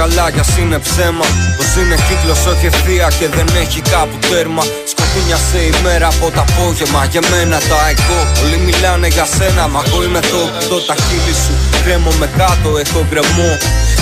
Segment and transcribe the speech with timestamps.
[0.00, 1.26] Καλά κι ας είναι ψέμα.
[1.56, 4.64] Πως είναι κύκλος όχι ευθεία και δεν έχει κάπου τέρμα.
[4.92, 9.80] Σκοτεινιασε η μέρα από το απόγευμα Για μένα τα εγώ Όλοι μιλάνε για σένα Μα
[9.86, 11.54] εγώ είμαι το το τα χείλη σου.
[11.82, 13.50] Κρέμω με κάτω έχω γκρεμό.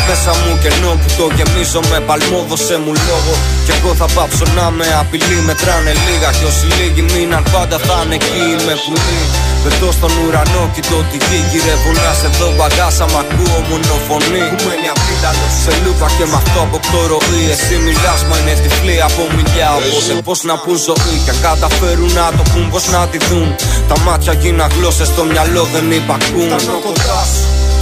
[0.08, 3.32] Μέσα μου κενό που το γεμίζω με παλμό Δώσε μου λόγο.
[3.64, 6.30] Κι εγώ θα πάψω να με απειλεί Μετράνε λίγα.
[6.38, 9.22] Κι όσοι λίγοι μείναν Πάντα θα είναι εκεί με πουλί
[9.64, 12.48] Πετώ στον ουρανό, κοιτώ τη γη Γυρεύω να σε δω.
[12.56, 16.62] Μπαγκάσα Μ' ακούω μόνο φωνή μένει απίταλο σε λούπα και μ' αυτό
[16.92, 17.44] το ροή.
[17.54, 19.70] Εσύ μιλάς μα είναι τυφλή από μιλιά.
[19.78, 23.48] Οπότε πως να πούν ζωή Και αν καταφέρουν να το πούν πως να τη δουν.
[23.90, 26.50] Τα μάτια γίνα γλώσσες στο μυαλό δεν υπακούν.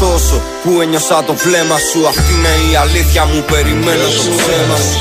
[0.02, 1.98] Τόσο που ένιωσα το βλέμμα σου.
[2.10, 5.00] Αυτή είναι η αλήθεια μου περιμένω το ψέμα σου.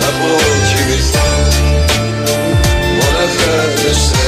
[0.00, 0.30] Να πω
[0.68, 1.26] κοιμηθώ
[2.96, 4.21] Μόναχα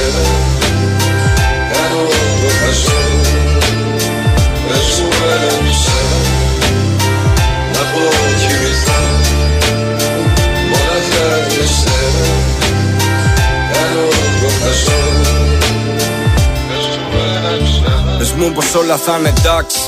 [18.35, 19.79] μου πως όλα θα είναι εντάξει.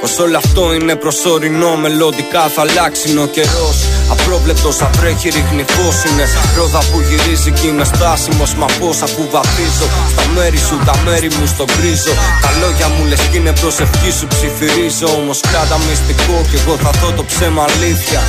[0.00, 5.98] Πως όλο αυτό είναι προσωρινό Μελλοντικά θα αλλάξει ο καιρός Απρόβλεπτος θα βρέχει ρίχνει φως
[6.08, 6.26] Είναι.
[6.56, 11.28] Ρόδα που γυρίζει κι είμαι στάσιμος Μα πώς αφού βαθίζω Στα μέρη σου τα μέρη
[11.36, 12.12] μου στον κρίζο
[12.44, 15.08] Τα λόγια μου λες κι είναι προσευχή σου ψιθυρίζω.
[15.18, 18.20] Όμως κράτα μυστικό κι εγώ θα δω το ψέμα αλήθεια.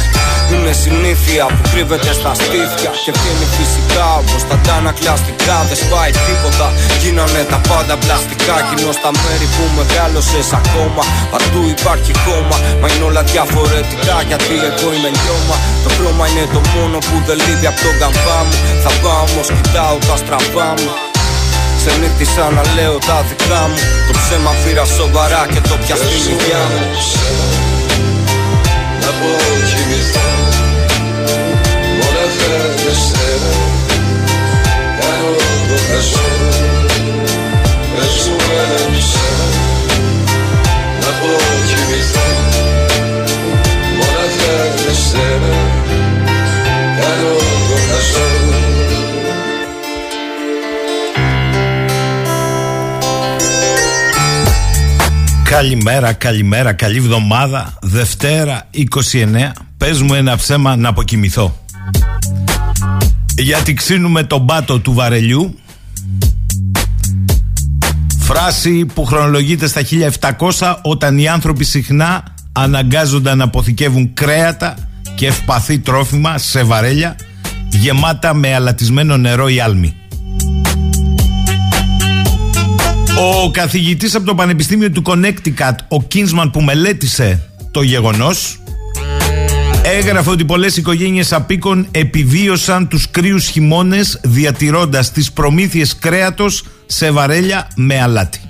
[0.51, 2.91] Είναι συνήθεια που κρύβεται στα στήθια.
[3.03, 6.67] Και βγαίνει φυσικά όπως τα αντανακλαστικά Δεν σπάει τίποτα,
[7.01, 8.55] γίνανε τα πάντα πλαστικά.
[8.67, 14.88] Κοινώ στα μέρη που μεγάλωσες ακόμα Παντού υπάρχει κόμμα, μα είναι όλα διαφορετικά Γιατί εγώ
[14.95, 18.56] είμαι λιώμα Το χρώμα είναι το μόνο που δεν λείπει από τον καμπά μου.
[18.84, 20.91] Θα πάω όμως κοιτάω τα στραβά μου.
[21.79, 23.79] Ξενύχτησα να λέω τα δικά μου.
[24.07, 26.84] Το ψέμα πήρα σοβαρά και το πια στην υγειά μου.
[29.03, 29.29] Να πω
[29.69, 30.28] κοιμηθώ.
[31.97, 33.53] Μόναχα για σένα
[35.00, 35.31] Κάνω
[35.69, 36.29] το χαζό
[37.95, 39.34] Πες μου ένα μισό
[41.01, 41.31] Να πω
[41.67, 42.28] κοιμηθώ.
[43.97, 45.62] Μόναχα για σένα
[47.03, 47.34] Κάνω
[47.69, 48.28] το χαζό
[55.44, 58.69] Καλημέρα, καλημέρα, καλή εβδομάδα Δευτέρα
[59.12, 61.58] 29 Πες μου ένα ψέμα να αποκοιμηθώ.
[63.38, 65.59] Γιατί ξύνουμε τον πάτο του βαρελιού.
[68.20, 69.81] Φράση που χρονολογείται στα
[70.58, 74.75] 1700 Όταν οι άνθρωποι συχνά αναγκάζονταν να αποθηκεύουν κρέατα
[75.16, 77.16] Και ευπαθή τρόφιμα σε βαρέλια
[77.69, 79.96] Γεμάτα με αλατισμένο νερό ή άλμη
[83.19, 88.59] Ο καθηγητής από το Πανεπιστήμιο του Connecticut, ο Κίνσμαν που μελέτησε το γεγονός,
[89.84, 97.68] έγραφε ότι πολλές οικογένειες απίκων επιβίωσαν τους κρύους χειμώνες διατηρώντας τις προμήθειες κρέατος σε βαρέλια
[97.75, 98.41] με αλάτι.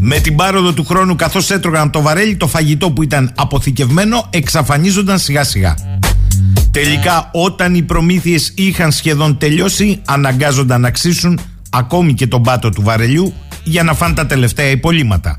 [0.00, 5.18] Με την πάροδο του χρόνου καθώς έτρωγαν το βαρέλι το φαγητό που ήταν αποθηκευμένο εξαφανίζονταν
[5.18, 5.74] σιγά σιγά.
[6.70, 12.82] Τελικά όταν οι προμήθειες είχαν σχεδόν τελειώσει αναγκάζονταν να ξύσουν ακόμη και τον πάτο του
[12.82, 13.32] βαρελιού
[13.64, 15.36] για να φάνε τα τελευταία υπολείμματα.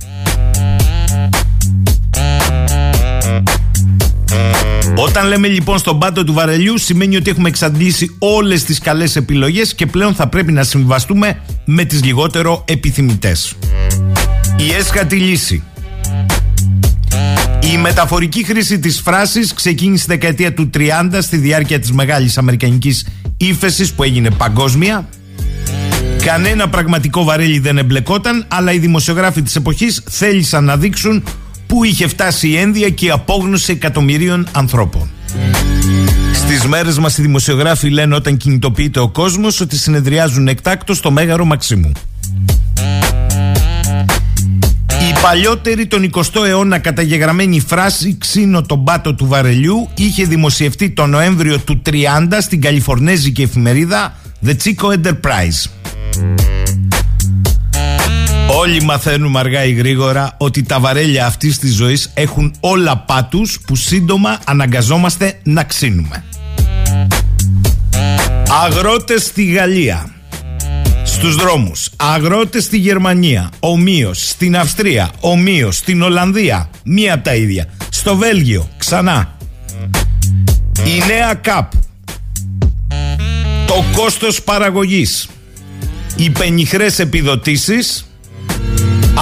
[4.96, 9.76] Όταν λέμε λοιπόν στον πάτο του βαρελιού σημαίνει ότι έχουμε εξαντλήσει όλες τις καλές επιλογές
[9.76, 13.56] και πλέον θα πρέπει να συμβαστούμε με τις λιγότερο επιθυμητές.
[14.68, 15.64] Η έσχατη λύση.
[17.74, 23.08] Η μεταφορική χρήση της φράσης ξεκίνησε στη δεκαετία του 30 στη διάρκεια της μεγάλης αμερικανικής
[23.38, 25.08] ύφεσης που έγινε παγκόσμια
[26.26, 31.24] Κανένα πραγματικό βαρέλι δεν εμπλεκόταν, αλλά οι δημοσιογράφοι της εποχής θέλησαν να δείξουν
[31.68, 35.10] πού είχε φτάσει η ένδια και η απόγνωση εκατομμυρίων ανθρώπων.
[36.34, 41.46] Στις μέρες μας οι δημοσιογράφοι λένε όταν κινητοποιείται ο κόσμος ότι συνεδριάζουν εκτάκτο στο Μέγαρο
[41.46, 41.92] Μαξίμου.
[45.20, 51.10] Η παλιότερη τον 20ο αιώνα καταγεγραμμένη φράση «Ξύνω τον πάτο του βαρελιού» είχε δημοσιευτεί τον
[51.10, 51.92] Νοέμβριο του 30
[52.42, 55.70] στην καλιφορνέζικη εφημερίδα The Chico Enterprise.
[58.60, 63.76] Όλοι μαθαίνουμε αργά ή γρήγορα ότι τα βαρέλια αυτής της ζωής έχουν όλα πάτους που
[63.76, 66.24] σύντομα αναγκαζόμαστε να ξύνουμε.
[68.64, 70.19] Αγρότες στη Γαλλία
[71.20, 71.90] στους δρόμους.
[71.96, 74.30] Αγρότες στη Γερμανία, ομοίως.
[74.30, 75.78] Στην Αυστρία, ομοίως.
[75.78, 77.66] Στην Ολλανδία, μία από τα ίδια.
[77.90, 79.38] Στο Βέλγιο, ξανά.
[80.86, 81.72] Η νέα ΚΑΠ.
[83.68, 85.28] Το κόστος παραγωγής.
[86.16, 88.06] Οι πενιχρές επιδοτήσεις.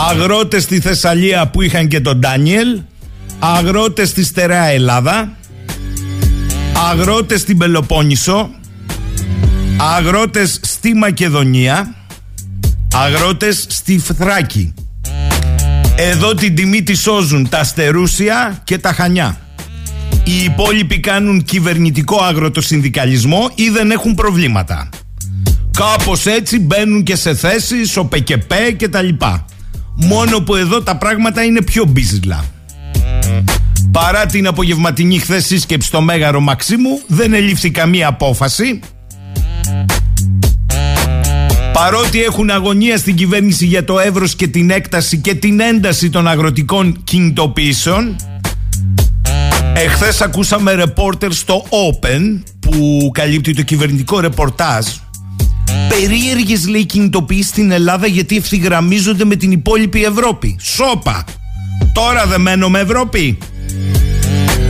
[0.10, 2.82] Αγρότες στη Θεσσαλία που είχαν και τον Ντάνιελ.
[3.40, 5.38] Αγρότες στη Στερεά Ελλάδα.
[6.92, 8.50] Αγρότες στην Πελοπόννησο
[9.80, 11.96] Αγρότες στη Μακεδονία
[12.94, 14.74] Αγρότες στη Φθράκη.
[15.98, 19.40] Εδώ την τιμή τη σώζουν τα Στερούσια και τα Χανιά.
[20.24, 24.90] Οι υπόλοιποι κάνουν κυβερνητικό αγροτοσυνδικαλισμό ή δεν έχουν προβλήματα.
[25.72, 29.46] Κάπως έτσι μπαίνουν και σε θέσεις ο ΠΚΠ και τα λοιπά.
[29.96, 32.46] Μόνο που εδώ τα πράγματα είναι πιο μπίζλα.
[33.92, 38.80] Παρά την απογευματινή χθε σύσκεψη στο Μέγαρο Μαξίμου δεν ελήφθη καμία απόφαση
[41.78, 46.28] Παρότι έχουν αγωνία στην κυβέρνηση για το εύρος και την έκταση και την ένταση των
[46.28, 48.16] αγροτικών κινητοποιήσεων
[49.74, 54.86] Εχθές ακούσαμε ρεπόρτερ στο Open που καλύπτει το κυβερνητικό ρεπορτάζ.
[55.90, 60.56] Περίεργες λέει κινητοποιήσεις στην Ελλάδα γιατί ευθυγραμμίζονται με την υπόλοιπη Ευρώπη.
[60.60, 61.24] Σόπα
[61.94, 63.38] Τώρα δεν μένω με Ευρώπη.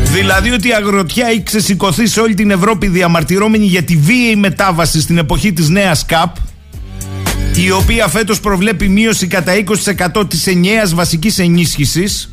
[0.04, 5.02] Δηλαδή ότι η αγροτιά έχει ξεσηκωθεί σε όλη την Ευρώπη διαμαρτυρώμενη για τη βίαιη μετάβαση
[5.02, 6.36] στην εποχή της νέας ΚΑΠ
[7.66, 9.54] η οποία φέτος προβλέπει μείωση κατά
[10.16, 12.32] 20% της ενιαίας βασικής ενίσχυσης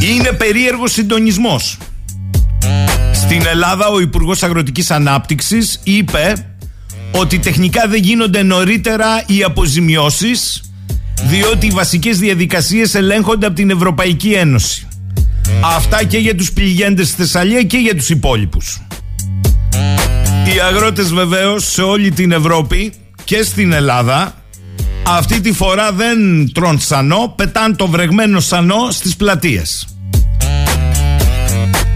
[0.00, 1.78] είναι περίεργος συντονισμός.
[3.12, 6.46] Στην Ελλάδα ο Υπουργός Αγροτικής Ανάπτυξης είπε
[7.10, 10.70] ότι τεχνικά δεν γίνονται νωρίτερα οι αποζημιώσεις
[11.22, 14.88] διότι οι βασικές διαδικασίες ελέγχονται από την Ευρωπαϊκή Ένωση.
[15.76, 18.80] Αυτά και για τους πληγέντες στη Θεσσαλία και για τους υπόλοιπους.
[20.44, 22.92] Οι αγρότες βεβαίως σε όλη την Ευρώπη
[23.26, 24.34] και στην Ελλάδα
[25.06, 26.18] αυτή τη φορά δεν
[26.52, 29.86] τρών σανό, πετάν το βρεγμένο σανό στις πλατείες.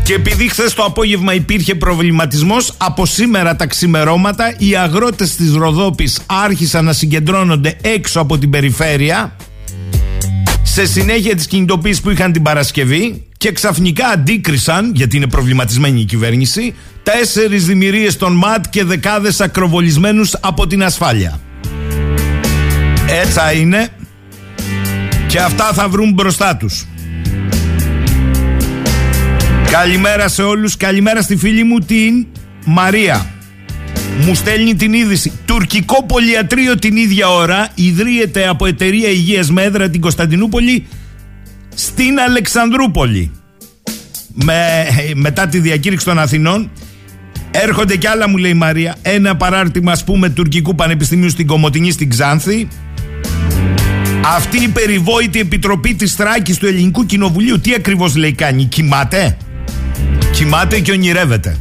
[0.04, 6.20] Και επειδή χθες το απόγευμα υπήρχε προβληματισμός, από σήμερα τα ξημερώματα οι αγρότες της Ροδόπης
[6.26, 9.36] άρχισαν να συγκεντρώνονται έξω από την περιφέρεια
[10.62, 16.04] σε συνέχεια της κινητοποίησης που είχαν την Παρασκευή και ξαφνικά αντίκρισαν, γιατί είναι προβληματισμένη η
[16.04, 21.40] κυβέρνηση, τέσσερις δημιουργίες των ΜΑΤ και δεκάδες ακροβολισμένους από την ασφάλεια.
[23.06, 23.88] Έτσι είναι
[25.26, 26.86] και αυτά θα βρουν μπροστά τους.
[29.70, 32.26] Καλημέρα σε όλους, καλημέρα στη φίλη μου την
[32.64, 33.26] Μαρία.
[34.20, 35.32] Μου στέλνει την είδηση.
[35.44, 40.86] Τουρκικό πολιατρίο την ίδια ώρα ιδρύεται από εταιρεία υγείας με έδρα την Κωνσταντινούπολη
[41.80, 43.30] στην Αλεξανδρούπολη.
[44.34, 44.56] Με,
[45.14, 46.70] μετά τη διακήρυξη των Αθηνών
[47.50, 48.96] έρχονται κι άλλα μου λέει η Μαρία.
[49.02, 52.68] Ένα παράρτημα ας πούμε τουρκικού πανεπιστημίου στην Κομωτινή στην Ξάνθη.
[54.24, 59.36] Αυτή η περιβόητη επιτροπή της Θράκης του Ελληνικού Κοινοβουλίου τι ακριβώς λέει κάνει κοιμάται;
[60.32, 61.56] Κοιμάται και ονειρεύεται.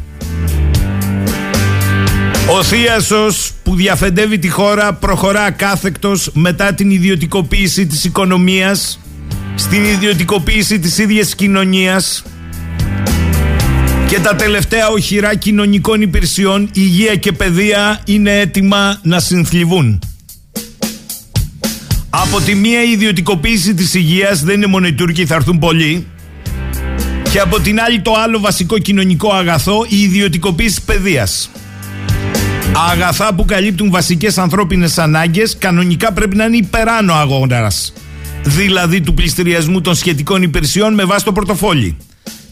[2.58, 9.00] Ο Θίασος που διαφεντεύει τη χώρα προχωρά κάθεκτος μετά την ιδιωτικοποίηση της οικονομίας
[9.60, 12.24] στην ιδιωτικοποίηση της ίδιας κοινωνίας
[14.08, 20.02] και τα τελευταία οχυρά κοινωνικών υπηρεσιών, υγεία και παιδεία είναι έτοιμα να συνθλιβούν.
[22.10, 26.08] Από τη μία ιδιωτικοποίηση της υγείας δεν είναι μόνο οι Τούρκοι, θα έρθουν πολλοί.
[27.32, 31.50] Και από την άλλη το άλλο βασικό κοινωνικό αγαθό, η ιδιωτικοποίηση παιδείας.
[32.92, 37.94] Αγαθά που καλύπτουν βασικές ανθρώπινες ανάγκες κανονικά πρέπει να είναι υπεράνω αγώνας
[38.44, 41.98] δηλαδή του πληστηριασμού των σχετικών υπηρεσιών με βάση το πορτοφόλι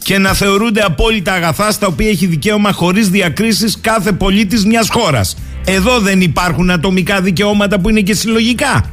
[0.04, 5.38] και να θεωρούνται απόλυτα αγαθά στα οποία έχει δικαίωμα χωρίς διακρίσεις κάθε πολίτης μιας χώρας.
[5.66, 8.92] Εδώ δεν υπάρχουν ατομικά δικαιώματα που είναι και συλλογικά.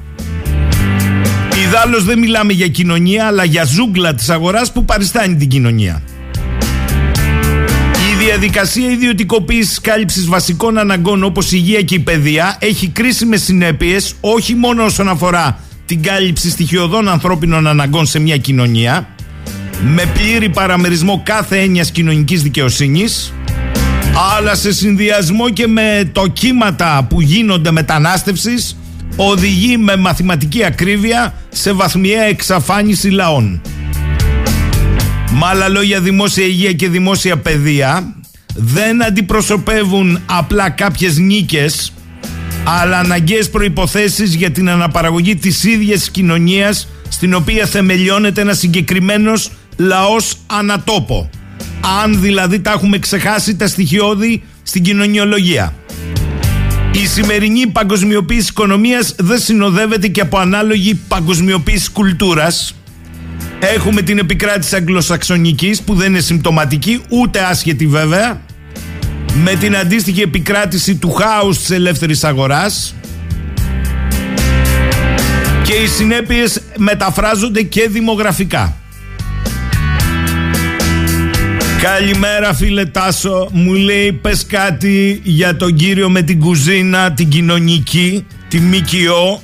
[1.65, 6.03] Ιδάλω δεν μιλάμε για κοινωνία, αλλά για ζούγκλα της αγοράς που παριστάνει την κοινωνία.
[8.13, 14.15] Η διαδικασία ιδιωτικοποίησης κάλυψης βασικών αναγκών όπως η υγεία και η παιδεία έχει κρίσιμες συνέπειες
[14.21, 19.09] όχι μόνο όσον αφορά την κάλυψη στοιχειωδών ανθρώπινων αναγκών σε μια κοινωνία
[19.83, 23.33] με πλήρη παραμερισμό κάθε έννοιας κοινωνικής δικαιοσύνης
[24.37, 28.77] αλλά σε συνδυασμό και με το κύματα που γίνονται μετανάστευσης
[29.17, 33.61] οδηγεί με μαθηματική ακρίβεια σε βαθμιαία εξαφάνιση λαών.
[35.31, 38.15] Με άλλα λόγια, δημόσια υγεία και δημόσια παιδεία
[38.55, 41.93] δεν αντιπροσωπεύουν απλά κάποιες νίκες
[42.65, 50.35] αλλά αναγκαίες προϋποθέσεις για την αναπαραγωγή της ίδιας κοινωνίας στην οποία θεμελιώνεται ένας συγκεκριμένος λαός
[50.47, 51.31] ανατόπο.
[52.03, 55.75] Αν δηλαδή τα έχουμε ξεχάσει τα στοιχειώδη στην κοινωνιολογία.
[56.93, 62.75] Η σημερινή παγκοσμιοποίηση οικονομίας δεν συνοδεύεται και από ανάλογη παγκοσμιοποίηση κουλτούρας.
[63.61, 68.41] Έχουμε την επικράτηση αγγλοσαξονικής που δεν είναι συμπτωματική ούτε άσχετη βέβαια
[69.43, 72.95] με την αντίστοιχη επικράτηση του χάους της ελεύθερης αγοράς.
[75.65, 78.77] Και οι συνέπειες μεταφράζονται και δημογραφικά.
[81.83, 83.49] Καλημέρα φίλε Τάσο.
[83.53, 89.43] Μου λέει πες κάτι για τον κύριο με την κουζίνα Την κοινωνική Τη ΜΚΟ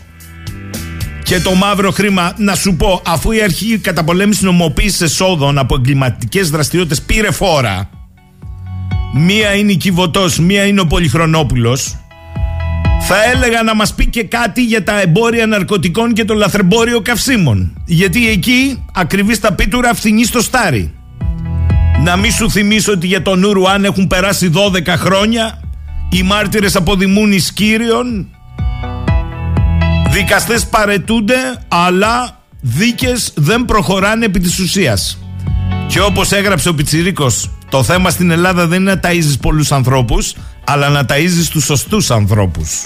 [1.22, 2.34] Και το μαύρο χρήμα.
[2.36, 7.99] Να σου πω αφού η αρχή καταπολέμησης νομοποίησης εσόδων Από εγκληματικές δραστηριότητες πήρε φόρα
[9.14, 12.00] Μία είναι η Κιβωτός Μία είναι ο Πολυχρονόπουλος
[13.12, 17.72] θα έλεγα να μας πει και κάτι για τα εμπόρια ναρκωτικών και το λαθρεμπόριο καυσίμων.
[17.84, 20.94] Γιατί εκεί ακριβή στα πίτουρα φθηνεί στο στάρι.
[22.04, 25.60] Να μην σου θυμίσω ότι για τον Ουρουάν έχουν περάσει 12 χρόνια.
[26.10, 28.26] Οι μάρτυρες αποδημούν εις κύριον.
[30.10, 35.18] Δικαστές παρετούνται, αλλά δίκες δεν προχωράνε επί της ουσίας.
[35.86, 40.34] Και όπως έγραψε ο Πιτσιρίκος, το θέμα στην Ελλάδα δεν είναι να ταΐζεις πολλούς ανθρώπους,
[40.64, 42.84] αλλά να ταΐζεις τους σωστούς ανθρώπους.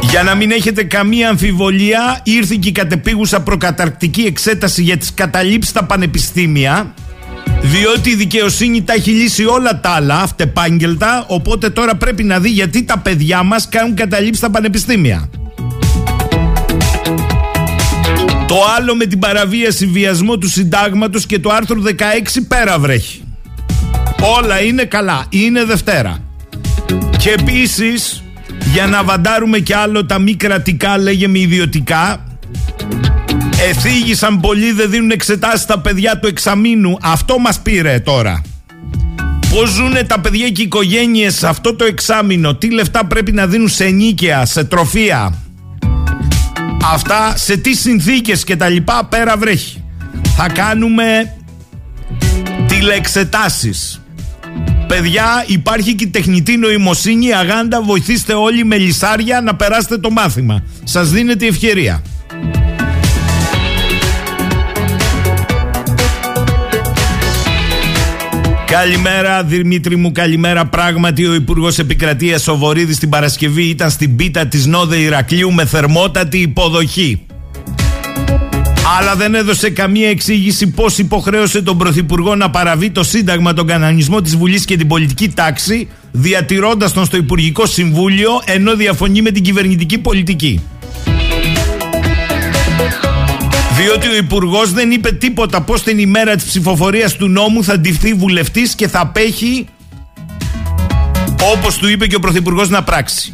[0.00, 5.70] Για να μην έχετε καμία αμφιβολία, ήρθε και η κατεπίγουσα προκαταρκτική εξέταση για τις καταλήψεις
[5.70, 6.94] στα πανεπιστήμια,
[7.62, 12.48] διότι η δικαιοσύνη τα έχει λύσει όλα τα άλλα, αυτεπάγγελτα, οπότε τώρα πρέπει να δει
[12.48, 15.30] γιατί τα παιδιά μας κάνουν καταλήψεις στα πανεπιστήμια.
[18.50, 21.92] Το άλλο με την παραβίαση βιασμό του συντάγματος και το άρθρο 16
[22.48, 23.22] πέρα βρέχει.
[24.38, 26.18] Όλα είναι καλά, είναι Δευτέρα.
[27.18, 28.22] Και επίσης
[28.72, 32.24] για να βαντάρουμε κι άλλο τα μη κρατικά λέγε με ιδιωτικά
[33.68, 38.42] Εθίγησαν πολλοί δεν δίνουν εξετάσεις στα παιδιά του εξαμήνου Αυτό μας πήρε τώρα
[39.54, 43.46] Πώς ζουν τα παιδιά και οι οικογένειες σε αυτό το εξάμεινο Τι λεφτά πρέπει να
[43.46, 45.34] δίνουν σε νίκαια, σε τροφία
[46.82, 49.84] Αυτά σε τι συνθήκες και τα λοιπά πέρα βρέχει
[50.36, 51.34] Θα κάνουμε
[52.66, 54.00] τηλεεξετάσεις
[54.86, 60.62] Παιδιά, υπάρχει και τεχνητή νοημοσύνη, αγάντα, βοηθήστε όλοι με λισάρια να περάσετε το μάθημα.
[60.84, 62.02] Σας δίνεται η ευκαιρία.
[68.70, 70.66] Καλημέρα Δημήτρη μου, καλημέρα.
[70.66, 75.64] Πράγματι, ο Υπουργός Επικρατείας ο Βορύδη την Παρασκευή ήταν στην πίτα της Νόδε Ηρακλείου με
[75.64, 77.26] θερμότατη υποδοχή
[78.98, 84.20] αλλά δεν έδωσε καμία εξήγηση πώς υποχρέωσε τον Πρωθυπουργό να παραβεί το Σύνταγμα, τον κανονισμό
[84.20, 89.42] της Βουλής και την πολιτική τάξη, διατηρώντας τον στο Υπουργικό Συμβούλιο ενώ διαφωνεί με την
[89.42, 90.60] κυβερνητική πολιτική.
[93.80, 98.14] Διότι ο Υπουργός δεν είπε τίποτα πώς την ημέρα της ψηφοφορίας του νόμου θα ντυφθεί
[98.14, 99.66] βουλευτής και θα απέχει
[101.54, 103.32] όπως του είπε και ο Πρωθυπουργός να πράξει.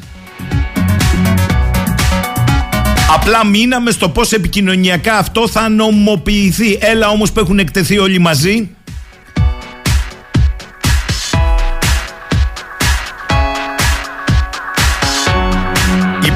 [3.15, 6.79] Απλά μείναμε στο πώς επικοινωνιακά αυτό θα νομοποιηθεί.
[6.81, 8.76] Έλα όμως που έχουν εκτεθεί όλοι μαζί.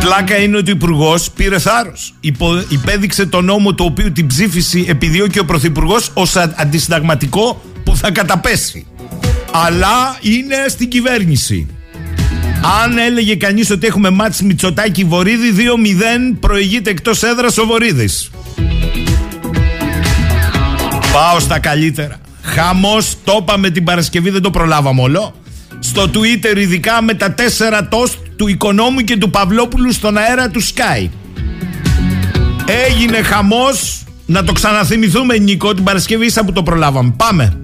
[0.01, 2.15] Πλάκα είναι ότι ο Υπουργός πήρε θάρρος.
[2.69, 8.87] Υπέδειξε τον νόμο το οποίο την ψήφιση επιδιώκει ο Πρωθυπουργός ως αντισυνταγματικό που θα καταπέσει.
[9.51, 11.67] Αλλά είναι στην κυβέρνηση.
[12.85, 15.53] Αν έλεγε κανείς ότι έχουμε μάτς Μητσοτάκη Βορύδη
[16.33, 18.31] 2-0 προηγείται εκτός έδρας ο Βορύδης.
[21.13, 22.17] Πάω στα καλύτερα.
[22.43, 25.35] Χαμός, το είπαμε την Παρασκευή, δεν το προλάβαμε όλο.
[25.79, 30.63] Στο Twitter, ειδικά με τα τέσσερα τόστ του Οικονόμου και του Παυλόπουλου στον αέρα του
[30.63, 31.09] Sky.
[32.89, 37.15] Έγινε χαμός Να το ξαναθυμηθούμε, Νίκο, την Παρασκευή, ίσα που το προλάβαμε.
[37.17, 37.61] Πάμε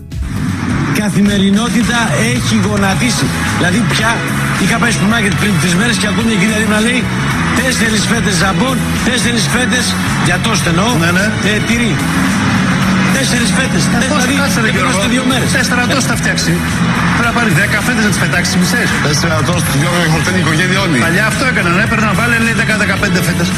[0.98, 1.98] καθημερινότητα
[2.32, 3.26] έχει γονατίσει.
[3.56, 4.16] Δηλαδή πια
[4.62, 7.02] είχα πάει στο μάρκετ πριν τρεις μέρες και ακούω μια κυρία δίπλα λέει
[7.62, 11.26] τέσσερις φέτες ζαμπόν, τέσσερις φέτες για το στενό, ναι, ναι.
[11.50, 11.96] Ε, τυρί.
[13.18, 13.82] Τέσσερις φέτες.
[13.92, 14.34] Δηλαδή
[15.02, 15.48] σε δύο μέρες.
[15.58, 16.50] Τέσσερα τόστ θα φτιάξει.
[17.16, 18.88] Πρέπει να πάρει δέκα φέτες να τις πετάξει μισές.
[19.08, 20.98] Τέσσερα τόστ, δυο χορτένει η οικογένεια όλοι.
[21.06, 21.74] Παλιά αυτό έκαναν.
[21.84, 23.48] Έπαιρναν να βάλει λέει 10-15 φέτες.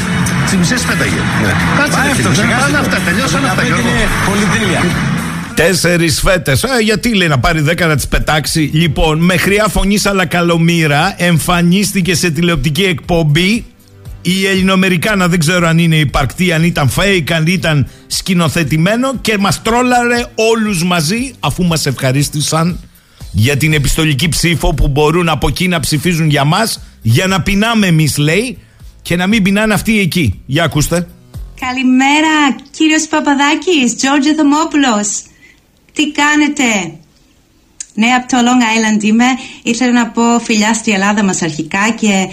[0.47, 1.21] Τι μισές πέταγε.
[1.43, 1.53] Ναι.
[1.79, 2.29] Κάτσε αυτό.
[2.63, 2.97] Πάνε αυτά.
[3.07, 3.61] Τελειώσαν αυτά.
[3.65, 3.95] Είναι
[4.27, 4.81] πολυτέλεια.
[5.61, 6.65] Τέσσερις φέτες.
[6.83, 8.61] γιατί λέει να πάρει δέκα να τις πετάξει.
[8.73, 13.65] Λοιπόν, με χρειά φωνής αλλά καλομήρα εμφανίστηκε σε τηλεοπτική εκπομπή
[14.21, 15.27] η Ελληνοαμερικάνα.
[15.27, 20.83] Δεν ξέρω αν είναι υπαρκτή, αν ήταν fake, αν ήταν σκηνοθετημένο και μας τρόλαρε όλους
[20.83, 22.79] μαζί αφού μας ευχαρίστησαν
[23.31, 27.87] για την επιστολική ψήφο που μπορούν από εκεί να ψηφίζουν για μας για να πεινάμε
[27.87, 28.57] εμείς, λέει,
[29.01, 30.41] και να μην πεινάνε αυτοί εκεί.
[30.45, 31.07] Για ακούστε.
[31.59, 35.21] Καλημέρα, κύριος Παπαδάκης, Τζόρτζο Θωμόπουλος.
[35.93, 36.63] Τι κάνετε;
[37.99, 39.25] Ναι, από το Long Island είμαι.
[39.63, 42.27] Ήθελα να πω φιλιά στη Ελλάδα μας αρχικά και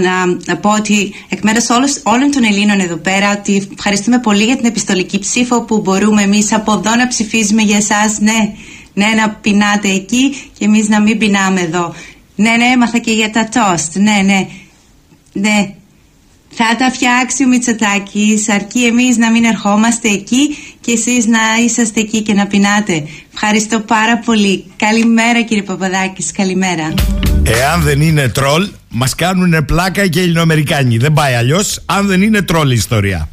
[0.00, 1.66] να, να πω ότι εκ μέρους
[2.02, 6.52] όλων των Ελλήνων εδώ πέρα ότι ευχαριστούμε πολύ για την επιστολική ψήφο που μπορούμε εμείς
[6.52, 8.18] από εδώ να ψηφίζουμε για εσάς.
[8.18, 8.54] Ναι,
[8.94, 11.94] ναι, να πεινάτε εκεί και εμείς να μην πεινάμε εδώ.
[12.34, 13.96] Ναι, ναι, έμαθα και για τα τόστ.
[13.96, 14.48] Ναι, ναι,
[15.32, 15.74] ναι.
[16.60, 22.00] Θα τα φτιάξει ο Μητσοτάκης, αρκεί εμείς να μην ερχόμαστε εκεί και εσείς να είσαστε
[22.00, 23.04] εκεί και να πεινάτε.
[23.32, 24.64] Ευχαριστώ πάρα πολύ.
[24.76, 26.94] Καλημέρα κύριε Παπαδάκης, καλημέρα.
[27.42, 30.96] Εάν δεν είναι τρόλ, μας κάνουν πλάκα και οι Ελληνοαμερικάνοι.
[30.96, 33.28] Δεν πάει αλλιώς, αν δεν είναι τρόλ η ιστορία.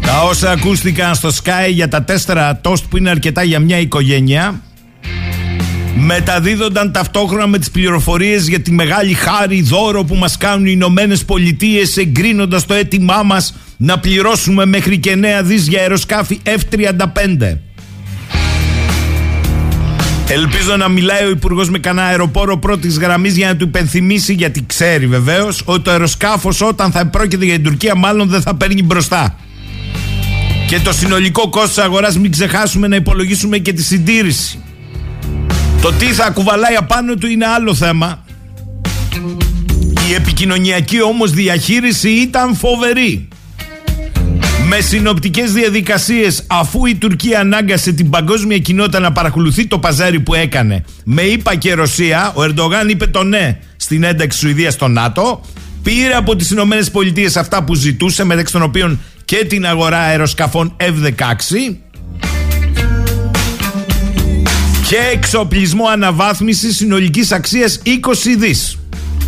[0.00, 4.62] Τα όσα ακούστηκαν στο Sky για τα τέσσερα τόστ που είναι αρκετά για μια οικογένεια
[5.94, 11.24] μεταδίδονταν ταυτόχρονα με τις πληροφορίες για τη μεγάλη χάρη δώρο που μας κάνουν οι Ηνωμένες
[11.24, 17.56] Πολιτείες εγκρίνοντας το αίτημά μας να πληρώσουμε μέχρι και νέα δις για αεροσκάφη F-35.
[20.28, 24.64] Ελπίζω να μιλάει ο Υπουργός με κανένα αεροπόρο πρώτης γραμμής για να του υπενθυμίσει, γιατί
[24.66, 28.82] ξέρει βεβαίως ότι το αεροσκάφος όταν θα πρόκειται για την Τουρκία, μάλλον δεν θα παίρνει
[28.82, 29.36] μπροστά.
[30.66, 34.61] Και το συνολικό κόστος αγοράς, μην ξεχάσουμε να υπολογίσουμε και τη συντήρηση.
[35.82, 38.24] Το τι θα κουβαλάει απάνω του είναι άλλο θέμα.
[40.10, 43.28] Η επικοινωνιακή όμως διαχείριση ήταν φοβερή.
[44.68, 50.34] Με συνοπτικές διαδικασίες αφού η Τουρκία ανάγκασε την παγκόσμια κοινότητα να παρακολουθεί το παζάρι που
[50.34, 55.40] έκανε με ΙΠΑ και Ρωσία, ο Ερντογάν είπε το ναι στην ένταξη Σουηδίας στο ΝΑΤΟ,
[55.82, 60.76] πήρε από τις Ηνωμένες Πολιτείες αυτά που ζητούσε μεταξύ των οποίων και την αγορά αεροσκαφών
[60.80, 61.76] F-16
[64.92, 68.78] και εξοπλισμό αναβάθμισης συνολικής αξίας 20 δις.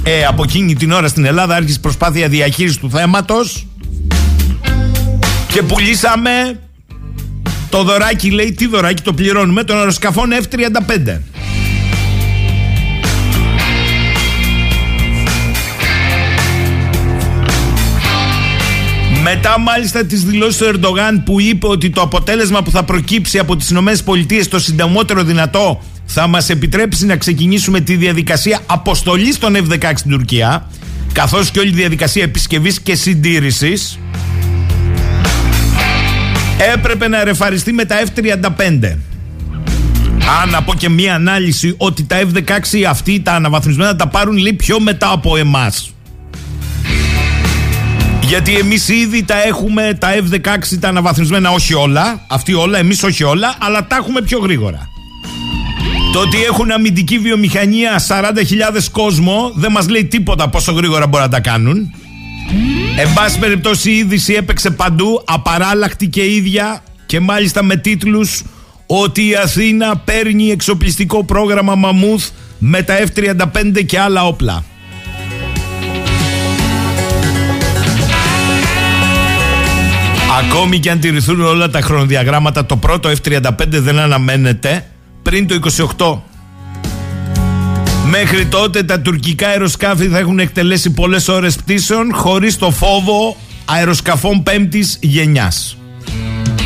[0.02, 3.66] Ε, από εκείνη την ώρα στην Ελλάδα άρχισε προσπάθεια διαχείρισης του θέματος
[5.48, 6.61] και πουλήσαμε
[7.68, 11.18] το δωράκι, λέει, τι δωράκι το πληρώνουμε, των αεροσκαφών F-35.
[19.26, 23.56] Μετά μάλιστα τις δηλώσεις του Ερντογάν που είπε ότι το αποτέλεσμα που θα προκύψει από
[23.56, 29.92] τις ΗΠΑ το συντομότερο δυνατό θα μας επιτρέψει να ξεκινήσουμε τη διαδικασία αποστολής των F-16
[29.94, 30.68] στην Τουρκία
[31.12, 33.98] καθώς και όλη η διαδικασία επισκευής και συντήρησης
[36.74, 38.96] έπρεπε να ρεφαριστεί με τα F-35.
[40.42, 44.56] Αν να πω και μία ανάλυση ότι τα F-16 αυτοί τα αναβαθμισμένα τα πάρουν λίγο
[44.56, 45.93] πιο μετά από εμάς.
[48.26, 52.24] Γιατί εμείς ήδη τα έχουμε τα F-16 τα αναβαθμισμένα, όχι όλα.
[52.28, 54.88] Αυτοί όλα, εμείς όχι όλα, αλλά τα έχουμε πιο γρήγορα.
[56.12, 61.32] Το ότι έχουν αμυντική βιομηχανία 40.000 κόσμο δεν μας λέει τίποτα πόσο γρήγορα μπορούν να
[61.32, 61.94] τα κάνουν.
[62.96, 68.42] Εν πάση περιπτώσει η είδηση έπαιξε παντού, απαράλλαχτη και ίδια και μάλιστα με τίτλους
[68.87, 74.64] ότι η Αθήνα παίρνει εξοπλιστικό πρόγραμμα Μαμούθ με τα F-35 και άλλα όπλα.
[80.38, 84.87] Ακόμη και αν τηρηθούν όλα τα χρονοδιαγράμματα, το πρώτο F-35 δεν αναμένεται
[85.23, 85.59] πριν το
[85.97, 86.18] 28.
[88.11, 94.42] Μέχρι τότε τα τουρκικά αεροσκάφη θα έχουν εκτελέσει πολλές ώρες πτήσεων χωρίς το φόβο αεροσκαφών
[94.42, 95.77] πέμπτης γενιάς.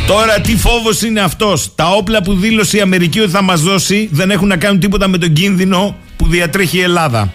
[0.07, 4.09] Τώρα τι φόβος είναι αυτός; Τα όπλα που δήλωσε η Αμερική ότι θα μας δώσει
[4.11, 7.33] δεν έχουν να κάνουν τίποτα με τον κίνδυνο που διατρέχει η Ελλάδα.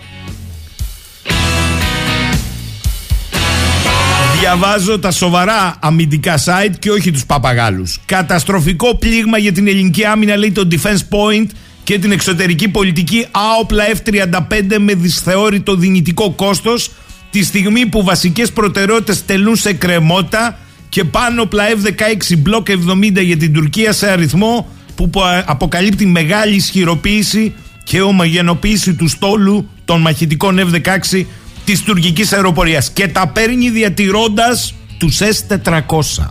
[4.57, 8.01] Διαβάζω τα σοβαρά αμυντικά site και όχι τους παπαγάλους.
[8.05, 11.47] Καταστροφικό πλήγμα για την ελληνική άμυνα λέει το Defense Point
[11.85, 16.91] και την εξωτερική πολιτική άοπλα F-35 με δυσθεώρητο δυνητικό κόστος
[17.31, 23.37] τη στιγμή που βασικές προτεραιότητες τελούν σε κρεμότα και πάνω όπλα F-16 μπλοκ 70 για
[23.37, 25.11] την Τουρκία σε αριθμό που
[25.45, 31.25] αποκαλύπτει μεγάλη ισχυροποίηση και ομογενοποίηση του στόλου των μαχητικών F-16
[31.65, 36.31] της τουρκικής αεροπορίας και τα παίρνει διατηρώντας τους S400.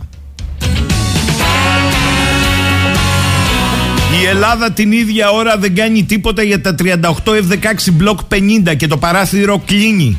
[4.20, 6.86] Η Ελλάδα την ίδια ώρα δεν κάνει τίποτα για τα 38
[7.24, 8.16] F-16 Block
[8.70, 10.18] 50 και το παράθυρο κλείνει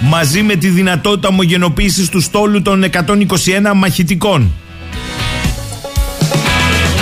[0.00, 4.52] μαζί με τη δυνατότητα ομογενοποίησης του στόλου των 121 μαχητικών.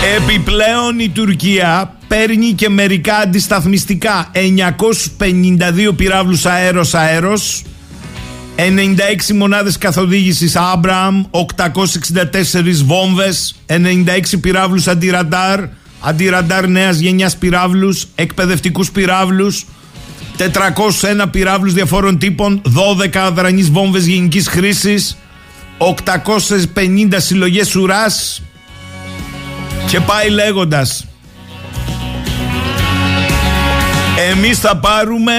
[0.04, 4.30] Επιπλέον η Τουρκία παίρνει και μερικά αντισταθμιστικά.
[4.32, 7.62] 952 πυράβλους αέρος αέρος.
[8.56, 13.56] 96 μονάδες καθοδήγησης Άμπραμ 864 βόμβες.
[13.66, 15.60] 96 πυράβλους αντιραντάρ.
[16.00, 19.66] Αντιραντάρ νέας γενιάς πυράβλους εκπαιδευτικούς πυράβλους.
[20.36, 22.60] 401 πυράβλους διαφόρων τύπων.
[22.64, 25.16] 12 αδρανείς βόμβες γενικής χρήσης.
[25.78, 28.42] 850 συλλογές ουράς
[29.88, 31.06] και πάει λέγοντας
[34.30, 35.32] Εμείς θα πάρουμε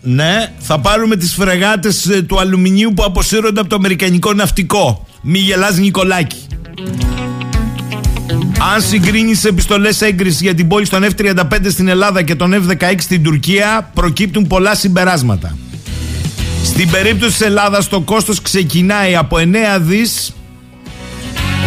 [0.00, 5.06] ναι, θα πάρουμε τις φρεγάτες ε, του αλουμινίου που αποσύρονται από το Αμερικανικό ναυτικό.
[5.22, 6.46] Μη γελάς Νικολάκη.
[8.74, 13.22] Αν συγκρίνεις επιστολές έγκρισης για την πόλη στον F-35 στην Ελλάδα και τον F-16 στην
[13.22, 15.56] Τουρκία, προκύπτουν πολλά συμπεράσματα.
[16.64, 19.42] Στην περίπτωση της Ελλάδας το κόστος ξεκινάει από 9
[19.80, 20.35] δις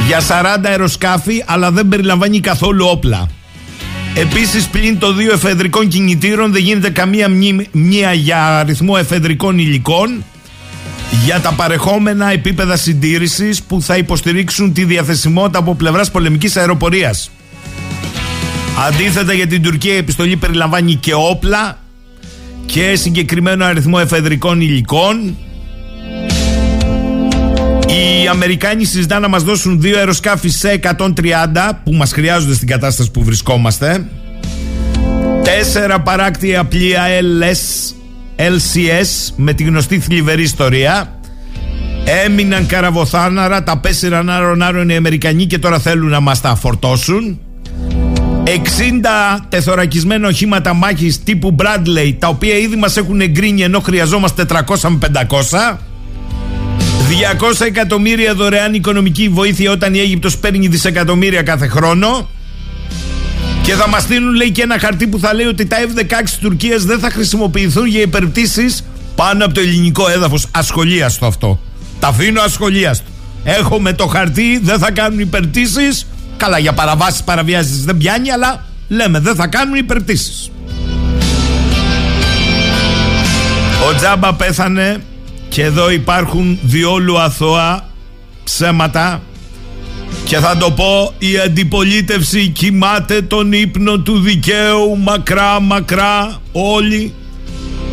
[0.10, 0.22] για
[0.60, 3.28] 40 αεροσκάφη αλλά δεν περιλαμβάνει καθόλου όπλα.
[4.16, 10.24] Επίσης πλην το δύο εφεδρικών κινητήρων δεν γίνεται καμία μνήμα για αριθμό εφεδρικών υλικών
[11.26, 17.32] για τα παρεχόμενα επίπεδα συντήρησης που θα υποστηρίξουν τη διαθεσιμότητα από πλευράς πολεμικής αεροπορίας.
[18.88, 21.80] Αντίθετα για την Τουρκία η επιστολή περιλαμβάνει και όπλα
[22.66, 25.38] και συγκεκριμένο αριθμό εφεδρικών υλικών.
[27.90, 31.10] Οι Αμερικάνοι συζητάνε να μας δώσουν δύο αεροσκάφη σε 130
[31.84, 34.06] που μας χρειάζονται στην κατάσταση που βρισκόμαστε.
[35.44, 37.94] Τέσσερα παράκτια πλοία LS,
[38.36, 41.20] LCS με τη γνωστή θλιβερή ιστορία.
[42.26, 44.30] Έμειναν καραβοθάναρα, τα πέσυραν
[44.62, 47.40] άρον οι Αμερικανοί και τώρα θέλουν να μας τα φορτώσουν.
[48.44, 48.52] 60
[49.50, 54.98] τεθωρακισμένα οχήματα μάχης τύπου Bradley τα οποία ήδη μας έχουν εγκρίνει ενώ χρειαζόμαστε 400 με
[55.30, 55.78] 500
[57.10, 62.30] 200 εκατομμύρια δωρεάν οικονομική βοήθεια όταν η Αίγυπτος παίρνει δισεκατομμύρια κάθε χρόνο.
[63.64, 66.38] Και θα μας στείλουν λέει και ένα χαρτί που θα λέει ότι τα F-16 της
[66.38, 68.84] Τουρκίας δεν θα χρησιμοποιηθούν για υπερπτήσεις
[69.16, 70.48] πάνω από το ελληνικό έδαφος.
[70.52, 71.60] Ασχολίαστο αυτό.
[72.00, 73.10] Τα αφήνω ασχολίαστο.
[73.44, 76.08] Έχω με το χαρτί δεν θα κάνουν υπερπτήσεις.
[76.38, 80.52] Καλά, για παραβάσεις παραβιάσεις δεν πιάνει, αλλά λέμε δεν θα κάνουν υπερπτήσεις.
[83.90, 84.98] Ο Τζάμπα πέθανε
[85.50, 87.90] και εδώ υπάρχουν διόλου αθώα
[88.44, 89.22] ψέματα.
[90.26, 97.14] Και θα το πω η αντιπολίτευση κοιμάται τον ύπνο του δικαίου μακρά μακρά όλοι.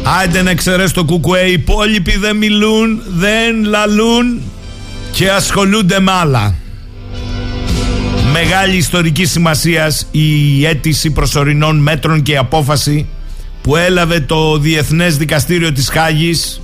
[0.03, 4.41] Άιντε να ξέρεις το κουκουέ οι υπόλοιποι δεν μιλούν δεν λαλούν
[5.13, 6.55] και ασχολούνται με άλλα.
[8.33, 13.07] Μεγάλη ιστορική σημασίας η αίτηση προσωρινών μέτρων και η απόφαση
[13.63, 16.61] που έλαβε το Διεθνές Δικαστήριο της Χάγης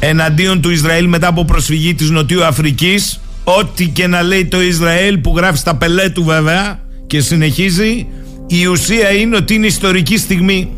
[0.00, 3.20] εναντίον του Ισραήλ μετά από προσφυγή της Νοτιού Αφρικής.
[3.44, 8.06] Ό,τι και να λέει το Ισραήλ που γράφει στα πελέ του βέβαια και συνεχίζει
[8.46, 10.70] η ουσία είναι ότι είναι ιστορική στιγμή.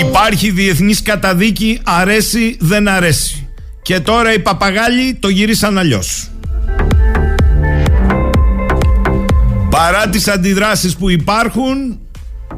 [0.00, 3.48] Υπάρχει διεθνής καταδίκη αρέσει δεν αρέσει.
[3.82, 6.30] Και τώρα οι παπαγάλοι το γυρίσαν αλλιώς.
[9.70, 11.98] Παρά τις αντιδράσεις που υπάρχουν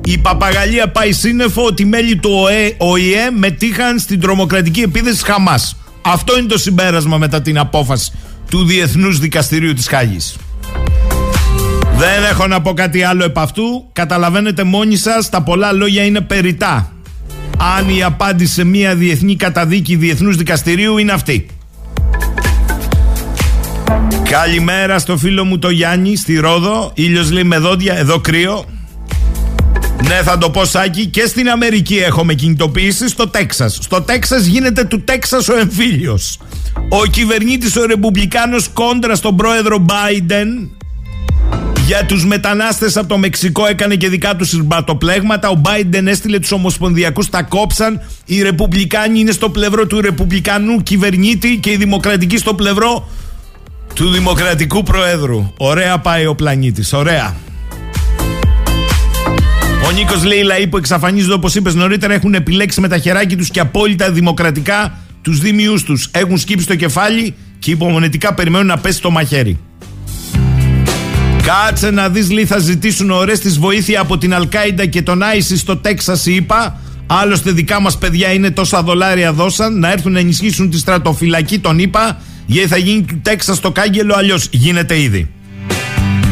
[0.05, 5.77] η Παπαγαλία πάει σύννεφο ότι μέλη του ΟΕ, ΟΗΕ μετήχαν στην τρομοκρατική επίθεση της Χαμάς.
[6.03, 8.13] Αυτό είναι το συμπέρασμα μετά την απόφαση
[8.51, 10.37] του Διεθνούς Δικαστηρίου της Χάγης.
[11.97, 13.89] Δεν έχω να πω κάτι άλλο επ' αυτού.
[13.93, 16.93] Καταλαβαίνετε μόνοι σας, τα πολλά λόγια είναι περιτά.
[17.77, 21.47] Αν η απάντηση σε μια διεθνή καταδίκη Διεθνούς Δικαστηρίου είναι αυτή.
[24.31, 26.91] Καλημέρα στο φίλο μου το Γιάννη στη Ρόδο.
[26.95, 28.65] Ήλιος λέει με δόντια, εδώ κρύο.
[30.09, 31.07] Ναι, θα το πω Σάκη.
[31.07, 33.79] Και στην Αμερική έχουμε κινητοποίηση στο Τέξας.
[33.81, 36.39] Στο Τέξας γίνεται του Τέξας ο εμφύλιος.
[36.89, 40.69] Ο κυβερνήτης ο Ρεπουμπλικάνος κόντρα στον πρόεδρο Biden
[41.87, 45.49] για τους μετανάστες από το Μεξικό έκανε και δικά τους συρματοπλέγματα.
[45.49, 48.01] Ο Biden έστειλε τους Ομοσπονδιακούς, τα κόψαν.
[48.25, 53.09] Οι Ρεπουμπλικάνοι είναι στο πλευρό του Ρεπουμπλικανού κυβερνήτη και οι Δημοκρατικοί στο πλευρό
[53.95, 55.53] του Δημοκρατικού Προέδρου.
[55.57, 57.35] Ωραία πάει ο πλανήτης, ωραία.
[59.87, 63.37] Ο Νίκος λέει: Οι λαοί που εξαφανίζονται, όπως είπες νωρίτερα, έχουν επιλέξει με τα χεράκια
[63.37, 66.09] τους και απόλυτα δημοκρατικά τους δήμιους τους.
[66.13, 69.59] Έχουν σκύψει το κεφάλι και υπομονετικά περιμένουν να πέσει το μαχαίρι.
[71.43, 75.61] Κάτσε να δεις, λέει, θα ζητήσουν ωραίες της βοήθεια από την Αλκάιντα και τον Άισις
[75.61, 76.81] στο Τέξας, είπα.
[77.07, 81.79] Άλλωστε, δικά μας παιδιά είναι τόσα δολάρια δώσαν να έρθουν να ενισχύσουν τη στρατοφυλακή, τον
[81.79, 82.21] είπα.
[82.47, 85.31] Γιατί θα γίνει του Τέξας το κάγκελο, αλλιώς γίνεται ήδη.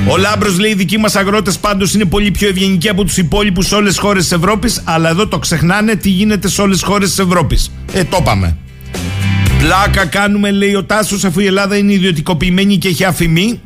[0.09, 3.67] Ο Λάμπρος λέει: Οι δικοί μας αγρότες πάντως είναι πολύ πιο ευγενικοί από τους υπόλοιπους
[3.67, 4.83] σε όλες τις χώρες της Ευρώπης.
[4.85, 7.71] Αλλά εδώ το ξεχνάνε τι γίνεται σε όλες τις χώρες της Ευρώπης.
[7.93, 8.57] Ε, το είπαμε.
[9.59, 13.61] Πλάκα κάνουμε, λέει ο Τάσος, αφού η Ελλάδα είναι ιδιωτικοποιημένη και έχει αφημί.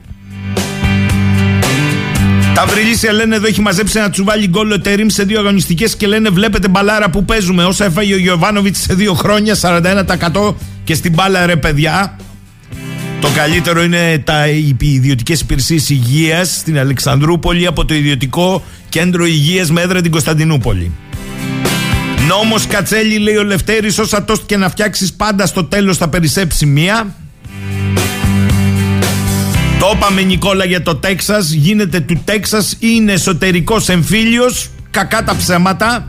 [2.55, 6.07] Τα βρυλίσια λένε εδώ έχει μαζέψει ένα τσουβάλι γκολ ο Τερίμ σε δύο αγωνιστικές και
[6.07, 7.65] λένε βλέπετε μπαλάρα που παίζουμε.
[7.65, 12.17] Όσα έφαγε ο Γιωβάνοβιτς σε δύο χρόνια, 41% και στην μπάλα ρε παιδιά.
[13.21, 14.47] Το καλύτερο είναι τα
[14.79, 20.93] ιδιωτικές υπηρεσίες υγείας στην Αλεξανδρούπολη από το ιδιωτικό κέντρο υγείας με έδρα την Κωνσταντινούπολη.
[22.29, 26.67] Νόμος Κατσέλη λέει ο Λευτέρης όσα τόστ και να φτιάξεις πάντα στο τέλος θα περισσέψει
[26.67, 27.15] μία
[29.79, 31.51] το είπαμε Νικόλα για το Τέξας.
[31.51, 34.69] Γίνεται του Τέξας Είναι εσωτερικός εμφύλιος.
[34.91, 36.09] Κακά τα ψέματα.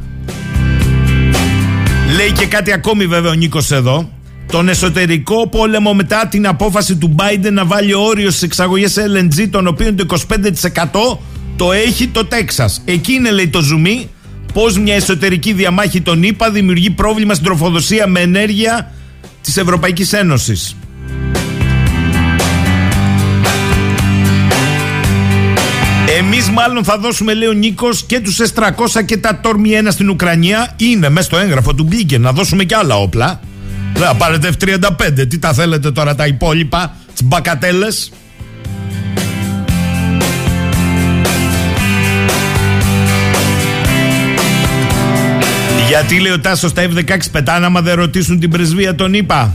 [2.15, 4.09] Λέει και κάτι ακόμη βέβαια ο Νίκος εδώ
[4.51, 9.67] τον εσωτερικό πόλεμο μετά την απόφαση του Biden να βάλει όριο στις εξαγωγές LNG, των
[9.67, 11.17] οποίων το 25%
[11.55, 12.81] το έχει το Τέξας.
[12.85, 14.09] Εκεί είναι λέει το ζουμί
[14.53, 18.91] πώς μια εσωτερική διαμάχη των ΗΠΑ δημιουργεί πρόβλημα στην τροφοδοσία με ενέργεια
[19.41, 20.75] της Ευρωπαϊκής Ένωσης.
[26.17, 30.09] Εμείς μάλλον θα δώσουμε, λέει ο Νίκος, και τους S300 και τα Τόρμι 1 στην
[30.09, 30.73] Ουκρανία.
[30.77, 33.39] Είναι μέσα στο έγγραφο του Μπλίγκεν να δώσουμε και άλλα όπλα.
[33.99, 35.27] Να πάρετε F35.
[35.27, 38.11] Τι τα θέλετε τώρα τα υπόλοιπα, τις μπακατέλες;
[45.87, 49.53] Γιατί λέει ο Τάσος τα F16 πετάνε άμα δεν ρωτήσουν την πρεσβεία τον είπα.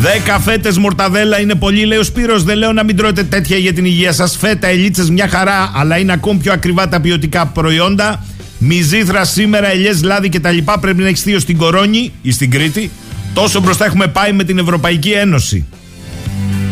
[0.00, 2.42] Δέκα φέτες μορταδέλα είναι πολύ, λέει ο Σπύρος.
[2.44, 4.36] Δεν λέω να μην τρώτε τέτοια για την υγεία σας.
[4.36, 8.24] Φέτα, ελίτσες, μια χαρά, αλλά είναι ακόμη πιο ακριβά τα ποιοτικά προϊόντα.
[8.58, 10.56] Μυζήθρα σήμερα, ελιές, λάδι κτλ.
[10.80, 12.90] Πρέπει να έχεις θείο στην Κορώνη ή στην Κρήτη.
[13.36, 15.66] Τόσο μπροστά έχουμε πάει με την Ευρωπαϊκή Ένωση.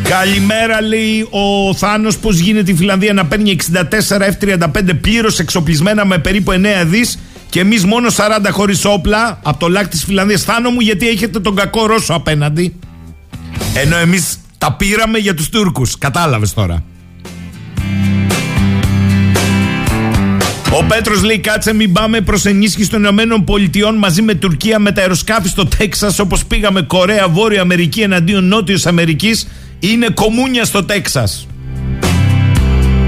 [0.03, 2.19] Καλημέρα, λέει ο Θάνος.
[2.19, 3.79] Πώς γίνεται η Φιλανδία να παίρνει 64
[4.41, 8.13] F-35 πλήρως εξοπλισμένα με περίπου 9 δις και εμείς μόνο 40
[8.51, 10.43] χωρίς όπλα από το λάκ της Φιλανδίας.
[10.43, 12.75] Θάνο μου, γιατί έχετε τον κακό Ρώσο απέναντι;
[13.75, 15.99] Ενώ εμείς τα πήραμε για τους Τούρκους.
[15.99, 16.83] Κατάλαβες τώρα.
[20.79, 24.93] Ο Πέτρος λέει: Κάτσε, μην πάμε προς ενίσχυση των Ηνωμένων Πολιτειών μαζί με Τουρκία με
[24.93, 26.19] τα αεροσκάφη στο Τέξας.
[26.19, 29.49] Όπως πήγαμε Κορέα, Βόρεια Αμερική εναντίον Νότιος Αμερικής.
[29.81, 31.47] Είναι κομμούνια στο Τέξας.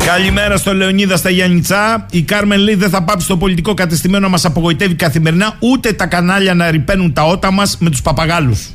[0.05, 2.07] Καλημέρα στο Λεωνίδα στα Γιάννητσά.
[2.11, 6.07] Η Κάρμεν λέει: Δεν θα πάψει το πολιτικό κατεστημένο να μας απογοητεύει καθημερινά, ούτε τα
[6.07, 8.69] κανάλια να ρηπαίνουν τα ότα μας με τους παπαγάλους.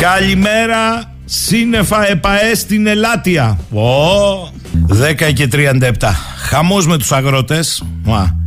[0.00, 3.58] Καλημέρα Σύννεφα ΕΠΑΕ στην Ελάτια.
[3.72, 4.52] Ω,
[4.88, 6.14] 10 και 37.
[6.36, 7.82] Χαμός με τους αγρότες.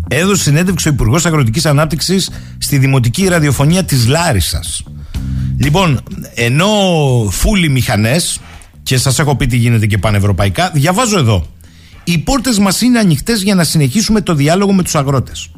[0.07, 4.83] Έδωσε συνέντευξη ο Υπουργός Αγροτικής Ανάπτυξης στη Δημοτική Ραδιοφωνία της Λάρισας.
[5.57, 6.01] Λοιπόν,
[6.35, 6.67] ενώ
[7.29, 8.39] φούλοι μηχανές
[8.83, 11.45] και σας έχω πει τι γίνεται και πανευρωπαϊκά, διαβάζω εδώ.
[12.03, 15.49] Οι πόρτες μας είναι ανοιχτές για να συνεχίσουμε το διάλογο με τους αγρότες.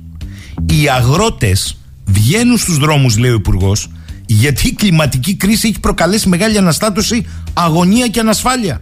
[0.65, 3.89] Οι αγρότες βγαίνουν στους δρόμους, λέει ο Υπουργός,
[4.26, 8.82] γιατί η κλιματική κρίση έχει προκαλέσει μεγάλη αναστάτωση, αγωνία και ανασφάλεια.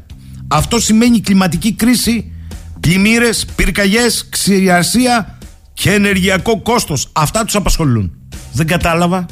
[0.54, 2.32] Αυτό σημαίνει κλιματική κρίση,
[2.80, 5.38] πλημμύρες, πυρκαγιές, ξηρασία
[5.74, 7.08] και ενεργειακό κόστος.
[7.12, 8.12] Αυτά τους απασχολούν.
[8.52, 9.26] Δεν κατάλαβα.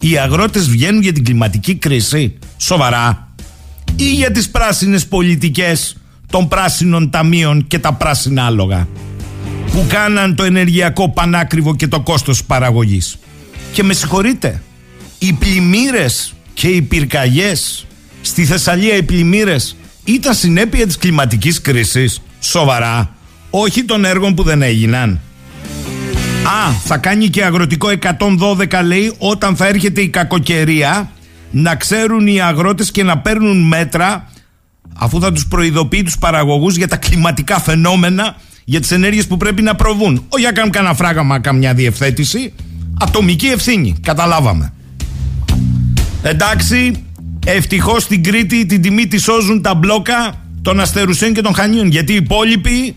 [0.00, 2.38] Οι αγρότες βγαίνουν για την κλιματική κρίση.
[2.56, 3.28] Σοβαρά.
[3.96, 5.96] Ή για τις πράσινες πολιτικές
[6.30, 8.88] των πράσινων ταμείων και τα πράσινα άλογα
[9.72, 13.16] που κάναν το ενεργειακό πανάκριβο και το κόστος παραγωγής.
[13.72, 14.62] Και με συγχωρείτε,
[15.18, 17.86] οι πλημμύρες και οι πυρκαγιές
[18.20, 22.20] στη Θεσσαλία, οι πλημμύρες ήταν συνέπεια της κλιματικής κρίσης.
[22.40, 23.14] Σοβαρά.
[23.50, 25.20] Όχι των έργων που δεν έγιναν.
[26.44, 31.10] Α, θα κάνει και αγροτικό 112 λέει όταν θα έρχεται η κακοκαιρία
[31.50, 34.28] να ξέρουν οι αγρότες και να παίρνουν μέτρα
[34.94, 39.62] αφού θα τους προειδοποιεί τους παραγωγούς για τα κλιματικά φαινόμενα για τις ενέργειες που πρέπει
[39.62, 40.24] να προβούν.
[40.28, 42.52] Όχι για κάνουν κανένα φράγμα, καμιά διευθέτηση.
[43.00, 43.94] Ατομική ευθύνη.
[44.02, 44.72] Καταλάβαμε.
[46.22, 47.04] Εντάξει,
[47.44, 51.88] ευτυχώς στην Κρήτη την τιμή τη σώζουν τα μπλόκα των Αστερουσίων και των Χανίων.
[51.88, 52.96] Γιατί οι υπόλοιποι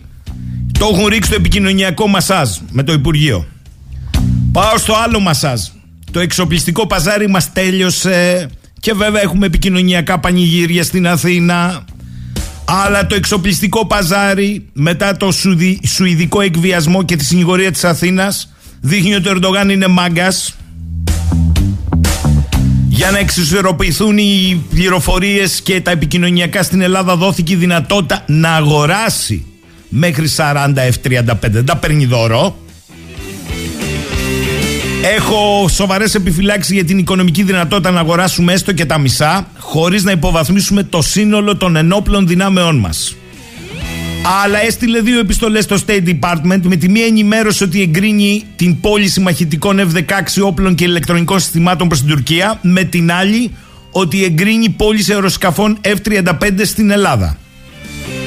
[0.78, 3.46] το έχουν ρίξει το επικοινωνιακό μασάζ με το Υπουργείο.
[4.52, 5.60] Πάω στο άλλο μασάζ.
[6.10, 8.48] Το εξοπλιστικό παζάρι μας τέλειωσε
[8.80, 11.84] και βέβαια έχουμε επικοινωνιακά πανηγύρια στην Αθήνα.
[12.64, 15.32] Αλλά το εξοπλιστικό παζάρι μετά το
[15.86, 20.54] σουηδικό εκβιασμό και τη συνηγορία της Αθήνας δείχνει ότι ο Ερντογάν είναι μάγκας
[22.98, 29.46] για να εξισορροπηθούν οι πληροφορίες και τα επικοινωνιακά στην Ελλάδα, δόθηκε η δυνατότητα να αγοράσει
[29.88, 31.36] μέχρι 40 F35.
[31.40, 32.56] Δεν τα παίρνει δώρο.
[35.16, 40.10] Έχω σοβαρές επιφυλάξεις για την οικονομική δυνατότητα να αγοράσουμε έστω και τα μισά, χωρίς να
[40.10, 43.16] υποβαθμίσουμε το σύνολο των ενόπλων δυνάμεών μας.
[44.22, 49.20] Αλλά έστειλε δύο επιστολές στο State Department με τη μία ενημέρωση ότι εγκρίνει την πώληση
[49.20, 53.50] μαχητικών F-16 όπλων και ηλεκτρονικών συστημάτων προς την Τουρκία, με την άλλη
[53.90, 57.36] ότι εγκρίνει πώληση αεροσκαφών F-35 στην Ελλάδα.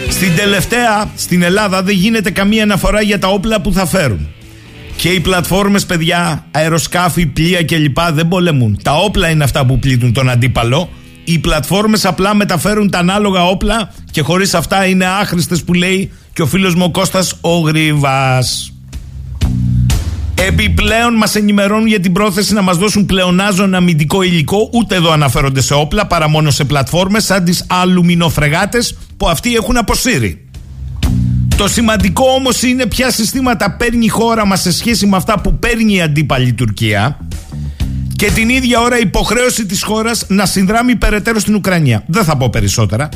[0.10, 4.28] Στην τελευταία, στην Ελλάδα δεν γίνεται καμία αναφορά για τα όπλα που θα φέρουν.
[4.96, 7.98] Και οι πλατφόρμες, παιδιά, αεροσκάφη, πλοία κλπ.
[8.12, 8.80] δεν πολεμούν.
[8.84, 10.90] Τα όπλα είναι αυτά που πλήττουν τον αντίπαλο.
[11.32, 16.42] Οι πλατφόρμες απλά μεταφέρουν τα ανάλογα όπλα και χωρίς αυτά είναι άχρηστες που λέει και
[16.42, 18.74] ο φίλος μου ο Κώστας ο Γρήβας.
[20.36, 24.70] Επιπλέον μας ενημερώνουν για την πρόθεση να μας δώσουν πλεονάζον αμυντικό υλικό.
[24.74, 29.78] Ούτε εδώ αναφέρονται σε όπλα, παρά μόνο σε πλατφόρμες σαν τις αλουμινοφρεγάτες που αυτοί έχουν
[29.78, 30.46] αποσύρει.
[31.58, 35.60] Το σημαντικό όμως είναι ποια συστήματα παίρνει η χώρα μας σε σχέση με αυτά που
[35.60, 37.18] παίρνει η αντίπαλη Τουρκία
[38.22, 42.04] και την ίδια ώρα υποχρέωση της χώρας να συνδράμει περαιτέρω στην Ουκρανία.
[42.08, 43.10] Δεν θα πω περισσότερα.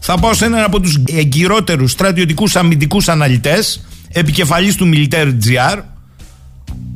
[0.00, 5.82] Θα πάω σε έναν από τους εγκυρότερους στρατιωτικούς αμυντικούς αναλυτές, επικεφαλής του Military GR,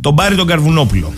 [0.00, 1.12] τον Πάρη τον Καρβουνόπουλο.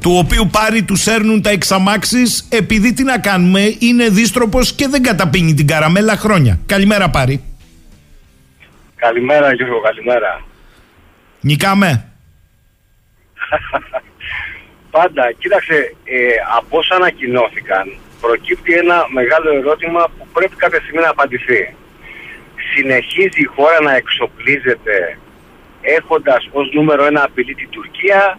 [0.00, 5.02] Του οποίου πάρει τους έρνουν τα εξαμάξεις επειδή τι να κάνουμε, είναι δίστροπος και δεν
[5.02, 6.58] καταπίνει την καραμέλα χρόνια.
[6.66, 7.42] Καλημέρα Πάρη.
[8.96, 10.44] Καλημέρα Γιώργο, καλημέρα.
[11.40, 12.08] Νικάμε.
[14.96, 16.16] Πάντα, κοίταξε, ε,
[16.56, 17.84] από όσα ανακοινώθηκαν,
[18.20, 21.74] προκύπτει ένα μεγάλο ερώτημα που πρέπει κάποια στιγμή να απαντηθεί.
[22.74, 25.18] Συνεχίζει η χώρα να εξοπλίζεται
[25.80, 28.38] έχοντας ως νούμερο ένα απειλή την Τουρκία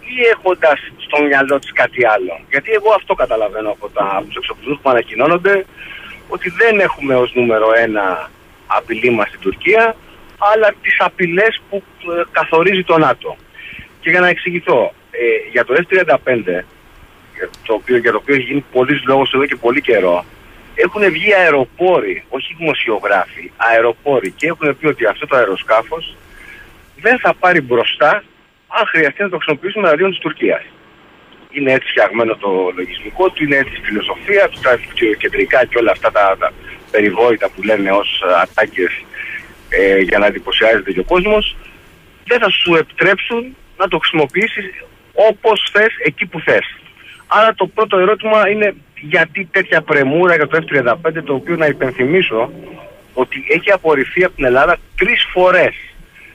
[0.00, 4.36] ή έχοντας στο μυαλό της κάτι άλλο; Γιατί εγώ αυτό καταλαβαίνω από, τα, από τους
[4.36, 5.64] εξοπλισμούς που ανακοινώνονται,
[6.28, 8.30] ότι δεν έχουμε ως νούμερο ένα
[8.66, 9.96] απειλή μας στην Τουρκία,
[10.52, 11.82] αλλά τις απειλές που
[12.12, 13.36] ε, καθορίζει το ΝΑΤΟ.
[14.00, 16.62] Και για να εξηγηθώ, ε, για το F-35,
[17.66, 20.24] το οποίο, για το οποίο έχει γίνει πολλής λόγος εδώ και πολύ καιρό,
[20.74, 26.16] έχουν βγει αεροπόροι, όχι δημοσιογράφοι, αεροπόροι και έχουν πει ότι αυτό το αεροσκάφος
[27.00, 28.24] δεν θα πάρει μπροστά
[28.66, 30.62] αν χρειαστεί να το χρησιμοποιήσουμε εναντίον της Τουρκίας.
[31.50, 34.78] Είναι έτσι φτιαγμένο το λογισμικό του, είναι έτσι η φιλοσοφία του, τα
[35.18, 36.52] κεντρικά και όλα αυτά τα, τα
[36.90, 38.86] περιβόητα που λένε ως ατάκε
[39.68, 41.56] ε, για να εντυπωσιάζεται και ο κόσμος,
[42.24, 44.64] δεν θα σου επιτρέψουν να το χρησιμοποιήσεις
[45.28, 46.76] όπως θες, εκεί που θες.
[47.26, 52.52] Άρα το πρώτο ερώτημα είναι γιατί τέτοια πρεμούρα για το F-35 το οποίο να υπενθυμίσω
[53.14, 55.74] ότι έχει απορριφθεί από την Ελλάδα τρεις φορές.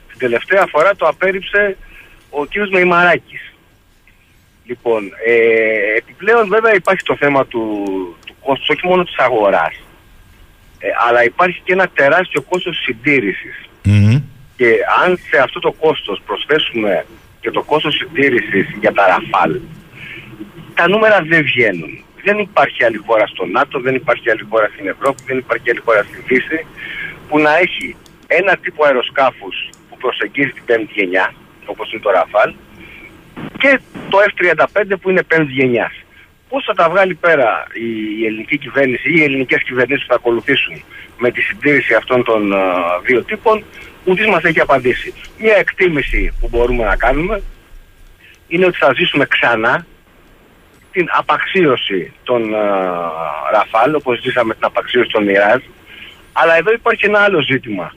[0.10, 1.78] Την τελευταία φορά το απέρριψε
[2.30, 2.52] ο κ.
[2.72, 3.54] Μεϊμαράκης.
[4.66, 7.86] Λοιπόν, ε, επιπλέον βέβαια υπάρχει το θέμα του,
[8.26, 9.74] του κόστους όχι μόνο της αγοράς
[10.82, 12.78] ε, αλλά υπάρχει και ένα τεράστιο κόστος
[14.58, 17.06] Και αν σε αυτό το κόστος προσθέσουμε
[17.42, 19.60] και το κόστος συντήρησης για τα Ραφάλ,
[20.74, 22.04] τα νούμερα δεν βγαίνουν.
[22.24, 25.80] Δεν υπάρχει άλλη χώρα στο ΝΑΤΟ, δεν υπάρχει άλλη χώρα στην Ευρώπη, δεν υπάρχει άλλη
[25.80, 26.66] χώρα στη Δύση
[27.28, 27.96] που να έχει
[28.28, 31.34] ένα τύπο αεροσκάφους που προσεγγίζει την πέμπτη γενιά,
[31.66, 32.54] όπως είναι το Ραφάλ,
[33.58, 35.92] και το F-35 που είναι πέμπτη γενιά.
[36.50, 40.84] Πώς θα τα βγάλει πέρα η ελληνική κυβέρνηση ή οι ελληνικές κυβερνήσεις που θα ακολουθήσουν
[41.18, 43.64] με τη συντήρηση αυτών των uh, δύο τύπων,
[44.06, 45.14] ουδής μας έχει απαντήσει.
[45.38, 47.42] Μια εκτίμηση που μπορούμε να κάνουμε
[48.48, 49.86] είναι ότι θα ζήσουμε ξανά
[50.92, 55.62] την απαξίωση των uh, Ραφάλ, όπως ζήσαμε την απαξίωση των Μοιράζ,
[56.34, 57.94] αλλά εδώ υπάρχει ένα άλλο ζήτημα.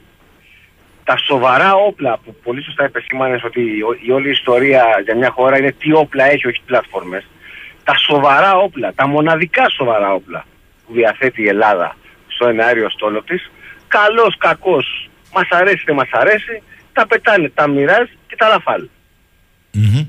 [1.04, 3.60] Τα σοβαρά όπλα που πολύ σωστά επεσήμανε ότι
[4.06, 7.26] η όλη η ιστορία για μια χώρα είναι τι όπλα έχει, όχι πλατφόρμες.
[7.84, 10.44] Τα σοβαρά όπλα, τα μοναδικά σοβαρά όπλα
[10.86, 13.50] που διαθέτει η Ελλάδα στο εναέριο στόλο της,
[13.88, 18.88] καλός, κακός, Μας αρέσει, δεν μας αρέσει, τα πετάνε τα μοιράζ και τα ραφάλ.
[19.74, 20.06] Mm-hmm.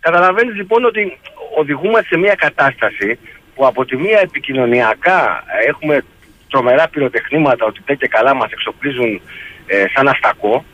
[0.00, 1.18] Καταλαβαίνεις λοιπόν ότι
[1.58, 3.18] οδηγούμαστε σε μια κατάσταση
[3.54, 6.04] που από τη μία επικοινωνιακά έχουμε
[6.50, 9.20] τρομερά πυροτεχνήματα ότι τέτοια καλά μας εξοπλίζουν
[9.66, 10.64] ε, σαν αστακό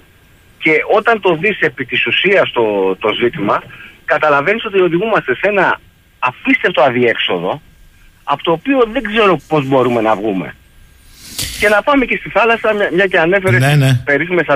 [0.59, 3.63] και όταν το δεις επί της ουσίας το, το ζήτημα
[4.05, 5.81] καταλαβαίνεις ότι οδηγούμαστε σε ένα
[6.19, 7.63] απίστευτο αδιέξοδο
[8.25, 10.55] από το οποίο δεν ξέρω πώς μπορούμε να βγούμε.
[11.61, 14.01] Και να πάμε και στη θάλασσα, μια, μια και ανέφερες ναι, ναι.
[14.05, 14.47] περίφημες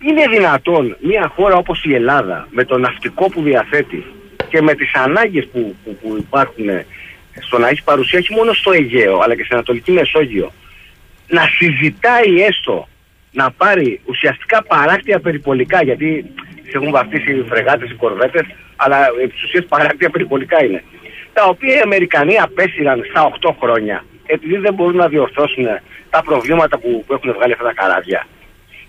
[0.00, 4.04] Είναι δυνατόν μια χώρα όπως η Ελλάδα, με το ναυτικό που διαθέτει
[4.48, 6.66] και με τις ανάγκες που, που, που, υπάρχουν
[7.40, 10.52] στο να έχεις παρουσία όχι μόνο στο Αιγαίο, αλλά και στην Ανατολική Μεσόγειο,
[11.28, 12.88] να συζητάει έστω
[13.32, 16.24] να πάρει ουσιαστικά παράκτια περιπολικά, γιατί
[16.62, 20.82] σε έχουν βαφτίσει οι φρεγάτες, οι κορβέτες, αλλά επί τη παράκτια περιπολικά είναι.
[21.32, 24.04] Τα οποία οι Αμερικανοί απέσυραν στα 8 χρόνια
[24.34, 25.64] επειδή δεν μπορούν να διορθώσουν
[26.10, 28.26] τα προβλήματα που, που έχουν βγάλει αυτά τα καράβια.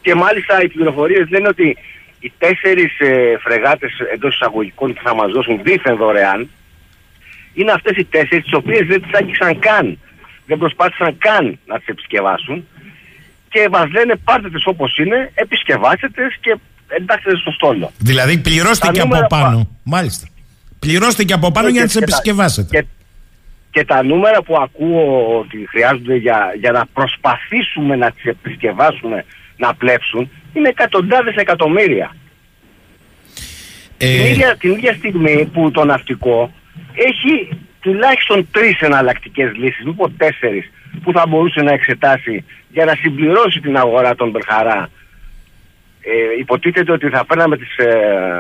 [0.02, 1.78] Και μάλιστα οι πληροφορίες λένε ότι
[2.20, 6.50] οι τέσσερις ε, φρεγάτες εντός εισαγωγικών που θα μας δώσουν δίθεν δωρεάν
[7.54, 10.00] είναι αυτές οι τέσσερις τις οποίες δεν τις άγγιξαν καν.
[10.46, 12.68] Δεν προσπάθησαν καν να τις επισκευάσουν
[13.50, 16.10] και μας λένε πάρτε τις όπως είναι, επισκευάστε
[16.42, 17.92] και εντάξτε στο στόλο.
[17.98, 19.68] Δηλαδή πληρώστε και από πάνω.
[19.84, 20.28] Μάλιστα.
[20.80, 22.78] Πληρώστε και από πάνω για να τις επισκευάσετε.
[22.78, 22.86] Και
[23.86, 29.26] τα νούμερα που ακούω ότι χρειάζονται για, για να προσπαθήσουμε να τις επισκευάσουμε
[29.57, 32.15] να πλέψουν είναι εκατοντάδες εκατομμύρια.
[33.97, 36.51] Ε, Την, ίδια, την ίδια στιγμή που το ναυτικό
[36.93, 37.49] έχει
[37.80, 40.72] τουλάχιστον τρεις εναλλακτικές λύσεις, μήπως τέσσερις,
[41.03, 44.89] που θα μπορούσε να εξετάσει για να συμπληρώσει την αγορά των Μπερχαρά.
[46.01, 47.89] Ε, υποτίθεται ότι θα παίρναμε τις ε,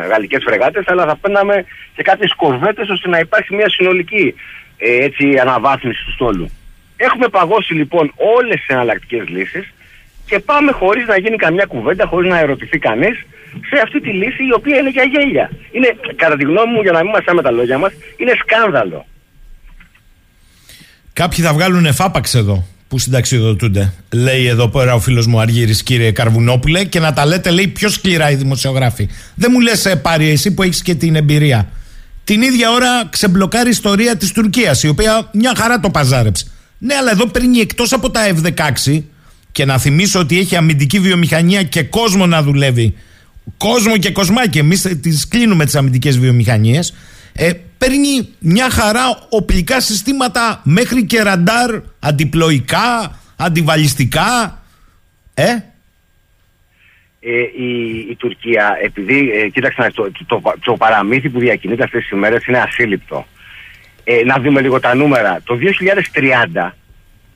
[0.09, 1.65] γαλλικές φρεγάτες, αλλά θα παίρναμε
[1.95, 4.35] και κάποιες κορβέτες ώστε να υπάρχει μια συνολική
[4.79, 6.49] ε, έτσι, αναβάθμιση του στόλου.
[6.97, 9.73] Έχουμε παγώσει λοιπόν όλες τις εναλλακτικές λύσεις
[10.25, 13.17] και πάμε χωρίς να γίνει καμιά κουβέντα, χωρίς να ερωτηθεί κανείς
[13.69, 15.51] σε αυτή τη λύση η οποία είναι για γέλια.
[15.71, 19.05] Είναι, κατά τη γνώμη μου, για να μην μας με τα λόγια μας, είναι σκάνδαλο.
[21.13, 23.93] Κάποιοι θα βγάλουν εφάπαξ εδώ που συνταξιοδοτούνται.
[24.13, 27.89] Λέει εδώ πέρα ο φίλος μου Αργύρης, κύριε Καρβουνόπουλε, και να τα λέτε, λέει, πιο
[27.89, 29.09] σκληρά οι δημοσιογράφοι.
[29.35, 31.69] Δεν μου λες, ε, πάρει εσύ που έχεις και την εμπειρία.
[32.29, 36.45] Την ίδια ώρα ξεμπλοκάρει η ιστορία της Τουρκίας, η οποία μια χαρά το παζάρεψε.
[36.77, 39.01] Ναι, αλλά εδώ παίρνει εκτός από τα F-16
[39.51, 42.95] και να θυμίσω ότι έχει αμυντική βιομηχανία και κόσμο να δουλεύει.
[43.57, 44.57] Κόσμο και κοσμάκι.
[44.57, 46.93] Εμείς τις κλείνουμε τις αμυντικές βιομηχανίες.
[47.33, 54.61] Ε, παίρνει μια χαρά οπλικά συστήματα μέχρι και ραντάρ, αντιπλοϊκά, αντιβαλιστικά.
[55.33, 55.55] Ε;
[57.21, 62.11] Ε, η, η Τουρκία, επειδή, ε, κοίταξε, το, το, το, παραμύθι που διακινείται αυτές τις
[62.11, 63.25] ημέρες είναι ασύλληπτο.
[64.03, 65.41] Ε, να δούμε λίγο τα νούμερα.
[65.43, 65.57] Το
[66.55, 66.71] 2030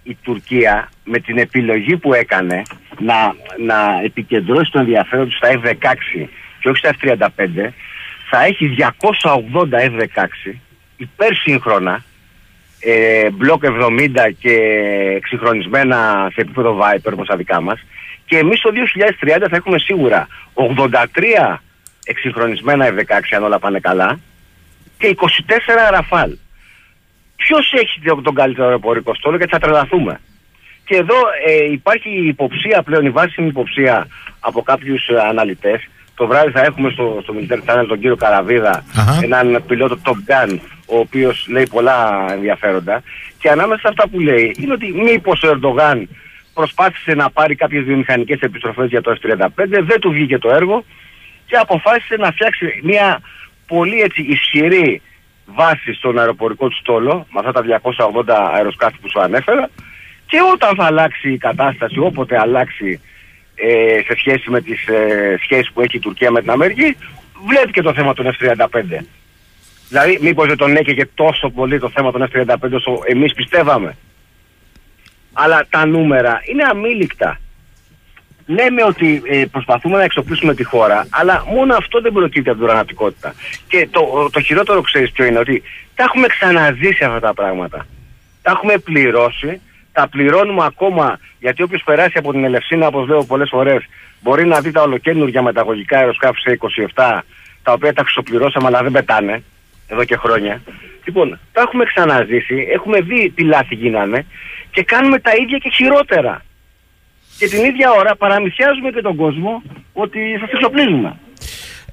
[0.04, 2.62] η Τουρκία με την επιλογή που έκανε
[3.00, 6.28] να, να επικεντρώσει το ενδιαφέρον του στα F-16
[6.60, 7.70] και όχι στα F-35
[8.30, 10.54] θα έχει 280 F-16
[10.98, 12.04] υπερσύγχρονα
[12.80, 14.10] ε, μπλοκ 70
[14.40, 14.54] και
[15.16, 17.80] εξυγχρονισμένα σε επίπεδο Viper όπως τα δικά μας
[18.26, 18.70] και εμείς το
[19.22, 21.58] 2030 θα έχουμε σίγουρα 83
[22.06, 24.20] εξυγχρονισμένα F-16 αν όλα πάνε καλά
[24.98, 26.34] και 24 Rafale.
[27.36, 30.20] Ποιος έχει τον καλύτερο αεροπορικό στόλο γιατί θα τρελαθούμε.
[30.86, 31.16] Και εδώ
[31.48, 34.08] ε, υπάρχει υποψία πλέον, η βάσιμη υποψία
[34.40, 38.84] από κάποιους ε, αναλυτές το βράδυ θα έχουμε στο, στο Military Channel τον κύριο Καραβίδα,
[39.22, 43.04] έναν πιλότο Top Gun, ο οποίος λέει πολλά ενδιαφέροντα.
[43.40, 46.10] Και ανάμεσα σε αυτά που λέει είναι ότι μήπως ο Ερντογάν
[46.54, 50.86] προσπάθησε να πάρει κάποιες βιομηχανικές επιστροφές για το F-35, δεν του βγήκε το έργο
[51.46, 53.22] και αποφάσισε να φτιάξει μια
[53.68, 55.02] πολύ έτσι ισχυρή
[55.46, 57.82] βάση στον αεροπορικό του στόλο, με αυτά τα
[58.26, 59.70] 280 αεροσκάφη που σου ανέφερα,
[60.26, 63.02] και όταν θα αλλάξει η κατάσταση, όποτε αλλάξει
[63.56, 66.96] ε, σε σχέση με τις ε, σχέσεις που έχει η Τουρκία με την Αμερική
[67.48, 68.68] βλέπει και το θέμα των F-35.
[69.90, 73.98] Δηλαδή μήπως δεν τον έκαιγε τόσο πολύ το θέμα των F-35 όσο εμείς πιστεύαμε.
[75.34, 77.40] Αλλά τα νούμερα είναι αμήλικτα.
[78.46, 82.68] Λέμε ότι ε, προσπαθούμε να εξοπλίσουμε τη χώρα, αλλά μόνο αυτό δεν προκύπτει από την
[82.68, 83.34] οργανωτικότητα.
[83.68, 85.64] Και το, το χειρότερο ξέρεις ποιο είναι, ότι
[85.96, 87.86] τα έχουμε ξαναζήσει αυτά τα πράγματα.
[88.42, 89.62] Τα έχουμε πληρώσει
[89.94, 93.84] τα πληρώνουμε ακόμα γιατί όποιος περάσει από την Ελευσίνα, όπως λέω πολλές φορές,
[94.22, 96.58] μπορεί να δει τα ολοκένουργια μεταγωγικά αεροσκάφη σε
[96.96, 97.20] 27,
[97.64, 99.44] τα οποία τα ξοπληρώσαμε αλλά δεν πετάνε
[99.94, 100.62] εδώ και χρόνια.
[101.06, 104.26] Λοιπόν, τα έχουμε ξαναζήσει, έχουμε δει τι λάθη γίνανε
[104.72, 106.42] και κάνουμε τα ίδια και χειρότερα.
[107.38, 109.62] Και την ίδια ώρα παραμυθιάζουμε και τον κόσμο
[109.94, 111.16] ότι θα εξοπλίζουμε.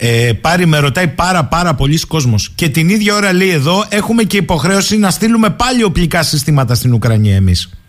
[0.02, 2.52] Ε, πάρει με ρωτάει πάρα πάρα πολλοί κόσμος.
[2.54, 6.92] Και την ίδια ώρα λέει εδώ έχουμε και υποχρέωση να στείλουμε πάλι οπλικά συστήματα στην
[6.92, 7.80] Ουκρανία εμείς.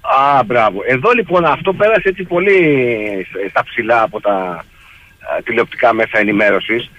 [0.00, 0.80] Α, μπράβο.
[0.86, 2.58] Εδώ λοιπόν αυτό πέρασε έτσι πολύ
[3.50, 6.90] στα ψηλά από τα α, τηλεοπτικά μέσα ενημέρωσης.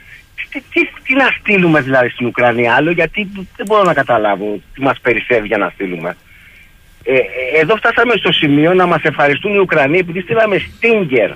[0.49, 4.81] Τι, τι, τι, να στείλουμε δηλαδή στην Ουκρανία άλλο, γιατί δεν μπορώ να καταλάβω τι
[4.81, 6.17] μας περισσεύει για να στείλουμε.
[7.03, 7.21] Ε, ε,
[7.61, 11.31] εδώ φτάσαμε στο σημείο να μας ευχαριστούν οι Ουκρανοί επειδή στείλαμε Stinger.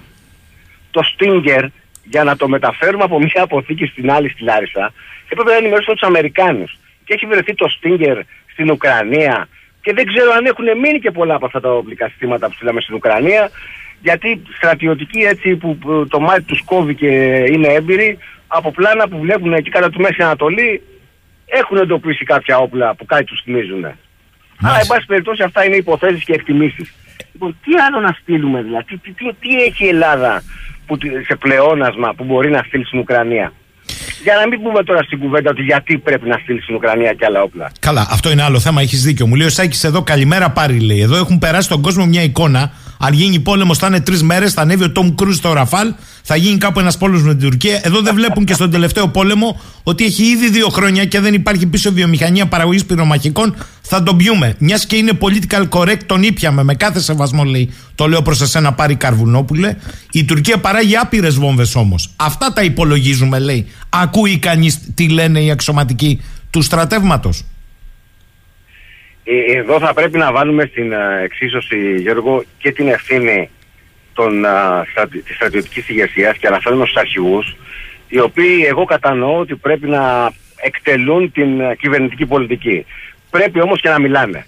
[0.92, 1.66] Το Stinger
[2.04, 4.94] για να το μεταφέρουμε από μια αποθήκη στην άλλη στη Λάρισα
[5.30, 6.78] έπρεπε να ενημερώσουμε τους Αμερικάνους.
[7.04, 8.20] Και έχει βρεθεί το Stinger
[8.52, 9.48] στην Ουκρανία
[9.82, 12.82] και δεν ξέρω αν έχουν μείνει και πολλά από αυτά τα οπλικά συστήματα που στείλαμε
[12.82, 13.50] στην Ουκρανία
[14.02, 15.78] γιατί στρατιωτικοί έτσι που
[16.10, 17.08] το μάτι τους κόβει και
[17.52, 18.18] είναι έμπειροι
[18.58, 20.82] από πλάνα που βλέπουν εκεί κατά τη Μέση Ανατολή
[21.46, 23.86] έχουν εντοπίσει κάποια όπλα που κάτι τους θυμίζουν.
[24.62, 26.94] Αλλά εν πάση περιπτώσει αυτά είναι υποθέσεις και εκτιμήσεις.
[27.34, 30.44] Λοιπόν, τι άλλο να στείλουμε δηλαδή, τι, τι, τι έχει η Ελλάδα
[30.86, 30.98] που,
[31.28, 33.54] σε πλεόνασμα που μπορεί να στείλει στην Ουκρανία;
[34.24, 37.26] Για να μην πούμε τώρα στην κουβέντα ότι γιατί πρέπει να στείλει στην Ουκρανία και
[37.26, 37.72] άλλα όπλα.
[37.80, 38.82] Καλά, αυτό είναι άλλο θέμα.
[38.82, 39.28] Έχεις δίκιο.
[39.28, 41.02] Μου λέει ο Σάκης εδώ, καλημέρα πάρει λέει.
[41.02, 42.72] Εδώ έχουν περάσει τον κόσμο μια εικόνα.
[42.98, 44.54] Αν γίνει πόλεμο, θα είναι τρεις μέρες.
[44.54, 45.94] Θα ανέβει ο Τόμ Κρούζ στο Ραφάλ.
[46.24, 47.80] Θα γίνει κάπου ένας πόλεμος με την Τουρκία.
[47.84, 51.66] Εδώ δεν βλέπουν και στον τελευταίο πόλεμο ότι έχει ήδη δύο χρόνια και δεν υπάρχει
[51.66, 53.56] πίσω βιομηχανία παραγωγής πυρομαχικών.
[53.82, 54.56] Θα τον πιούμε.
[54.60, 57.74] Μιας και είναι political correct, τον ήπιαμε με κάθε σεβασμό λέει.
[57.96, 59.76] Το λέω προς εσένα πάρει Καρβουνόπουλε.
[60.12, 62.10] Η Τουρκία παράγει άπειρες βόμβες όμως.
[62.16, 63.68] Αυτά τα υπολογίζουμε λέει.
[63.90, 67.44] Ακούει κανείς τι λένε οι αξιωματικοί του στρατεύματος.
[69.28, 73.50] Ε, εδώ θα πρέπει να βάλουμε στην ε, εξίσωση, Γιώργο, και την ευθύνη
[74.14, 77.56] των, α, στρατι, της στρατιωτικής ηγεσίας και αναφέρουμε στους αρχηγούς,
[78.08, 82.86] οι οποίοι εγώ κατανοώ ότι πρέπει να εκτελούν την α, κυβερνητική πολιτική.
[83.30, 84.46] Πρέπει όμως και να μιλάνε.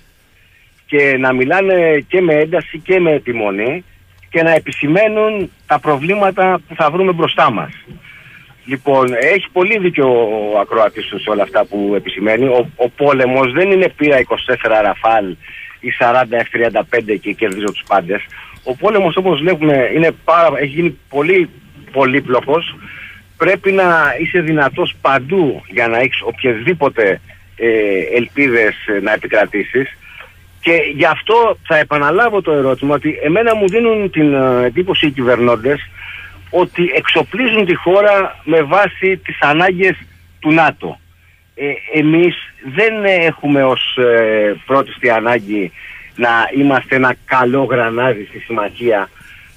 [0.85, 3.83] Και να μιλάνε και με ένταση και με επιμονή
[4.29, 7.71] και να επισημαίνουν τα προβλήματα που θα βρούμε μπροστά μας.
[8.69, 10.07] Λοιπόν, έχει πολύ δίκιο
[10.53, 12.45] ο ακροατής τους σε όλα αυτά που επισημαίνει.
[12.45, 14.25] Ο, ο πόλεμος δεν είναι πήρα 24
[14.83, 15.35] ραφάλ
[15.79, 18.21] ή 40 F-35 και κερδίζω τους πάντες.
[18.63, 21.49] Ο πόλεμος όπως βλέπουμε είναι πάρα, έχει γίνει πολύ
[21.91, 22.75] πολύπλοκος.
[23.37, 27.21] Πρέπει να είσαι δυνατός παντού για να έχεις οποιασδήποτε
[27.55, 27.69] ε,
[28.15, 29.97] ελπίδες ε, να επικρατήσεις.
[30.61, 35.11] Και γι' αυτό θα επαναλάβω το ερώτημα ότι εμένα μου δίνουν την ε, εντύπωση οι
[35.11, 35.89] κυβερνώντες
[36.49, 39.95] ότι εξοπλίζουν τη χώρα με βάση τις ανάγκες
[40.39, 40.99] του ΝΑΤΟ.
[41.55, 42.35] Ε, εμείς
[42.75, 45.71] δεν έχουμε ως ε, πρώτη ανάγκη
[46.15, 49.09] να είμαστε ένα καλό γρανάζι στη συμμαχία.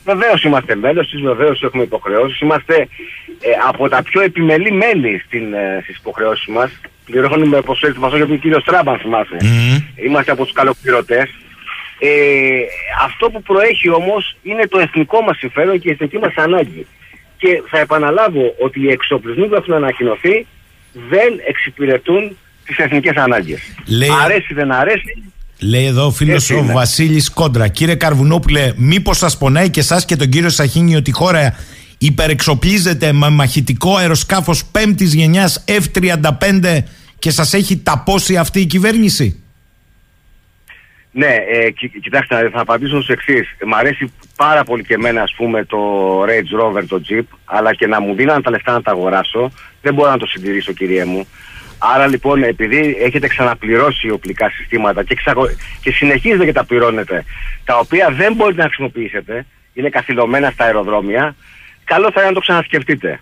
[0.05, 2.45] Βεβαίω είμαστε μέλο τη, βεβαίω έχουμε υποχρεώσει.
[2.45, 2.89] Είμαστε
[3.41, 6.71] ε, από τα πιο επιμελή μέλη στην, ε, στι υποχρεώσει μα.
[7.05, 9.37] Πληρώνουμε ποσό έτσι πασό γιατί ο κύριο Τράμπαν θυμάσαι.
[10.07, 11.29] Είμαστε από του καλοπληρωτέ.
[12.03, 12.11] Ε,
[13.05, 16.87] αυτό που προέχει όμως είναι το εθνικό μας συμφέρον και η εθνική μας ανάγκη.
[17.37, 20.47] Και θα επαναλάβω ότι οι εξοπλισμοί που έχουν ανακοινωθεί
[20.93, 22.37] δεν εξυπηρετούν
[22.67, 23.61] τις εθνικές ανάγκες.
[23.87, 24.09] Λέει...
[24.25, 25.23] Αρέσει δεν αρέσει.
[25.61, 27.69] Λέει εδώ ο φίλος ο Βασίλης Κόντρα.
[27.69, 31.55] Κύριε Καρβουνόπουλε, μήπως σας πονάει και εσάς και τον κύριο Σαχίνη ότι η χώρα
[31.99, 36.79] υπερεξοπλίζεται με μαχητικό αεροσκάφος πέμπτης γενιάς F-35
[37.19, 39.43] και σας έχει ταπώσει αυτή η κυβέρνηση;
[41.13, 43.49] Ναι, ε, κοι- κοιτάξτε, θα απαντήσω στο εξής.
[43.67, 45.79] Μ' αρέσει πάρα πολύ και εμένα, ας πούμε, το
[46.23, 49.51] Range Rover, το Jeep, αλλά και να μου δίναν τα λεφτά να τα αγοράσω,
[49.83, 51.27] δεν μπορώ να το συντηρήσω, κυριέ μου.
[51.79, 55.43] Άρα λοιπόν, επειδή έχετε ξαναπληρώσει οπλικά συστήματα και, ξαγο...
[55.83, 57.25] και συνεχίζετε και τα πληρώνετε,
[57.65, 61.35] τα οποία δεν μπορείτε να χρησιμοποιήσετε, είναι καθυλωμένα στα αεροδρόμια,
[61.85, 63.21] καλό θα είναι να το ξανασκεφτείτε.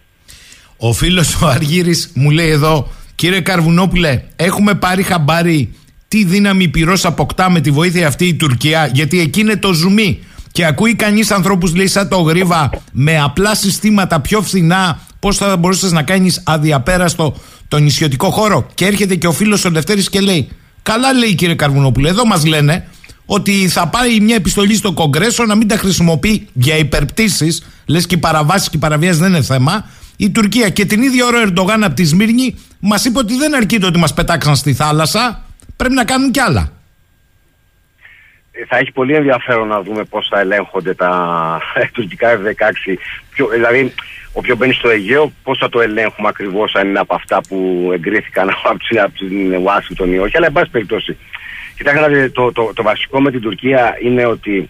[0.77, 5.75] Ο φίλος ο Αργύρης μου λέει εδώ, κύριε Καρβουνόπουλε, έχουμε πάρει χαμπάρι
[6.09, 10.19] τι δύναμη πυρός αποκτά με τη βοήθεια αυτή η Τουρκία, γιατί εκεί είναι το ζουμί.
[10.53, 15.57] Και ακούει κανείς ανθρώπους, λέει, σαν το γρίβα, με απλά συστήματα πιο φθηνά, πώς θα
[15.57, 17.37] μπορούσες να κάνεις αδιαπέραστο
[17.69, 18.67] τον νησιωτικό χώρο.
[18.75, 20.49] Και έρχεται και ο φίλος ο Λευτέρης και λέει,
[20.89, 22.89] Καλά λέει κύριε Καρβουνόπουλε, εδώ μας λένε
[23.27, 28.15] ότι θα πάει μια επιστολή στο Κογκρέσο να μην τα χρησιμοποιεί για υπερπτήσεις, λες και
[28.15, 30.69] οι παραβάσεις και οι παραβιάσεις δεν είναι θέμα, η Τουρκία.
[30.69, 33.87] Και την ίδια ώρα ο Ερντογάν από τη Σμύρνη μας είπε ότι δεν αρκεί το
[33.87, 35.45] ότι μας πετάξαν στη θάλασσα,
[35.79, 36.73] πρέπει να κάνουν κι άλλα.
[38.53, 41.13] Ε, θα έχει πολύ ενδιαφέρον να δούμε πώς θα ελέγχονται τα
[41.95, 42.97] τουρκικά F-16.
[43.31, 43.95] Ποιο, δηλαδή,
[44.33, 48.49] όποιο μπαίνει στο Αιγαίο, πώς θα το ελέγχουμε ακριβώς αν είναι από αυτά που εγκρίθηκαν
[48.71, 50.37] από την, από την Ουάσιγκτον ή όχι.
[50.37, 51.17] Αλλά, εν πάση περιπτώσει,
[51.77, 54.69] κοιτάξτε, να δείτε, το, το, το βασικό με την Τουρκία είναι ότι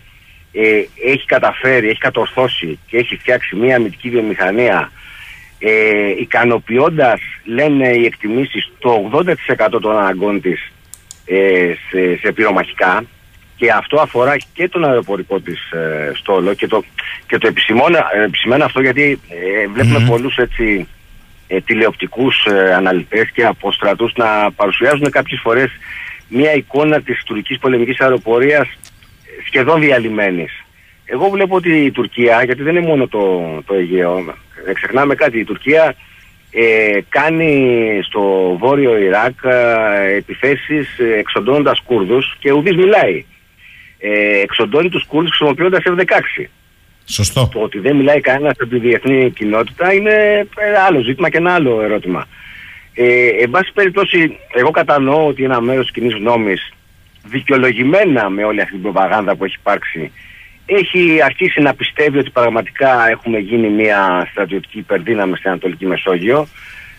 [0.53, 4.91] ε, έχει καταφέρει, έχει κατορθώσει και έχει φτιάξει μια αμυντική βιομηχανία
[5.59, 10.73] ε, ικανοποιώντας, λένε οι εκτιμήσεις, το 80% των αναγκών της
[11.29, 13.05] ε, σε, σε πυρομαχικά
[13.57, 16.85] και αυτό αφορά και τον αεροπορικό της ε, στόλο και το,
[17.27, 20.89] και το επισημώνω, ε, επισημαίνω αυτό γιατί ε, βλέπουμε πολλούς έτσι
[21.47, 25.71] ε, τηλεοπτικούς ε, αναλυτές και αποστρατούς να παρουσιάζουν κάποιες φορές
[26.29, 30.63] μια εικόνα της τουρκικής πολεμικής αεροπορίας ε, σχεδόν διαλυμένης.
[31.05, 34.25] Εγώ βλέπω ότι η Τουρκία, γιατί δεν είναι μόνο το, το Αιγαίο,
[34.65, 35.95] δεν ξεχνάμε κάτι, η Τουρκία
[36.51, 43.25] ε, κάνει στο βόρειο Ιράκ ε, επιθέσεις ε, εξοντώνοντας Κούρδους και ουδής μιλάει.
[43.99, 46.45] Ε, εξοντώνει τους Κούρδους χρησιμοποιώντας F-16.
[47.05, 47.49] Σωστό.
[47.53, 51.55] Το ότι δεν μιλάει κανένας από τη διεθνή κοινότητα είναι ένα άλλο ζήτημα και ένα
[51.55, 52.27] άλλο ερώτημα.
[52.95, 56.73] Ε, εν πάση περιπτώσει, εγώ κατανοώ ότι ένα μέρος τη κοινής γνώμης,
[57.25, 60.13] δικαιολογημένα με όλη αυτή την προπαγάνδα που έχει υπάρξει,
[60.71, 66.49] έχει αρχίσει να πιστεύει ότι πραγματικά έχουμε γίνει μια στρατιωτική υπερδύναμη στην Ανατολική Μεσόγειο.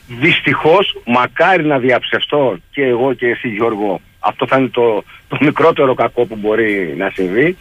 [0.07, 5.93] Δυστυχώς, μακάρι να διαψευστώ και εγώ και εσύ, Γιώργο, αυτό θα είναι το, το μικρότερο
[5.93, 7.57] κακό που μπορεί να συμβεί.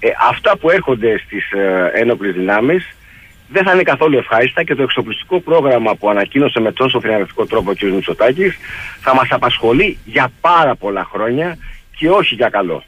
[0.00, 2.96] Ε, αυτά που έρχονται στις ε, ένοπλες δυνάμεις
[3.48, 7.70] δεν θα είναι καθόλου ευχάριστα και το εξοπλιστικό πρόγραμμα που ανακοίνωσε με τόσο θριαμβευτικό τρόπο
[7.70, 7.82] ο κ.
[7.82, 8.56] Μητσοτάκης
[9.00, 11.58] θα μας απασχολεί για πάρα πολλά χρόνια
[11.96, 12.84] και όχι για καλό.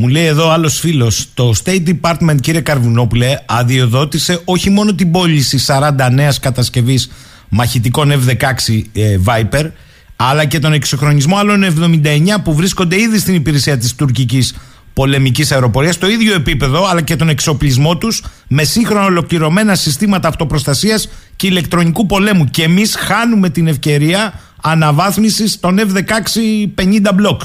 [0.00, 5.58] Μου λέει εδώ άλλος φίλος, το State Department, κύριε Καρβουνόπουλε, αδειοδότησε όχι μόνο την πώληση
[5.66, 7.10] 40 νέας κατασκευής
[7.48, 9.70] μαχητικών F-16 ε, Viper,
[10.16, 14.54] αλλά και τον εξοχρονισμό άλλων 79 που βρίσκονται ήδη στην υπηρεσία της τουρκικής
[14.92, 21.08] πολεμικής αεροπορίας, στο ίδιο επίπεδο, αλλά και τον εξοπλισμό τους με σύγχρονα ολοκληρωμένα συστήματα αυτοπροστασίας
[21.36, 22.44] και ηλεκτρονικού πολέμου.
[22.44, 27.40] Και εμείς χάνουμε την ευκαιρία αναβάθμισης των F-16 50 μπλοκ.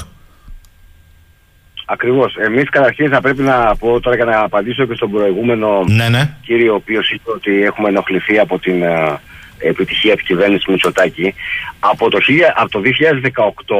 [1.84, 2.36] Ακριβώς.
[2.36, 6.36] Εμείς καταρχήν θα πρέπει να πω τώρα για να απαντήσω και στον προηγούμενο Ναι, ναι.
[6.42, 9.20] κύριο, ο οποίος είπε ότι έχουμε ενοχληθεί από την ε,
[9.58, 11.34] επιτυχία της κυβέρνησης Μητσοτάκη.
[11.78, 12.80] Από το, 1000 από το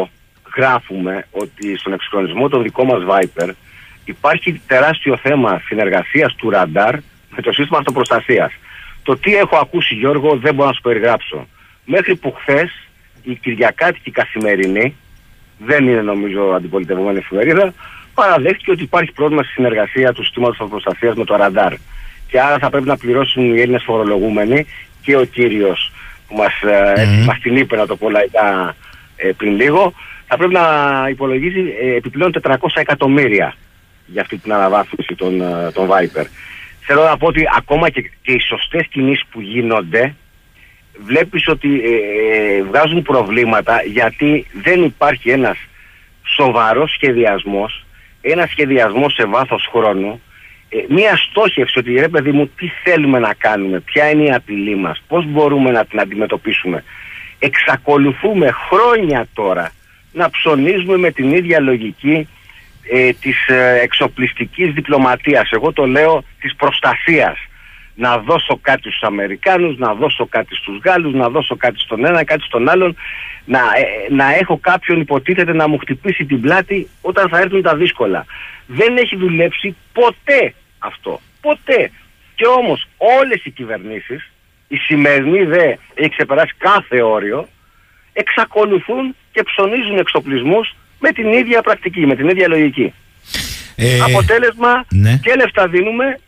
[0.05, 0.09] 2018
[0.57, 3.50] γράφουμε ότι στον εξυγχρονισμό των δικό μας Viper
[4.05, 6.94] υπάρχει τεράστιο θέμα συνεργασίας του ραντάρ
[7.30, 8.52] με το σύστημα αυτοπροστασίας.
[9.02, 11.46] Το τι έχω ακούσει, Γιώργο, δεν μπορώ να σου περιγράψω.
[11.84, 12.70] Μέχρι που χθες
[13.22, 14.96] η Κυριακάτικη Καθημερινή,
[15.59, 17.74] δεν είναι νομίζω αντιπολιτευόμενη εφημερίδα,
[18.14, 21.72] παραδέχτηκε ότι υπάρχει πρόβλημα στη συνεργασία του συστήματος αυτοπροστασία με το ραντάρ.
[22.28, 24.66] Και άρα θα πρέπει να πληρώσουν οι Έλληνες φορολογούμενοι
[25.02, 25.92] και ο κύριος
[26.28, 27.24] που μας Μμμ.
[27.24, 28.74] μας την είπε, να το πω λαϊκά
[29.16, 29.92] ε, πριν λίγο,
[30.26, 33.55] θα πρέπει να υπολογίζει ε, επιπλέον 400 εκατομμύρια
[34.07, 36.24] για αυτή την αναβάθμιση των, ε, των Viper.
[36.80, 40.14] Θέλω να πω ότι ακόμα και, και οι σωστές κινήσεις που γίνονται
[40.99, 45.57] βλέπεις ότι ε, ε, βγάζουν προβλήματα γιατί δεν υπάρχει ένας
[46.36, 47.84] σοβαρός σχεδιασμός,
[48.20, 50.22] ένας σχεδιασμός σε βάθος χρόνου,
[50.68, 54.76] ε, μία στόχευση ότι ρε παιδί μου τι θέλουμε να κάνουμε, ποια είναι η απειλή
[54.76, 56.84] μας, πώς μπορούμε να την αντιμετωπίσουμε.
[57.38, 59.72] Εξακολουθούμε χρόνια τώρα
[60.12, 62.28] να ψωνίζουμε με την ίδια λογική
[62.92, 65.51] ε, της ε, εξοπλιστικής διπλωματίας.
[65.51, 67.38] Εγώ το λέω της προστασίας.
[67.95, 72.24] Να δώσω κάτι στους Αμερικάνους, να δώσω κάτι στους Γάλλους, να δώσω κάτι στον ένα,
[72.24, 72.97] κάτι στον άλλον,
[73.45, 77.76] να, ε, να έχω κάποιον υποτίθεται να μου χτυπήσει την πλάτη όταν θα έρθουν τα
[77.76, 78.26] δύσκολα.
[78.66, 81.20] Δεν έχει δουλέψει ποτέ αυτό.
[81.40, 81.90] Ποτέ.
[82.34, 84.30] Και όμως όλες οι κυβερνήσεις,
[84.68, 87.49] η σημερινή δε έχει ξεπεράσει κάθε όριο,
[88.12, 92.95] εξακολουθούν και ψωνίζουν εξοπλισμούς με την ίδια πρακτική, με την ίδια λογική.
[93.76, 95.18] Ε, Αποτέλεσμα ναι.
[95.22, 96.18] και λεφτά δίνουμε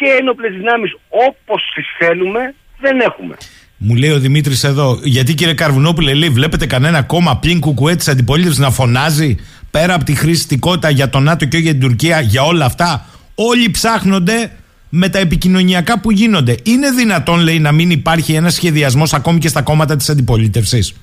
[0.00, 0.96] και ένοπλες δυνάμεις
[1.28, 3.36] όπως τις θέλουμε δεν έχουμε.
[3.76, 8.08] Μου λέει ο Δημήτρης εδώ, γιατί κύριε Καρβουνόπουλε, λέει, βλέπετε κανένα κόμμα πλην κουκουέ της
[8.08, 9.36] αντιπολίτευσης να φωνάζει
[9.70, 13.70] πέρα από τη χρηστικότητα για τον ΝΑΤΟ και για την Τουρκία, για όλα αυτά; Όλοι
[13.70, 14.50] ψάχνονται
[14.88, 16.54] με τα επικοινωνιακά που γίνονται.
[16.62, 20.94] Είναι δυνατόν, λέει, να μην υπάρχει ένας σχεδιασμός ακόμη και στα κόμματα της αντιπολίτευσης;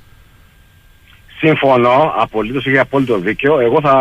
[1.39, 3.59] Συμφωνώ, απολύτως έχει απόλυτο δίκιο.
[3.59, 3.93] Εγώ θα,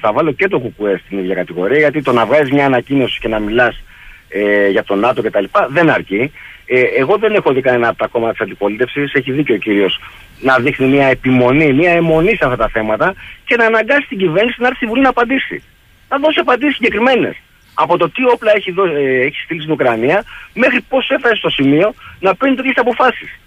[0.00, 3.28] θα βάλω και το κουκουέ στην ίδια κατηγορία γιατί το να βγάζεις μια ανακοίνωση και
[3.28, 3.82] να μιλάς
[4.30, 5.44] ε, για τον ΝΑΤΟ κτλ.
[5.68, 6.32] δεν αρκεί.
[6.66, 10.00] Ε, εγώ δεν έχω δει κανένα από τα κόμματα της αντιπολίτευσης, έχει δίκιο ο κύριος,
[10.40, 13.14] να δείχνει μια επιμονή, μια αιμονή σε αυτά τα θέματα
[13.44, 15.62] και να αναγκάσει την κυβέρνηση να έρθει στη Βουλή να απαντήσει.
[16.08, 17.36] Να δώσει απαντήσεις συγκεκριμένες.
[17.74, 20.24] Από το τι όπλα έχει, δω, ε, έχει στείλει στην Ουκρανία
[20.54, 23.38] μέχρι πώς έφτασε στο σημείο να παίρνει τέτοιες αποφάσεις.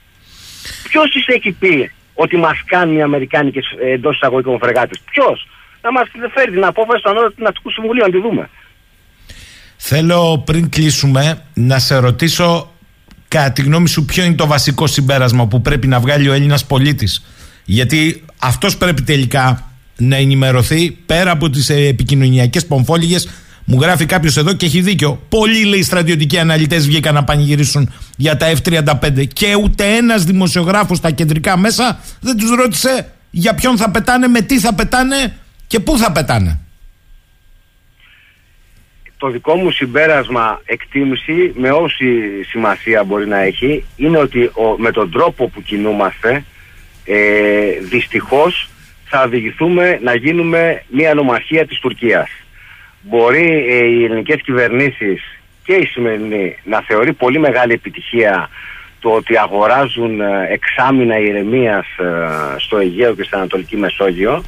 [0.90, 5.48] Ποιος της έχει πει ότι μας κάνουν οι Αμερικάνικες εντός εισαγωγικών φρεγάτες; Ποιος;
[5.82, 8.50] Να μας φέρει την απόφαση στον όρο του Ναυτικού Συμβουλίου, να τη δούμε.
[9.86, 12.72] Θέλω πριν κλείσουμε να σε ρωτήσω
[13.28, 16.66] κατά τη γνώμη σου ποιο είναι το βασικό συμπέρασμα που πρέπει να βγάλει ο Έλληνας
[16.66, 17.24] πολίτης.
[17.66, 23.30] Γιατί αυτός πρέπει τελικά να ενημερωθεί πέρα από τις ε, επικοινωνιακές πομφόλιγες
[23.66, 25.22] μου γράφει κάποιος εδώ και έχει δίκιο.
[25.30, 31.12] Πολλοί λέει στρατιωτικοί αναλυτές βγήκαν να πανηγυρίσουν για τα F-35 και ούτε ένας δημοσιογράφος στα
[31.12, 35.34] κεντρικά μέσα δεν τους ρώτησε για ποιον θα πετάνε, με τι θα πετάνε
[35.68, 36.63] και πού θα πετάνε.
[39.24, 44.92] Το δικό μου συμπέρασμα εκτίμηση, με όση σημασία μπορεί να έχει, είναι ότι ο, με
[44.92, 46.44] τον τρόπο που κινούμαστε,
[47.06, 48.70] ε, δυστυχώς
[49.06, 52.30] θα οδηγηθούμε να γίνουμε μια νομαρχία της Τουρκίας.
[53.02, 55.22] Μπορεί ε, οι ελληνικές κυβερνήσεις
[55.64, 58.50] και η σημερινή να θεωρεί πολύ μεγάλη επιτυχία
[59.00, 62.06] το ότι αγοράζουν ε, εξάμεινα ηρεμίας ε,
[62.58, 64.44] στο Αιγαίο και στην Ανατολική Μεσόγειο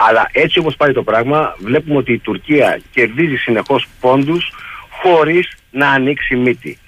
[0.00, 4.52] αλλά έτσι όπως πάει το πράγμα βλέπουμε ότι η Τουρκία κερδίζει συνεχώς πόντους
[4.90, 6.78] χωρίς να ανοίξει μύτη.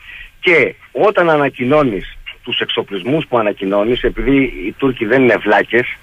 [0.41, 5.97] Και όταν ανακοινώνεις τους εξοπλισμούς που ανακοινώνεις επειδή οι Τούρκοι δεν είναι βλάκες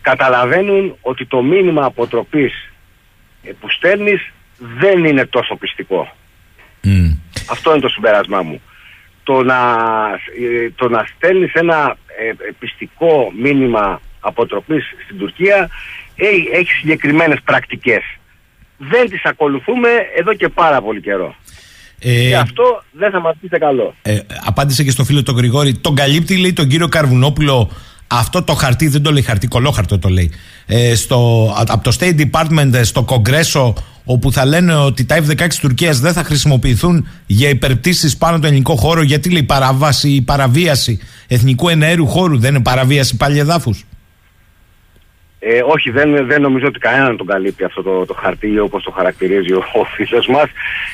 [0.00, 2.70] καταλαβαίνουν ότι το μήνυμα αποτροπής
[3.42, 6.14] ε, που στέλνεις δεν είναι τόσο πιστικό.
[6.84, 7.16] Mm.
[7.50, 8.60] Αυτό είναι το συμπέρασμά μου.
[9.22, 9.60] Το να,
[10.40, 15.70] ε, το να στέλνεις ένα ε, ε, πιστικό μήνυμα αποτροπής στην Τουρκία
[16.16, 18.02] έχει, έχει συγκεκριμένες πρακτικές.
[18.78, 19.88] Δεν τις ακολουθούμε
[20.18, 21.34] εδώ και πάρα πολύ καιρό.
[21.98, 23.94] Ε, Και αυτό δεν θα μας πείτε καλό.
[24.02, 25.74] ε, απάντησε και στο φίλο τον Γρηγόρη.
[25.74, 27.70] Τον καλύπτει, λέει, τον κύριο Καρβουνόπουλο
[28.06, 30.32] αυτό το χαρτί, δεν το λέει χαρτί, κολόχαρτο το λέει.
[30.66, 35.16] Ε, στο, α- από το State Department ε, στο Κογκρέσο, όπου θα λένε ότι τα
[35.16, 40.08] F-16 της Τουρκίας δεν θα χρησιμοποιηθούν για υπερπτήσεις πάνω το ελληνικό χώρο, γιατί λέει παραβάση,
[40.08, 43.84] η παραβίαση εθνικού εναέριου χώρου δεν είναι παραβίαση πάλι εδάφους.
[45.46, 48.90] Ε, όχι, δεν, δεν νομίζω ότι κανέναν τον καλύπτει αυτό το, το χαρτί όπως το
[48.90, 50.50] χαρακτηρίζει ο, ο φίλος μας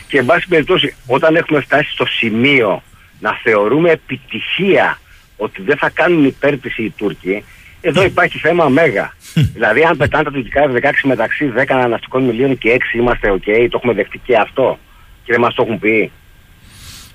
[0.09, 2.83] και εν πάση περιπτώσει όταν έχουμε φτάσει στο σημείο
[3.21, 4.99] να θεωρούμε επιτυχία
[5.37, 7.45] ότι δεν θα κάνουν υπέρπιση οι Τούρκοι
[7.81, 9.13] Εδώ υπάρχει θέμα μέγα.
[9.55, 13.77] δηλαδή, αν πετάνε τα τουρκικά F-16 μεταξύ 10 ναυτικών μιλίων και 6 είμαστε OK, το
[13.77, 14.79] έχουμε δεχτεί και αυτό.
[15.25, 16.13] Και δεν μας το έχουν πει.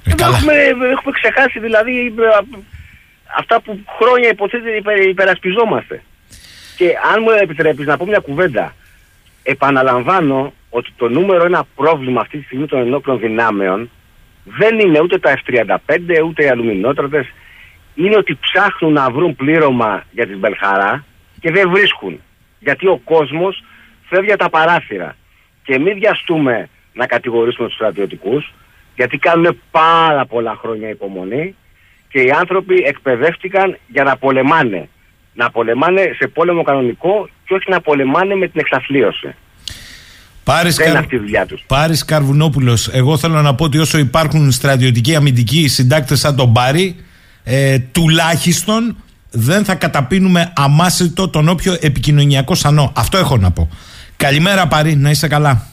[0.03, 0.35] Ε, καλά.
[0.35, 0.53] έχουμε,
[0.91, 2.13] έχουμε ξεχάσει δηλαδή
[3.37, 6.01] αυτά που χρόνια υποθέτει υπε, υπερασπιζόμαστε.
[6.75, 8.75] Και αν μου επιτρέπεις να πω μια κουβέντα,
[9.43, 13.89] επαναλαμβάνω ότι το νούμερο ένα πρόβλημα αυτή τη στιγμή των ενόπλων δυνάμεων
[14.43, 17.27] δεν είναι ούτε τα F-35 ούτε οι αλουμινότρατες
[17.95, 21.05] είναι ότι ψάχνουν να βρουν πλήρωμα για την Μπελχαρά
[21.39, 22.19] και δεν βρίσκουν.
[22.59, 23.63] Γιατί ο κόσμος
[24.09, 25.15] φεύγει από τα παράθυρα.
[25.63, 28.53] Και μην βιαστούμε να κατηγορήσουμε τους στρατιωτικούς,
[28.95, 31.55] γιατί κάνουν πάρα πολλά χρόνια υπομονή
[32.09, 34.89] και οι άνθρωποι εκπαιδεύτηκαν για να πολεμάνε.
[35.37, 39.35] Να πολεμάνε σε πόλεμο κανονικό και όχι να πολεμάνε με την εξαθλίωση.
[40.43, 41.03] Πάρης, Δεν είναι Καρ...
[41.03, 41.63] αυτή η δουλειά τους.
[41.67, 46.95] Πάρης Καρβουνόπουλος, εγώ θέλω να πω ότι όσο υπάρχουν στρατιωτικοί αμυντικοί συντάκτες σαν τον Πάρη,
[47.43, 48.97] ε, τουλάχιστον
[49.31, 52.91] δεν θα καταπίνουμε αμάσιτο τον όποιο επικοινωνιακό σανό.
[52.95, 53.69] Αυτό έχω να πω.
[54.17, 55.67] Καλημέρα Πάρη, να είσαι καλά.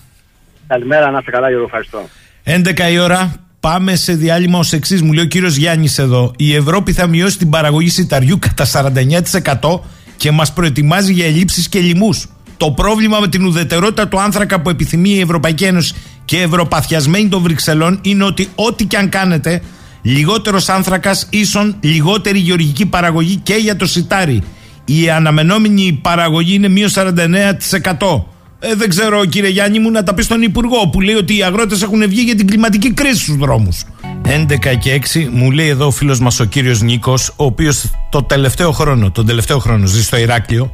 [0.66, 2.08] Καλημέρα, να είστε καλά Γιώργο, ευχαριστώ.
[2.44, 3.32] 11 η ώρα.
[3.62, 5.02] Πάμε σε διάλειμμα ως εξής.
[5.02, 6.32] Μου λέει ο κύριος Γιάννης εδώ.
[6.36, 9.80] Η Ευρώπη θα μειώσει την παραγωγή σιταριού κατά 49%
[10.16, 12.26] και μας προετοιμάζει για ελλείψεις και λοιμούς.
[12.56, 15.94] Το πρόβλημα με την ουδετερότητα του άνθρακα που επιθυμεί η Ευρωπαϊκή Ένωση
[16.24, 19.62] και ευρωπαθιασμένη των Βρυξελών είναι ότι ό,τι και αν κάνετε,
[20.02, 24.42] λιγότερος άνθρακας ίσον λιγότερη γεωργική παραγωγή και για το σιτάρι.
[24.84, 28.31] Η αναμενόμενη παραγωγή είναι μείον 49%.
[28.64, 31.42] Ε, δεν ξέρω, κύριε Γιάννη μου, να τα πει στον Υπουργό που λέει ότι οι
[31.42, 33.84] αγρότες έχουν βγει για την κλιματική κρίση στους δρόμους.
[34.24, 38.22] 11 και 6 μου λέει εδώ ο φίλος μας ο κύριος Νίκος, ο οποίος το
[38.22, 40.72] τελευταίο χρόνο, τον τελευταίο χρόνο ζει στο Ηράκλειο,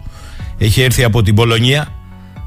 [0.58, 1.88] έχει έρθει από την Πολωνία.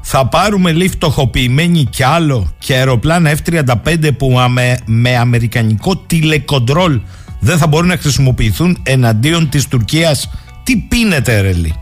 [0.02, 7.00] Θα πάρουμε λέει φτωχοποιημένοι κι άλλο και αεροπλάνα F-35 που αμε- με αμερικανικό τηλεκοντρόλ
[7.40, 10.30] δεν θα μπορούν να χρησιμοποιηθούν εναντίον της Τουρκίας.
[10.62, 11.74] Τι πίνετε ρε λέει.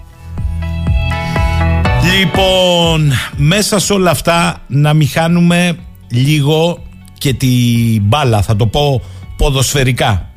[2.03, 5.77] Λοιπόν, μέσα σε όλα αυτά να μην χάνουμε
[6.11, 6.83] λίγο
[7.19, 9.03] και την μπάλα, θα το πω
[9.37, 10.33] ποδοσφαιρικά.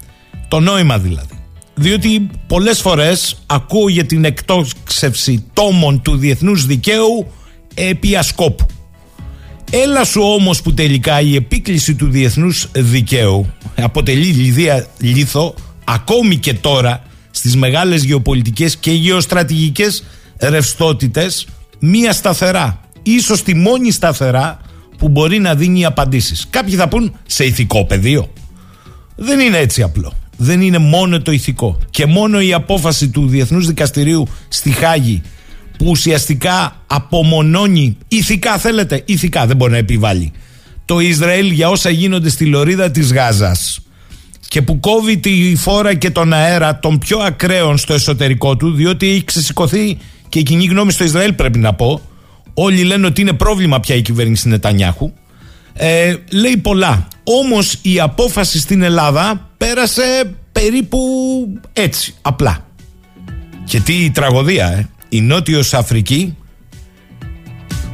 [0.48, 1.40] Το νόημα δηλαδή.
[1.76, 7.32] Διότι πολλές φορές ακούω για την εκτόξευση τόμων του διεθνούς δικαίου
[7.74, 8.66] επί ασκόπου.
[9.72, 16.54] Έλα σου όμως που τελικά η επίκληση του διεθνούς δικαίου αποτελεί λιδία λίθο ακόμη και
[16.54, 20.04] τώρα στις μεγάλες γεωπολιτικές και γεωστρατηγικές
[20.50, 21.48] ρευστότητες
[21.80, 24.60] μία σταθερά, ίσως τη μόνη σταθερά
[24.98, 26.48] που μπορεί να δίνει απαντήσεις.
[26.50, 28.34] Κάποιοι θα πούν σε ηθικό πεδίο.
[29.16, 30.14] Δεν είναι έτσι απλό.
[30.38, 31.80] Δεν είναι μόνο το ηθικό.
[31.90, 35.22] Και μόνο η απόφαση του Διεθνούς Δικαστηρίου στη Χάγη
[35.78, 40.32] που ουσιαστικά απομονώνει ηθικά θέλετε, ηθικά δεν μπορεί να επιβάλλει
[40.86, 43.80] το Ισραήλ για όσα γίνονται στη λωρίδα της Γάζας
[44.48, 49.10] και που κόβει τη φόρα και τον αέρα των πιο ακραίων στο εσωτερικό του διότι
[49.10, 49.98] έχει ξεσηκωθεί
[50.34, 52.02] και η κοινή γνώμη στο Ισραήλ πρέπει να πω
[52.54, 55.12] όλοι λένε ότι είναι πρόβλημα πια η κυβέρνηση Νετανιάχου.
[55.74, 57.08] Ε, λέει πολλά.
[57.24, 61.00] Όμως η απόφαση στην Ελλάδα πέρασε περίπου
[61.74, 62.66] έτσι απλά.
[63.66, 64.90] Και τι τραγωδία ε.
[65.10, 66.38] Η Νότιος Αφρική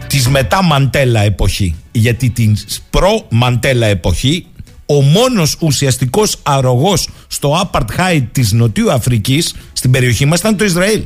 [0.08, 1.76] της μετά Μαντέλα εποχή.
[1.92, 2.58] Γιατί την
[2.90, 4.46] προ Μαντέλα εποχή
[4.86, 11.02] ο μόνος ουσιαστικός αρρωγός στο apartheid της Νοτιού Αφρικής στην περιοχή μας ήταν το Ισραήλ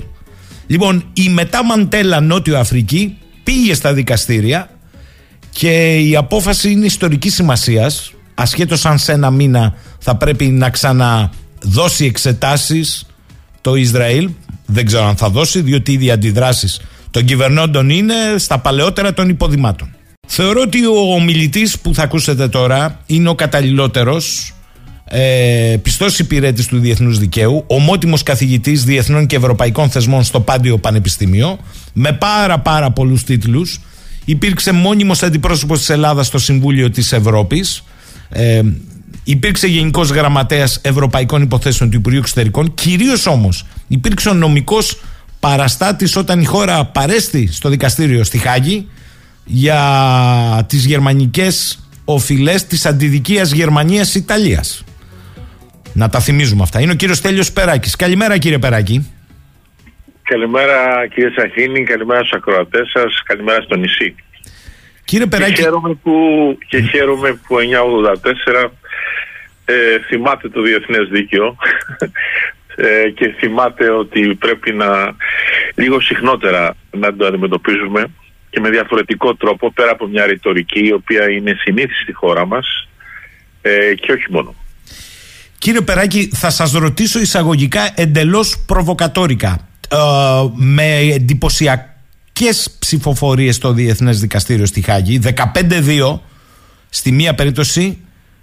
[0.74, 4.70] λοιπόν η μετά Μαντέλα Νότιο Αφρική πήγε στα δικαστήρια
[5.50, 8.14] και η απόφαση είναι ιστορικής σημασίας.
[8.34, 13.06] Ασχέτως αν σε ένα μήνα θα πρέπει να ξαναδώσει εξετάσεις
[13.62, 14.30] το Ισραήλ.
[14.66, 19.30] Δεν ξέρω αν θα δώσει, διότι ήδη οι αντιδράσεις των κυβερνώντων είναι στα παλαιότερα των
[19.30, 19.96] υποδημάτων.
[20.28, 24.53] Θεωρώ ότι ο ομιλητής που θα ακούσετε τώρα είναι ο καταλληλότερος,
[25.06, 31.60] ε, πιστός υπηρέτης του διεθνούς δικαίου, ομότιμος καθηγητής διεθνών και ευρωπαϊκών θεσμών στο Πάντιο Πανεπιστήμιο,
[31.94, 33.80] με πάρα πάρα πολλούς τίτλους.
[34.26, 37.84] Υπήρξε μόνιμος αντιπρόσωπος της Ελλάδας στο Συμβούλιο της Ευρώπης.
[38.30, 38.62] Ε,
[39.24, 42.74] υπήρξε Γενικός Γραμματέας Ευρωπαϊκών Υποθέσεων του Υπουργείου Εξωτερικών.
[42.74, 45.02] Κυρίως όμως υπήρξε ο νομικός
[45.40, 48.88] παραστάτης όταν η χώρα παρέστη στο δικαστήριο στη Χάγη
[49.46, 54.84] για τις γερμανικές οφειλές της αντιδικίας Γερμανίας-Ιταλίας.
[55.94, 56.82] Να τα θυμίζουμε αυτά.
[56.82, 57.96] Είναι ο κύριος Τέλειος Περάκης.
[57.96, 59.12] Καλημέρα κύριε Περάκη.
[60.24, 64.16] Καλημέρα κύριε Σαχίνη, καλημέρα στους ακροατές σας, καλημέρα στο νησί.
[65.06, 65.54] Κύριε Περάκη.
[65.54, 66.14] Και χαίρομαι που,
[66.68, 67.56] και χαίρομαι που
[68.64, 68.70] 984
[69.66, 71.56] ε, θυμάται το διεθνές δίκαιο
[72.76, 75.16] ε, και θυμάται ότι πρέπει να
[75.76, 78.06] λίγο συχνότερα να το αντιμετωπίζουμε
[78.50, 82.88] και με διαφορετικό τρόπο πέρα από μια ρητορική η οποία είναι συνήθιση στη χώρα μας
[83.62, 84.56] ε, και όχι μόνο.
[85.64, 89.68] Κύριε Περάκη, θα σας ρωτήσω εισαγωγικά εντελώς προβοκατόρικα.
[89.90, 89.98] ε,
[90.54, 95.20] με εντυπωσιακές ψηφοφορίες στο Διεθνές Δικαστήριο στη Χάγη.
[95.20, 96.20] 15-2
[96.90, 97.98] στη μία περίπτωση,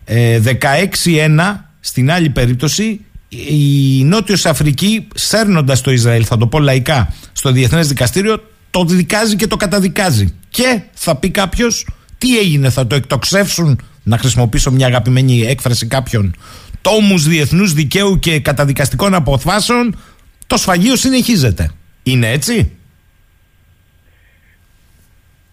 [0.06, 3.00] 16-1 στην άλλη περίπτωση.
[3.28, 9.36] Η Νότιος Αφρική, σέρνοντας το Ισραήλ, θα το πω λαϊκά, στο Διεθνές Δικαστήριο, το δικάζει
[9.36, 10.34] και το καταδικάζει.
[10.48, 11.86] Και θα πει κάποιος,
[12.18, 16.34] τι έγινε, θα το εκτοξεύσουν, να χρησιμοποιήσω μια αγαπημένη έκφραση κάποιων,
[16.80, 19.98] τόμους διεθνούς δικαίου και καταδικαστικών αποφάσεων,
[20.46, 21.70] το σφαγείο συνεχίζεται.
[22.02, 22.80] Είναι έτσι;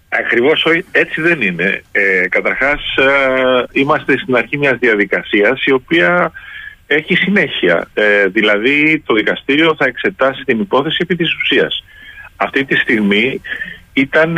[0.09, 1.83] Ακριβώς έτσι δεν είναι.
[1.91, 6.31] Ε, καταρχάς ε, είμαστε στην αρχή μιας διαδικασίας η οποία
[6.87, 7.87] έχει συνέχεια.
[7.93, 11.83] Ε, δηλαδή το δικαστήριο θα εξετάσει την υπόθεση επί της ουσίας.
[12.35, 13.41] Αυτή τη στιγμή
[13.93, 14.37] ήταν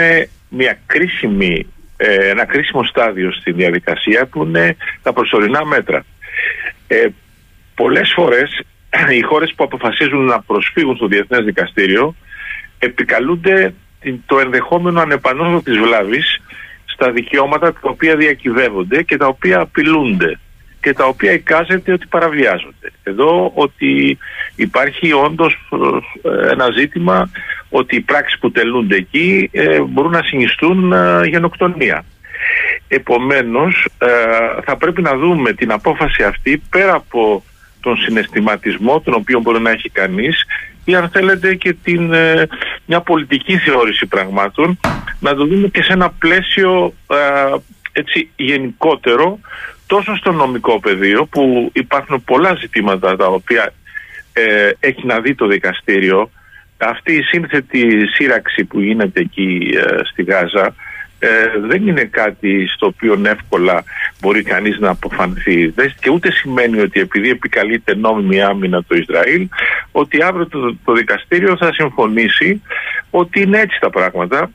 [0.50, 1.68] μια κρίσιμη,
[1.98, 6.06] ε, ένα κρίσιμο στάδιο στη διαδικασία που είναι τα προσωρινά μέτρα.
[6.92, 7.08] Ε,
[7.76, 8.62] πολλές φορές
[9.18, 12.16] οι χώρες που αποφασίζουν να προσφύγουν στο Διεθνές Δικαστήριο
[12.80, 13.74] επικαλούνται
[14.26, 16.42] το ενδεχόμενο ανεπανόδο της βλάβης
[16.86, 20.40] στα δικαιώματα τα οποία διακυβεύονται και τα οποία απειλούνται
[20.82, 22.92] και τα οποία εικάζεται ότι παραβιάζονται.
[23.04, 24.18] Εδώ ότι
[24.56, 25.70] υπάρχει όντως
[26.24, 27.30] ε, ένα ζήτημα
[27.70, 32.06] ότι οι πράξεις που τελούνται εκεί ε, μπορούν να συνιστούν ε, γενοκτονία.
[32.88, 33.88] Επομένως
[34.66, 37.44] θα πρέπει να δούμε την απόφαση αυτή πέρα από
[37.82, 40.44] τον συναισθηματισμό τον οποίο μπορεί να έχει κανείς
[40.86, 42.14] ή αν θέλετε και την,
[42.86, 44.80] μια πολιτική θεώρηση πραγμάτων
[45.20, 46.94] να το δούμε και σε ένα πλαίσιο
[47.92, 49.40] έτσι γενικότερο
[49.88, 53.74] τόσο στο νομικό πεδίο που υπάρχουν πολλά ζητήματα τα οποία
[54.34, 56.32] ε, έχει να δει το δικαστήριο.
[56.78, 60.76] Αυτή η σύνθετη σύραξη που γίνεται εκεί ε, στη Γάζα
[61.20, 61.28] ε,
[61.68, 63.84] δεν είναι κάτι στο οποίο εύκολα
[64.22, 69.48] μπορεί κανείς να αποφανθεί και ούτε σημαίνει ότι επειδή επικαλείται νόμιμη άμυνα το Ισραήλ
[69.92, 72.62] ότι αύριο το, το δικαστήριο θα συμφωνήσει
[73.10, 74.52] ότι είναι έτσι τα πράγματα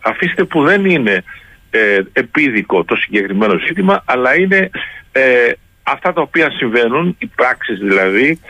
[0.00, 1.24] αφήστε που δεν είναι
[1.70, 4.70] ε, επίδικο το συγκεκριμένο ζήτημα, αλλά είναι
[5.12, 5.52] ε,
[5.82, 8.40] αυτά τα οποία συμβαίνουν, οι πράξεις δηλαδή,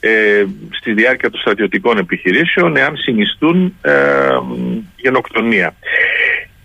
[0.00, 3.92] ε, στη διάρκεια των στρατιωτικών επιχειρήσεων, εάν συνιστούν ε,
[4.96, 5.74] γενοκτονία.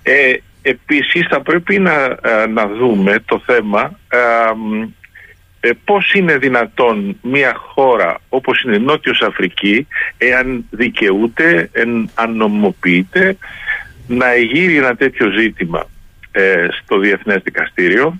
[0.03, 3.99] Ε, επίσης θα πρέπει να, ε, να δούμε το θέμα
[5.59, 9.87] ε, πώς είναι δυνατόν μια χώρα όπως είναι η Νότιος Αφρική
[10.17, 11.69] εάν δικαιούται,
[12.13, 13.37] αν νομοποιείται
[14.07, 15.89] να εγείρει ένα τέτοιο ζήτημα
[16.31, 18.19] ε, στο Διεθνές Δικαστήριο.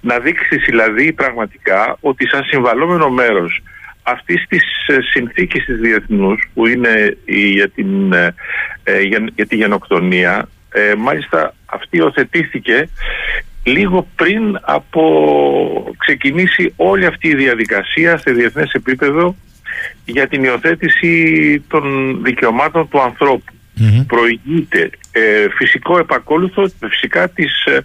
[0.00, 3.62] Να δείξει δηλαδή πραγματικά ότι σαν συμβαλόμενο μέρος
[4.02, 8.34] αυτής της ε, συνθήκης της διεθνούς που είναι για, την, ε,
[8.84, 10.48] ε, για, τη γενοκτονία
[10.98, 12.88] μάλιστα αυτή οθετήθηκε
[13.62, 19.36] λίγο πριν από ξεκινήσει όλη αυτή η διαδικασία σε διεθνές επίπεδο
[20.04, 27.82] για την υιοθέτηση των δικαιωμάτων του ανθρώπου mm προηγείται ε, φυσικό επακόλουθο φυσικά της, ε,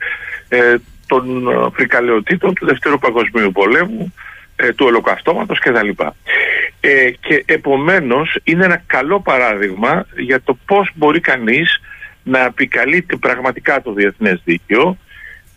[0.48, 0.76] ε
[1.08, 4.14] των φρικαλαιοτήτων του Δευτέρου Παγκοσμίου Πολέμου
[4.56, 5.90] ε, του ολοκαυτώματος κτλ.
[6.80, 11.80] Ε, και επομένως είναι ένα καλό παράδειγμα για το πώς μπορεί κανείς
[12.24, 14.98] να επικαλείται πραγματικά το διεθνές δίκαιο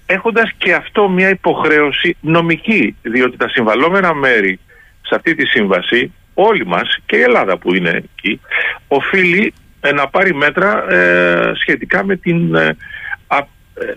[0.06, 4.58] έχοντας και αυτό μια υποχρέωση νομική διότι τα συμβαλόμενα μέρη
[5.02, 8.40] σε αυτή τη σύμβαση όλοι μας και η Ελλάδα που είναι εκεί
[8.88, 12.76] οφείλει ε, να πάρει μέτρα ε, σχετικά με την, ε,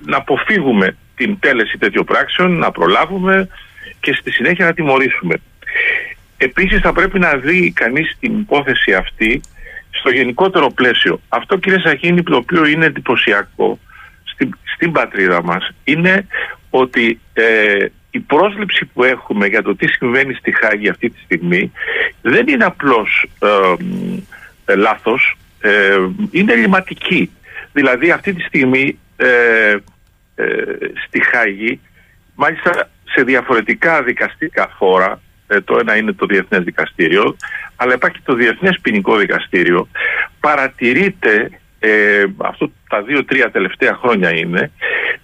[0.05, 3.49] να αποφύγουμε την τέλεση τέτοιων πράξεων, να προλάβουμε
[3.99, 5.35] και στη συνέχεια να τιμωρήσουμε.
[6.37, 9.41] Επίσης θα πρέπει να δει κανείς την υπόθεση αυτή
[9.89, 11.21] στο γενικότερο πλαίσιο.
[11.29, 13.79] Αυτό κύριε Σαχίνη το οποίο είναι εντυπωσιακό
[14.23, 16.27] στην, στην πατρίδα μας είναι
[16.69, 17.19] ότι
[18.11, 21.71] η πρόσληψη που έχουμε για το τι συμβαίνει στη Χάγη αυτή τη στιγμή
[22.21, 23.25] δεν είναι απλώς
[24.65, 25.97] ε, λάθος ε,
[26.31, 27.31] είναι ελληματική.
[27.73, 29.75] Δηλαδή αυτή τη στιγμή ε,
[30.35, 30.45] ε,
[31.05, 31.79] στη Χάγη,
[32.35, 35.26] μάλιστα σε διαφορετικά δικαστικά φόρα, ε,
[35.63, 37.35] το ένα είναι το Διεθνές Δικαστήριο,
[37.75, 39.87] αλλά υπάρχει το Διεθνές Ποινικό Δικαστήριο,
[40.39, 44.71] παρατηρείται, ε, αυτό τα δύο-τρία τελευταία χρόνια είναι,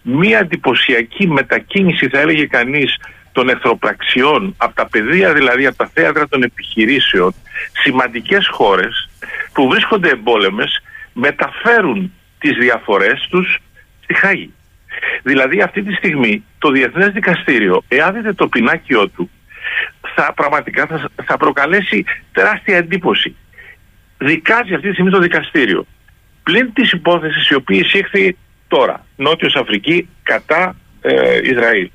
[0.02, 2.98] μία εντυπωσιακή μετακίνηση θα έλεγε κανείς
[3.32, 7.34] των εχθροπραξιών από τα πεδία δηλαδή από τα θέατρα των επιχειρήσεων
[7.84, 9.10] σημαντικές χώρες
[9.54, 10.82] που βρίσκονται εμπόλεμες
[11.14, 13.60] μεταφέρουν τις διαφορές τους
[14.04, 14.54] στη Χάγη.
[15.24, 19.30] Δηλαδή αυτή τη στιγμή το Διεθνές Δικαστήριο, εάν δείτε το πινάκιό του,
[20.16, 23.36] θα πραγματικά θα, θα προκαλέσει τεράστια εντύπωση.
[24.18, 25.86] Δικάζει αυτή τη στιγμή το δικαστήριο.
[26.44, 28.38] Πλην της υπόθεσης η οποία εισήχθη
[28.68, 31.90] τώρα, Νότιος Αφρική κατά ε, Ισραήλ.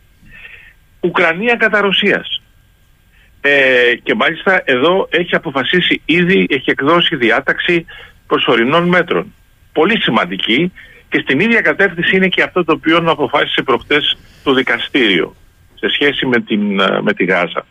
[1.01, 2.43] Ουκρανία κατά Ρωσίας.
[3.41, 7.87] Ε, και μάλιστα εδώ έχει αποφασίσει ήδη, έχει εκδώσει διάταξη
[8.27, 9.35] προσωρινών μέτρων.
[9.73, 10.73] Πολύ σημαντική
[11.09, 15.37] και στην ίδια κατεύθυνση είναι και αυτό το οποίο αποφάσισε προχτές το δικαστήριο
[15.75, 17.67] σε σχέση με, την, ε, με τη Γάζα.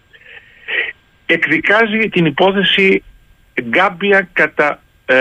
[1.29, 3.03] Εκδικάζει την υπόθεση
[3.61, 5.15] Γκάμπια κατά ε,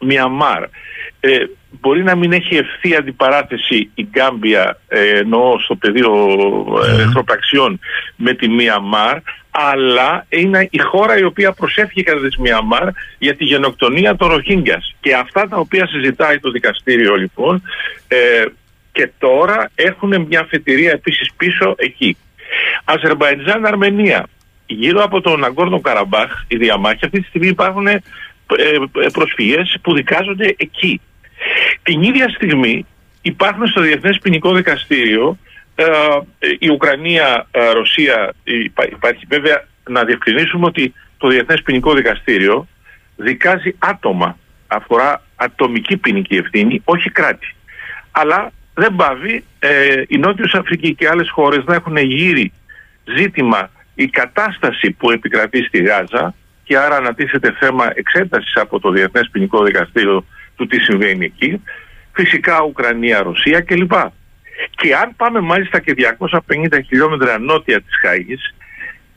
[0.00, 0.62] Μιαμάρ.
[1.20, 1.46] Ε,
[1.80, 6.12] μπορεί να μην έχει ευθύ αντιπαράθεση η Γκάμπια ε, εννοώ στο πεδίο
[6.98, 7.80] εχθροπραξιών
[8.16, 9.18] με τη Μιαμάρ
[9.50, 14.94] αλλά είναι η χώρα η οποία προσέφηκε κατά της Μιαμάρ για τη γενοκτονία των Ροχίνγκιας
[15.00, 17.62] και αυτά τα οποία συζητάει το δικαστήριο λοιπόν
[18.08, 18.44] ε,
[18.92, 22.16] και τώρα έχουν μια αφετηρία επίσης πίσω εκεί.
[22.84, 24.26] Αζερμπαϊτζάν, Αρμενία.
[24.66, 28.02] Γύρω από τον Αγκόρνο Καραμπάχ, η διαμάχη, αυτή τη στιγμή υπάρχουν ε,
[28.56, 31.00] ε, προσφυγές που δικάζονται εκεί.
[31.82, 32.86] Την ίδια στιγμή
[33.22, 35.38] υπάρχουν στο Διεθνές Ποινικό Δικαστήριο
[35.74, 35.84] ε,
[36.58, 38.34] η Ουκρανία, Ρωσία,
[38.90, 42.66] υπάρχει βέβαια να διευκρινίσουμε ότι το Διεθνές Ποινικό Δικαστήριο
[43.16, 47.54] δικάζει άτομα, αφορά ατομική ποινική ευθύνη, όχι κράτη.
[48.10, 52.52] Αλλά δεν πάβει ε, η Νότιος Αφρική και άλλες χώρες να έχουν γύρει
[53.16, 56.34] ζήτημα η κατάσταση που επικρατεί στη Γάζα
[56.64, 60.24] και άρα ανατίθεται θέμα εξέτασης από το Διεθνές Ποινικό Δικαστήριο
[60.56, 61.62] του τι συμβαίνει εκεί,
[62.12, 63.92] φυσικά Ουκρανία, Ρωσία κλπ.
[64.70, 68.54] Και αν πάμε μάλιστα και 250 χιλιόμετρα νότια της Χάγης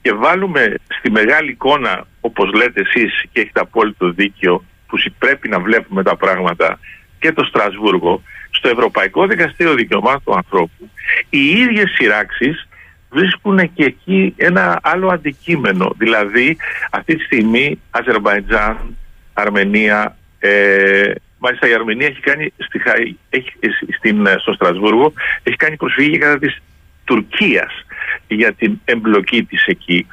[0.02, 5.60] και βάλουμε στη μεγάλη εικόνα, όπως λέτε εσείς και έχετε απόλυτο δίκιο, που πρέπει να
[5.60, 6.80] βλέπουμε τα πράγματα
[7.20, 8.22] και το Στρασβούργο,
[8.52, 10.90] στο Ευρωπαϊκό Δικαστήριο Δικαιωμάτων του Ανθρώπου,
[11.30, 12.67] οι ίδιες σειράξεις
[13.10, 15.96] βρίσκουν και εκεί ένα άλλο αντικείμενο.
[15.98, 16.58] Δηλαδή,
[16.92, 18.98] αυτή τη στιγμή, Αζερβαϊτζάν,
[19.34, 22.82] Αρμενία, ε, μάλιστα η Αρμενία έχει κάνει στη,
[23.30, 23.52] έχει,
[23.98, 26.62] στην, στο Στρασβούργο, έχει κάνει προσφυγή κατά της
[27.04, 27.86] Τουρκίας
[28.28, 30.08] για την εμπλοκή της εκεί.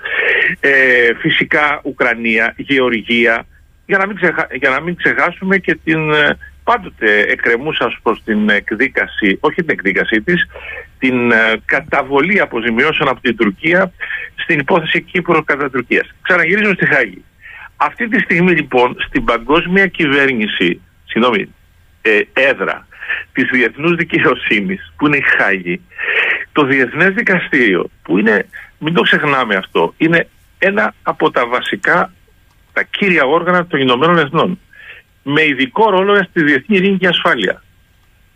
[0.60, 3.46] Ε, φυσικά Ουκρανία, Γεωργία,
[3.86, 4.16] για να μην,
[4.52, 10.20] για να μην ξεχάσουμε και την ε, πάντοτε εκκρεμούσα προς την εκδίκαση, όχι την εκδίκασή
[10.22, 10.46] της,
[11.04, 13.92] την ε, καταβολή αποζημιώσεων από την Τουρκία
[14.34, 16.14] στην υπόθεση Κύπρο κατά Τουρκίας.
[16.22, 17.24] Ξαναγυρίζω στη Χάγη.
[17.76, 21.54] Αυτή τη στιγμή λοιπόν στην παγκόσμια κυβέρνηση, συγγνώμη,
[22.02, 22.86] ε, έδρα
[23.32, 25.80] της Διεθνούς Δικαιοσύνης που είναι η Χάγη,
[26.52, 28.46] το Διεθνές Δικαστήριο που είναι,
[28.78, 30.28] μην το ξεχνάμε αυτό, είναι
[30.58, 32.12] ένα από τα βασικά,
[32.72, 34.58] τα κύρια όργανα των Ηνωμένων Εθνών
[35.22, 37.63] με ειδικό ρόλο στη διεθνή ειρήνη και ασφάλεια.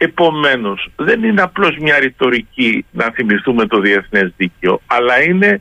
[0.00, 5.60] Επομένως, δεν είναι απλώς μια ρητορική να θυμηθούμε το διεθνές δίκαιο, αλλά είναι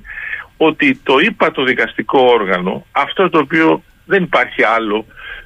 [0.57, 5.05] ότι το είπα το δικαστικό όργανο, αυτό το οποίο δεν υπάρχει άλλο,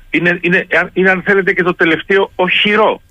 [0.10, 3.02] είναι, είναι, είναι αν θέλετε και το τελευταίο οχυρό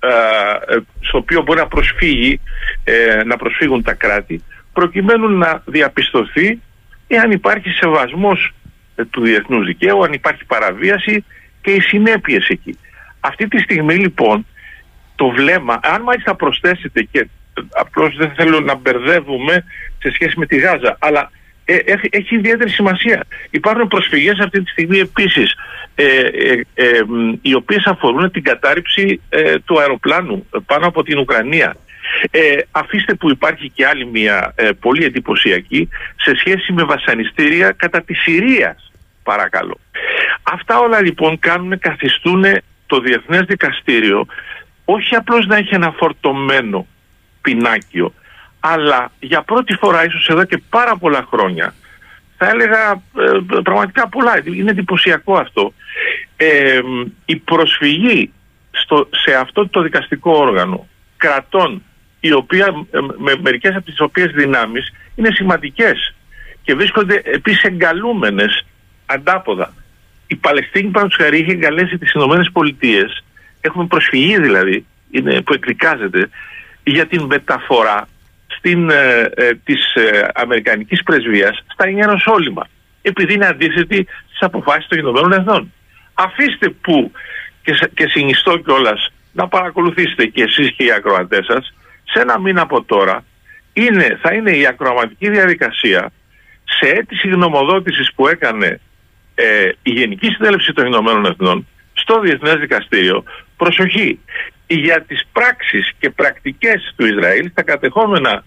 [0.00, 2.40] ε, ε, στο οποίο μπορεί να προσφύγει,
[2.84, 6.60] ε, να προσφύγουν τα κράτη, προκειμένου να διαπιστωθεί
[7.06, 8.50] εάν υπάρχει σεβασμός
[9.10, 11.24] του διεθνούς δικαίου, αν υπάρχει παραβίαση
[11.60, 12.78] και οι συνέπειες εκεί.
[13.20, 14.46] Αυτή τη στιγμή λοιπόν
[15.16, 17.28] το βλέμμα, αν μάλιστα προσθέσετε και
[17.72, 19.64] απλώς δεν θέλω να μπερδεύουμε
[19.98, 21.30] σε σχέση με τη Γάζα, αλλά
[21.64, 23.24] ε, έχει, έχει ιδιαίτερη σημασία.
[23.50, 25.54] Υπάρχουν προσφυγές αυτή τη στιγμή επίσης
[25.94, 27.00] ε, ε, ε
[27.42, 29.20] οι οποίες αφορούν την κατάρριψη
[29.64, 31.76] του αεροπλάνου πάνω από την Ουκρανία.
[32.70, 38.92] αφήστε που υπάρχει και άλλη μια πολύ εντυπωσιακή σε σχέση με βασανιστήρια κατά της Συρίας
[39.22, 39.78] παρακαλώ.
[40.42, 42.44] Αυτά όλα λοιπόν κάνουν, καθιστούν
[42.86, 44.26] το Διεθνές Δικαστήριο
[44.88, 46.86] όχι απλώς να έχει ένα φορτωμένο
[47.42, 48.14] πινάκιο,
[48.60, 51.74] αλλά για πρώτη φορά ίσως εδώ και πάρα πολλά χρόνια,
[52.36, 55.72] θα έλεγα ε, πραγματικά πολλά, είναι εντυπωσιακό αυτό,
[56.36, 56.80] ε,
[57.24, 58.32] η προσφυγή
[58.70, 61.82] στο, σε αυτό το δικαστικό όργανο κρατών
[62.20, 66.14] οι οποία, ε, με μερικές από τις οποίες δυνάμεις είναι σημαντικές
[66.62, 68.64] και βρίσκονται επίσης εγκαλούμενες
[69.06, 69.74] αντάποδα.
[70.26, 73.24] Η Παλαιστίνη πάνω χαρή είχε εγκαλέσει τις Ηνωμένες Πολιτείες,
[73.66, 76.28] έχουμε προσφυγή δηλαδή, είναι, που εκδικάζεται,
[76.82, 78.08] για την μεταφορά
[78.46, 82.66] στην, ε, ε, της ε, Αμερικανικής Πρεσβείας στα Ιεροσόλυμα,
[83.02, 85.72] επειδή είναι αντίθετη στις αποφάσεις των Ηνωμένων Εθνών.
[86.14, 87.12] Αφήστε που
[87.62, 92.62] και, και συνιστώ κιόλας να παρακολουθήσετε κι εσείς και οι ακροατές σας, σε ένα μήνα
[92.62, 93.24] από τώρα
[93.72, 96.12] είναι, θα είναι η ακροαματική διαδικασία
[96.64, 98.80] σε αίτηση γνωμοδότησης που έκανε
[99.34, 103.24] ε, η Γενική Συνέλευση των Ηνωμένων Εθνών στο Διεθνές Δικαστήριο
[103.56, 104.20] προσοχή
[104.66, 108.44] για τις πράξεις και πρακτικές του Ισραήλ στα κατεχόμενα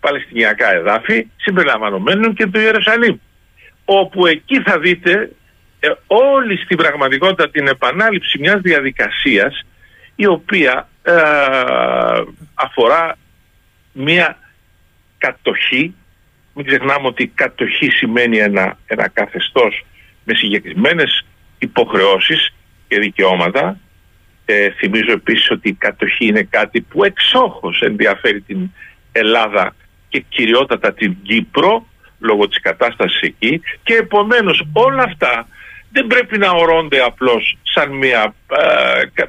[0.00, 3.16] Παλαιστινιακά εδάφη συμπεριλαμβανομένων και του Ιερουσαλήμ
[3.84, 5.32] όπου εκεί θα δείτε
[5.80, 9.60] ε, όλη στην πραγματικότητα την επανάληψη μιας διαδικασίας
[10.16, 11.12] η οποία ε,
[12.54, 13.18] αφορά
[13.92, 14.38] μια
[15.18, 15.94] κατοχή
[16.54, 19.84] μην ξεχνάμε ότι κατοχή σημαίνει ένα, ένα καθεστώς
[20.24, 21.26] με συγκεκριμένες
[21.58, 22.54] υποχρεώσεις
[22.88, 23.78] και δικαιώματα.
[24.44, 28.70] Ε, θυμίζω επίσης ότι η κατοχή είναι κάτι που εξόχως ενδιαφέρει την
[29.12, 29.74] Ελλάδα
[30.08, 31.86] και κυριότατα την Κύπρο
[32.18, 35.48] λόγω της κατάστασης εκεί και επομένως όλα αυτά
[35.92, 38.34] δεν πρέπει να ορώνται απλώς σαν μια,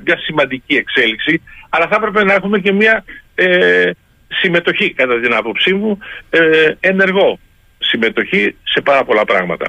[0.05, 3.03] μια σημαντική εξέλιξη αλλά θα έπρεπε να έχουμε και μια
[3.36, 3.89] ε,
[4.28, 5.99] συμμετοχή κατά την άποψή μου
[6.30, 7.39] ε, ενεργό
[7.78, 9.66] συμμετοχή σε πάρα πολλά πράγματα.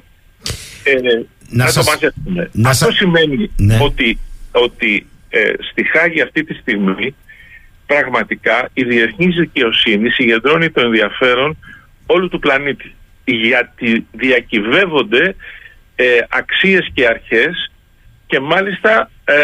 [0.84, 1.98] Ε, να, σας...
[1.98, 2.12] το
[2.52, 3.78] Να Αυτό σημαίνει ναι.
[3.82, 4.18] ότι,
[4.52, 5.06] ότι
[5.36, 7.14] ε, στη Χάγη αυτή τη στιγμή
[7.86, 11.56] πραγματικά η διεθνής δικαιοσύνη συγκεντρώνει το ενδιαφέρον
[12.06, 15.34] όλου του πλανήτη γιατί διακυβεύονται
[15.96, 17.72] ε, αξίες και αρχές
[18.26, 19.34] και μάλιστα ε,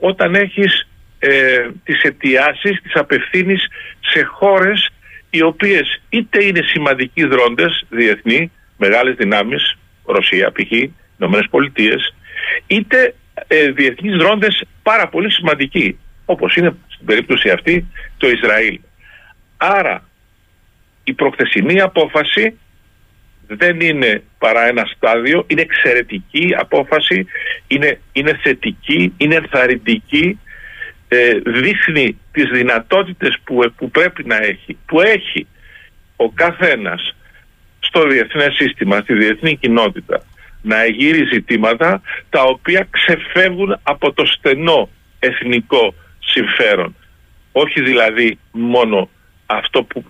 [0.00, 3.66] όταν έχεις ε, τις αιτιάσεις, τις απευθύνεις
[4.00, 4.88] σε χώρες
[5.30, 10.70] οι οποίες είτε είναι σημαντικοί δρόντες διεθνή, μεγάλες δυνάμεις, Ρωσία π.χ.,
[11.18, 12.14] Ηνωμένες Πολιτείες,
[12.66, 13.14] είτε
[13.46, 18.78] ε, διεθνείς δρόντες πάρα πολύ σημαντικοί, όπως είναι στην περίπτωση αυτή το Ισραήλ.
[19.56, 20.08] Άρα
[21.04, 22.58] η προχθεσινή απόφαση
[23.46, 27.26] δεν είναι παρά ένα στάδιο, είναι εξαιρετική απόφαση,
[27.66, 30.38] είναι, είναι θετική, είναι ενθαρρυντική,
[31.08, 35.46] ε, δείχνει τις δυνατότητες που, που πρέπει να έχει, που έχει
[36.16, 37.16] ο καθένας
[37.78, 40.22] στο διεθνές σύστημα, στη διεθνή κοινότητα
[40.64, 44.88] να εγείρει ζητήματα τα οποία ξεφεύγουν από το στενό
[45.18, 46.96] εθνικό συμφέρον.
[47.52, 49.08] Όχι δηλαδή μόνο
[49.46, 50.04] αυτό που,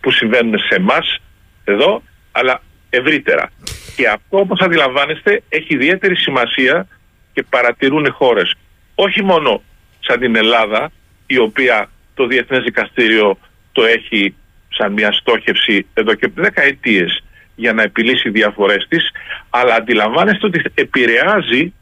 [0.00, 1.20] που, συμβαίνουν σε εμάς
[1.64, 3.50] εδώ, αλλά ευρύτερα.
[3.96, 6.86] Και αυτό όπως αντιλαμβάνεστε έχει ιδιαίτερη σημασία
[7.32, 8.54] και παρατηρούν χώρες.
[8.94, 9.62] Όχι μόνο
[10.00, 10.90] σαν την Ελλάδα,
[11.26, 13.38] η οποία το Διεθνές Δικαστήριο
[13.72, 14.34] το έχει
[14.68, 17.22] σαν μια στόχευση εδώ και δεκαετίες
[17.54, 19.10] για να επιλύσει διαφορές της,
[19.50, 21.72] αλλά αντιλαμβάνεστε ότι επηρεάζει,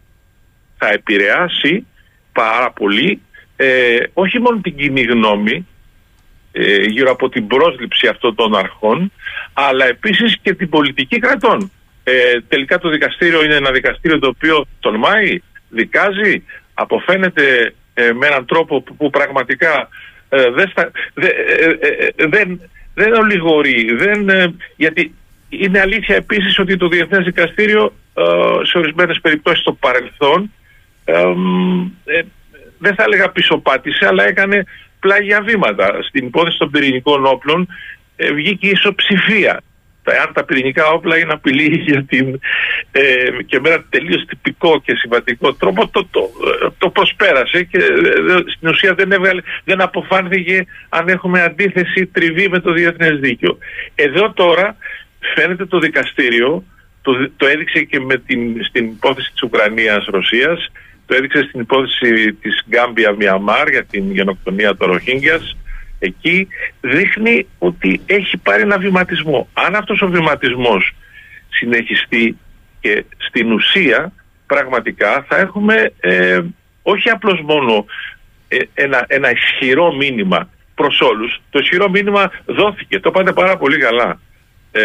[0.78, 1.86] θα επηρεάσει
[2.32, 3.20] πάρα πολύ
[3.56, 5.66] ε, όχι μόνο την κοινή γνώμη
[6.52, 9.12] ε, γύρω από την πρόσληψη αυτών των αρχών,
[9.52, 11.70] αλλά επίσης και την πολιτική κρατών.
[12.04, 16.44] Ε, τελικά το δικαστήριο είναι ένα δικαστήριο το οποίο τολμάει, δικάζει,
[16.74, 19.88] αποφαίνεται ε, με έναν τρόπο που, πραγματικά
[20.28, 20.72] ε, δεν,
[22.28, 24.30] δεν, δεν ολιγορεί, δεν,
[24.76, 25.14] γιατί
[25.50, 27.92] είναι αλήθεια επίσης ότι το Διεθνές Δικαστήριο
[28.62, 30.50] σε ορισμένες περιπτώσεις στο παρελθόν
[32.78, 34.64] δεν θα έλεγα πισωπάτησε αλλά έκανε
[35.00, 35.98] πλάγια βήματα.
[36.02, 37.68] Στην υπόθεση των πυρηνικών όπλων
[38.16, 39.60] ε, βγήκε ισοψηφία.
[40.26, 42.40] Αν τα πυρηνικά όπλα είναι απειλή για την,
[42.92, 43.02] ε,
[43.46, 46.30] και με ένα τελείως τυπικό και συμβατικό τρόπο το, το,
[46.78, 52.58] το προσπέρασε και ε, στην ουσία δεν, έβγαλε, δεν αποφάνθηκε αν έχουμε αντίθεση τριβή με
[52.58, 53.58] το διεθνές δίκαιο.
[53.94, 54.76] Εδώ τώρα
[55.34, 56.64] φαίνεται το δικαστήριο,
[57.02, 60.72] το, το έδειξε και με την, στην υπόθεση της Ουκρανίας-Ρωσίας,
[61.06, 65.56] το έδειξε στην υπόθεση της Γκάμπια Μιαμάρ για την γενοκτονία των Ροχίνγκιας.
[65.98, 66.48] Εκεί
[66.80, 69.48] δείχνει ότι έχει πάρει ένα βηματισμό.
[69.52, 70.94] Αν αυτός ο βηματισμός
[71.48, 72.36] συνεχιστεί
[72.80, 74.12] και στην ουσία
[74.46, 76.40] πραγματικά θα έχουμε ε,
[76.82, 77.84] όχι απλώς μόνο
[78.48, 81.40] ε, ένα, ένα ισχυρό μήνυμα προς όλους.
[81.50, 84.20] Το ισχυρό μήνυμα δόθηκε, το πάτε πάρα πολύ καλά.
[84.72, 84.82] Ε,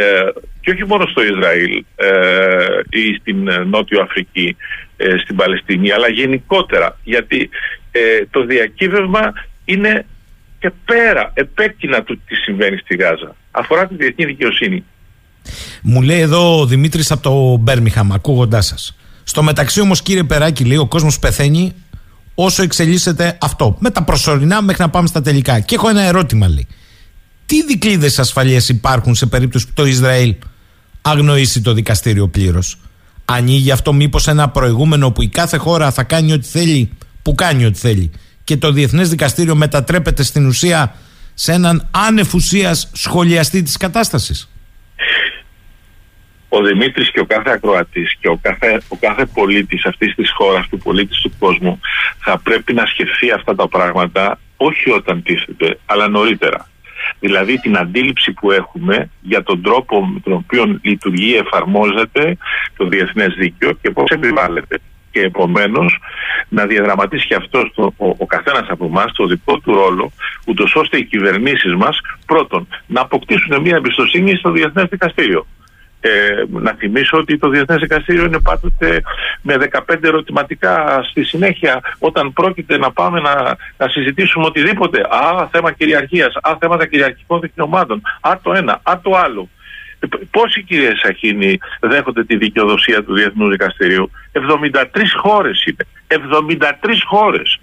[0.61, 2.07] και όχι μόνο στο Ισραήλ ε,
[2.89, 4.55] ή στην Νότιο Αφρική,
[4.97, 6.97] ε, στην Παλαιστίνη, αλλά γενικότερα.
[7.03, 7.49] Γιατί
[7.91, 9.33] ε, το διακύβευμα
[9.65, 10.05] είναι
[10.59, 13.36] και πέρα, επέκεινα του τι συμβαίνει στη Γάζα.
[13.51, 14.83] Αφορά τη διεθνή δικαιοσύνη.
[15.81, 18.97] Μου λέει εδώ ο Δημήτρης από το Μπέρμιχαμ, ακούγοντάς σας.
[19.24, 21.74] Στο μεταξύ όμως, κύριε Περάκη, λέει ο κόσμος πεθαίνει
[22.36, 23.78] όσο εξελίσσεται αυτό.
[23.79, 25.59] Με τα προσωρινά μέχρι να πάμε στα τελικά.
[25.59, 26.67] Και έχω ένα ερώτημα, λέει.
[27.46, 30.36] Τι δικλείδες ασφαλείας υπάρχουν σε περίπτωση που το Ισραήλ
[31.01, 32.78] αγνοήσει το δικαστήριο πλήρως;
[33.26, 36.89] Ανοίγει αυτό μήπως ένα προηγούμενο που η κάθε χώρα θα κάνει ό,τι θέλει,
[37.22, 38.12] που κάνει ό,τι θέλει.
[38.43, 40.96] Και το Διεθνές Δικαστήριο μετατρέπεται στην ουσία
[41.34, 42.34] σε έναν άνευ
[42.92, 44.50] σχολιαστή της κατάστασης.
[46.50, 50.67] Ο Δημήτρης και ο κάθε ακροατής και ο κάθε, ο κάθε πολίτης αυτής της χώρας,
[50.67, 51.80] του πολίτης του κόσμου
[52.20, 56.67] θα πρέπει να σκεφτεί αυτά τα πράγματα όχι όταν τίθεται, αλλά νωρίτερα
[57.19, 62.37] δηλαδή την αντίληψη που έχουμε για τον τρόπο με τον οποίο λειτουργεί, εφαρμόζεται
[62.77, 64.79] το διεθνές δίκαιο και πώς επιβάλλεται.
[65.11, 65.99] Και επομένως
[66.49, 70.11] να διαδραματίσει και αυτός ο, ο καθένας από εμάς το δικό του ρόλο,
[70.45, 75.45] ούτως ώστε οι κυβερνήσεις μας πρώτον να αποκτήσουν μια εμπιστοσύνη στο Διεθνές Δικαστήριο.
[76.07, 79.01] Ε, να θυμίσω ότι το Διεθνές Δικαστήριο είναι πάντοτε
[79.41, 79.57] με
[79.87, 84.99] 15 ερωτηματικά στη συνέχεια όταν πρόκειται να πάμε να, να συζητήσουμε οτιδήποτε.
[84.99, 89.49] Α, θέμα κυριαρχίας, α, θέματα κυριαρχικών δικαιωμάτων, α, το ένα, α, το άλλο.
[90.32, 95.87] Πόσοι κύριε Σαχίνη δέχονται τη δικαιοδοσία του Διεθνούς Δικαστηρίου; 73 χώρες είναι.
[96.07, 97.59] 73 χώρες.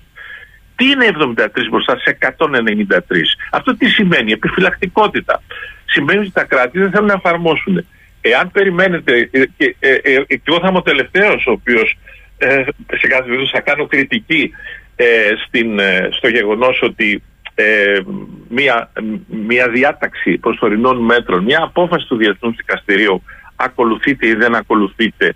[0.76, 3.36] Τι είναι 73 μπροστά σε 193.
[3.50, 5.42] Αυτό τι σημαίνει; Επιφυλακτικότητα.
[5.84, 7.86] Σημαίνει ότι τα κράτη δεν θέλουν να εφαρμόσουν.
[8.24, 11.98] Εάν περιμένετε, ε, και, ε, ε, ε, εγώ θα είμαι ο τελευταίος ο οποίος
[12.38, 12.64] ε,
[12.96, 14.50] σε κάθε περίπτωση θα κάνω κριτική
[14.96, 15.06] ε,
[15.46, 15.80] στην,
[16.10, 17.22] στο γεγονός ότι
[17.54, 18.00] ε,
[18.48, 18.92] μια,
[19.26, 23.22] μια διάταξη προσωρινών μέτρων, μια απόφαση του Διεθνούς Δικαστηρίου
[23.56, 25.34] ακολουθείται ή δεν ακολουθείται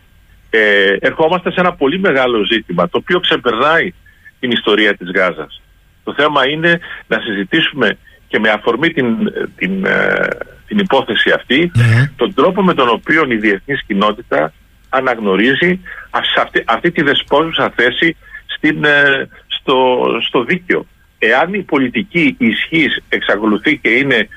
[0.50, 3.92] ε, ερχόμαστε σε ένα πολύ μεγάλο ζήτημα το οποίο ξεπερνάει
[4.40, 5.62] την ιστορία της Γάζας.
[6.04, 7.98] Το θέμα είναι να συζητήσουμε
[8.28, 10.28] και με αφορμή την, την, ε,
[10.66, 11.70] την υπόθεση αυτή
[12.16, 14.52] τον τρόπο με τον οποίο η διεθνής κοινότητα
[14.88, 15.80] αναγνωρίζει
[16.10, 18.16] αυτή, αυτή τη δεσπόζουσα θέση
[18.46, 20.86] στην, ε, στο, στο δίκαιο
[21.18, 24.28] εάν η πολιτική ισχύς εξακολουθεί και είναι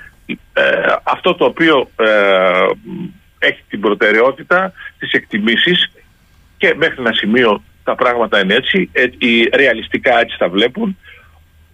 [0.54, 0.62] ε,
[1.04, 2.66] αυτό το οποίο ε,
[3.40, 5.92] έχει την προτεραιότητα τις εκτιμήσεις
[6.58, 10.98] και μέχρι ένα σημείο τα πράγματα είναι έτσι, ε, οι ρεαλιστικά έτσι τα βλέπουν.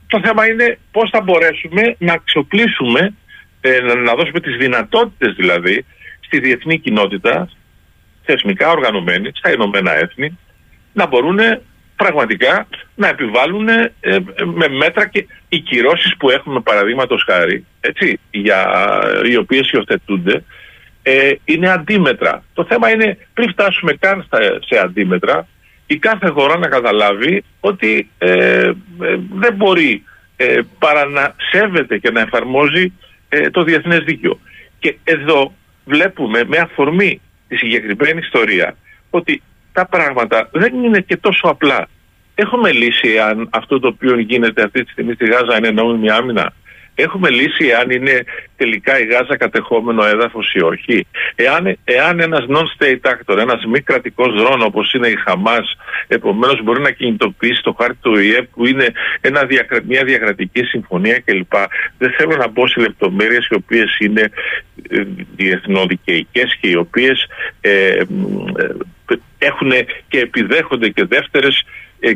[0.08, 3.14] Το θέμα είναι πώς θα μπορέσουμε να αξιοπλήσουμε,
[4.04, 5.86] να δώσουμε τις δυνατότητες δηλαδή
[6.20, 7.50] στη διεθνή κοινότητα,
[8.24, 10.38] θεσμικά οργανωμένη, στα Ηνωμένα Έθνη,
[10.94, 11.40] να μπορούν
[11.96, 18.20] πραγματικά να επιβάλλουν ε, ε, με μέτρα και οι κυρώσεις που έχουμε παραδείγματος χάρη, έτσι,
[18.32, 18.68] για,
[19.30, 20.44] οι οποίες υιοθετούνται,
[21.02, 22.44] ε, είναι αντίμετρα.
[22.54, 25.48] Το θέμα είναι πριν φτάσουμε καν στα, σε αντίμετρα,
[25.88, 28.72] η κάθε χώρα να καταλάβει ότι ε,
[29.34, 30.04] δεν μπορεί
[30.80, 32.94] παρά να σέβεται και να εφαρμόζει
[33.52, 34.40] το διεθνές δίκαιο.
[34.80, 35.54] Και εδώ
[35.86, 38.76] βλέπουμε με αφορμή τη συγκεκριμένη ιστορία
[39.10, 39.42] ότι
[39.74, 41.88] τα πράγματα δεν είναι και τόσο απλά.
[42.36, 46.54] Έχουμε λύσει αν αυτό το οποίο γίνεται αυτή τη στιγμή στη Γάζα είναι νόμιμη άμυνα;
[46.96, 48.24] Έχουμε λύσει αν είναι
[48.58, 51.08] τελικά η Γάζα κατεχόμενο έδαφος ή όχι.
[51.36, 55.78] Εάν, εάν ένας non-state actor, ένας μη κρατικός δρόνο όπως είναι η Χαμάς,
[56.08, 58.92] επομένως μπορεί να κινητοποιήσει το χάρτη του ΟΗΕ που είναι
[59.22, 59.48] ένα,
[59.84, 61.54] μια διακρατική συμφωνία κλπ.
[61.98, 64.32] Δεν θέλω να μπω σε λεπτομέρειες οι οποίες είναι
[64.90, 65.04] ε,
[65.36, 67.28] διεθνοδικαιικέ και οι οποίες
[67.62, 68.04] ε, ε,
[69.38, 69.72] έχουν
[70.08, 71.66] και επιδέχονται και δεύτερες ε,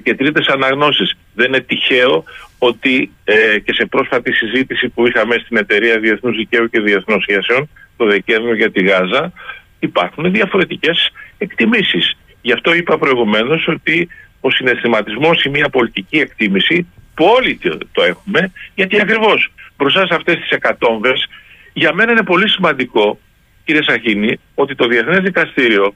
[0.04, 1.18] και τρίτες αναγνώσεις.
[1.34, 2.24] Δεν είναι τυχαίο
[2.58, 7.70] ότι ε, και σε πρόσφατη συζήτηση που είχαμε στην εταιρεία Διεθνούς Δικαίου και Διεθνών Σχέσεων
[7.98, 9.32] το Δεκέμβριο για τη Γάζα
[9.80, 12.18] υπάρχουν διαφορετικές εκτιμήσεις.
[12.42, 14.10] Γι' αυτό είπα προηγουμένως ότι
[14.42, 17.60] ο συναισθηματισμός ή μια πολιτική εκτίμηση που όλοι
[17.92, 21.28] το έχουμε γιατί ακριβώς μπροστά σε αυτές τις εκατόμβες
[21.74, 23.20] για μένα είναι πολύ σημαντικό
[23.66, 25.96] κύριε Σαχίνη ότι το Διεθνές Δικαστήριο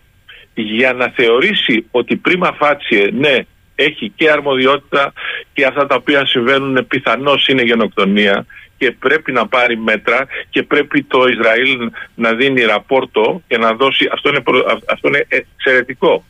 [0.54, 3.38] για να θεωρήσει ότι πρίμα φάτσιε ναι
[3.84, 5.14] έχει και αρμοδιότητα
[5.54, 8.46] και αυτά τα οποία συμβαίνουν πιθανώς είναι γενοκτονία
[8.78, 14.10] και πρέπει να πάρει μέτρα και πρέπει το Ισραήλ να δίνει ραπόρτο και να δώσει,
[14.14, 14.44] αυτό είναι,
[14.90, 16.24] αυτό είναι εξαιρετικό.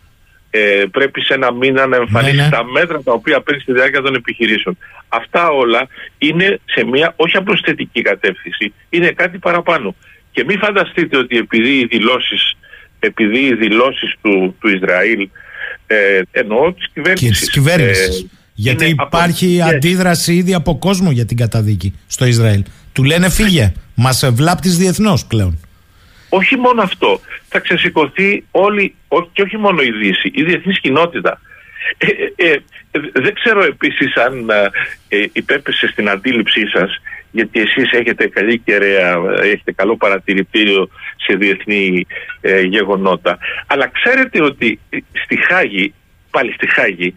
[0.49, 2.49] Ε, πρέπει σε ένα μήνα να εμφανίσει ναι, ναι.
[2.49, 4.77] τα μέτρα τα οποία παίρνει στη διάρκεια των επιχειρήσεων.
[5.07, 9.95] Αυτά όλα είναι σε μια όχι απλώς θετική κατεύθυνση, είναι κάτι παραπάνω.
[10.31, 12.55] Και μην φανταστείτε ότι επειδή οι δηλώσεις
[13.07, 15.30] επειδή οι δηλώσεις του, του Ισραήλ
[15.88, 18.22] ε, εννοώ της κυβέρνησης.
[18.22, 22.64] Ε, γιατί υπάρχει αντίδραση ήδη από κόσμο για την καταδίκη στο Ισραήλ.
[22.93, 25.60] Του λένε φύγε, μας βλάπτεις διεθνώς πλέον.
[26.30, 28.95] Όχι μόνο αυτό, θα ξεσηκωθεί όλη,
[29.34, 31.41] και όχι μόνο η Δύση, η διεθνής κοινότητα.
[31.97, 34.49] Ε, ε, ε δεν ξέρω επίσης αν
[35.07, 37.01] ε, υπέπεσε στην αντίληψή σας
[37.31, 40.89] γιατί εσείς έχετε καλή κεραία, έχετε καλό παρατηρητήριο
[41.24, 42.06] σε διεθνή
[42.41, 43.38] ε, γεγονότα.
[43.68, 44.80] Αλλά ξέρετε ότι
[45.26, 45.94] στη Χάγη,
[46.32, 47.14] πάλι στη Χάγη,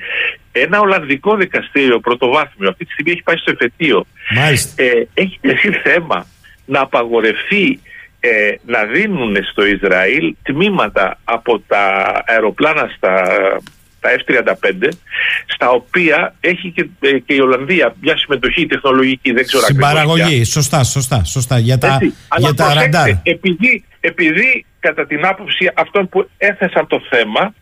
[0.52, 4.06] ένα Ολλανδικό δικαστήριο πρωτοβάθμιο, αυτή τη στιγμή έχει πάει στο εφετείο,
[4.76, 6.26] ε, έχει τεθεί θέμα
[6.64, 7.80] να απαγορευτεί
[8.20, 13.12] ε, να δίνουν στο Ισραήλ τμήματα από τα αεροπλάνα στα
[14.00, 14.92] τα F-35,
[15.46, 20.44] στα οποία έχει και, ε, και η Ολλανδία μια συμμετοχή τεχνολογική, δεν ξέρω Στην παραγωγή,
[20.44, 21.98] σωστά, σωστά, σωστά, για τα,
[22.38, 23.08] για τα ραντάρ.
[23.22, 27.54] Επειδή, επειδή κατά την άποψη αυτών που έθεσαν το θέμα,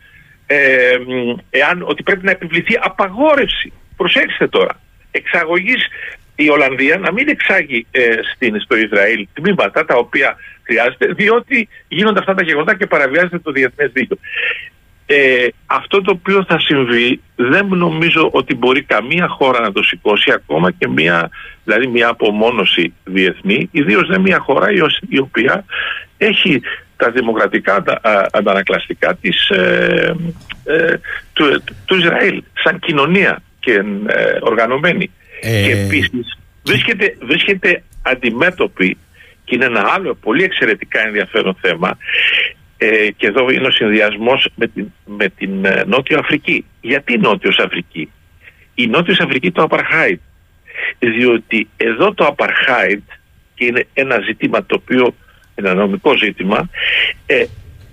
[0.45, 0.97] ε,
[1.49, 4.79] εάν, ότι πρέπει να επιβληθεί απαγόρευση, προσέξτε τώρα,
[5.11, 5.87] εξαγωγής
[6.35, 8.01] η Ολλανδία να μην εξάγει ε,
[8.33, 13.51] στην, στο Ισραήλ τμήματα τα οποία χρειάζεται, διότι γίνονται αυτά τα γεγονότα και παραβιάζεται το
[13.51, 14.17] διεθνές δίκαιο.
[15.07, 20.31] Ε, αυτό το οποίο θα συμβεί δεν νομίζω ότι μπορεί καμία χώρα να το σηκώσει
[20.31, 21.29] ακόμα και μια,
[21.63, 24.67] δηλαδή μια απομόνωση διεθνή ιδίως δεν μια χώρα
[25.09, 25.65] η οποία
[26.17, 26.61] έχει
[26.97, 27.83] τα δημοκρατικά
[28.31, 30.15] αντανακλαστικά της, ε,
[30.63, 30.93] ε,
[31.33, 33.71] του, του Ισραήλ σαν κοινωνία και
[34.07, 35.11] ε, οργανωμένη
[35.41, 38.97] και επίσης βρίσκεται, βρίσκεται αντιμέτωπη
[39.43, 41.97] Και είναι ένα άλλο πολύ εξαιρετικά ενδιαφέρον θέμα
[42.77, 46.65] ε, και εδώ είναι ο συνδυασμός με την, με την ε, Νότιο Αφρική.
[46.81, 48.11] Γιατί Νότιος Αφρική,
[48.75, 50.19] Η Νότιος Αφρική το Απαρχάιτ.
[50.99, 53.01] Διότι εδώ το Απαρχάιτ
[53.55, 55.15] και είναι ένα ζήτημα το οποίο,
[55.55, 56.69] ένα νομικό ζήτημα,
[57.25, 57.45] ε,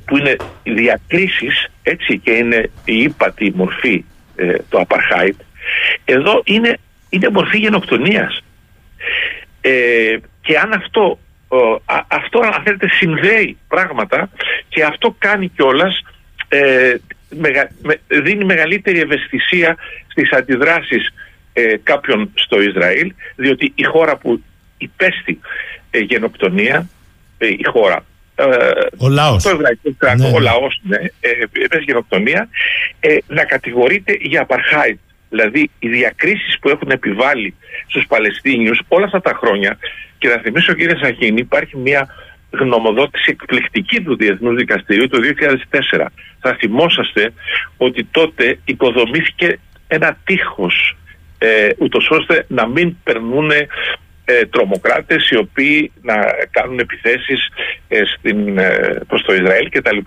[0.07, 4.05] που είναι διακρίσεις έτσι και είναι η ύπατη μορφή
[4.37, 5.41] ε, το Απαρχάιτ,
[6.05, 6.79] εδώ είναι,
[7.09, 8.43] είναι μορφή γενοκτονίας.
[9.61, 11.19] Ε, και αν αυτό
[12.09, 14.31] αυτό αν θέλετε συνδέει πράγματα
[14.69, 16.03] και αυτό κάνει κιόλας
[16.49, 16.95] ε,
[18.07, 19.77] δίνει μεγαλύτερη ευαισθησία
[20.07, 21.15] στις αντιδράσεις
[21.53, 24.43] ε, κάποιων στο Ισραήλ διότι η χώρα που
[24.79, 25.41] υπέστη
[25.91, 26.87] ε, γενοκτονία ε,
[27.47, 28.05] η χώρα
[28.35, 28.47] ε,
[28.97, 29.43] ο λαός.
[29.43, 30.45] Το Εβραϊκό κράτος, ναι, ο ναι.
[30.45, 32.49] λαός, ναι, ε, γενοκτονία,
[33.01, 34.99] ε, να κατηγορείται για απαρχάιτ.
[35.29, 37.55] Δηλαδή οι διακρίσεις που έχουν επιβάλει
[37.87, 39.79] στους Παλαιστίνιους όλα αυτά τα χρόνια
[40.19, 42.09] και να θυμίσω κύριε Σαχίνη υπάρχει μια
[42.51, 45.19] γνωμοδότηση εκπληκτική του Διεθνούς Δικαστηρίου το
[46.01, 46.07] 2004.
[46.41, 47.33] Θα θυμόσαστε
[47.77, 50.97] ότι τότε υποδομήθηκε ένα τείχος
[51.39, 53.51] ε, ούτως ώστε να μην περνούν
[54.25, 56.15] ε, τρομοκράτες οι οποίοι να
[56.51, 57.49] κάνουν επιθέσεις
[57.89, 59.99] ε, στην, ε, προς το Ισραήλ κτλ.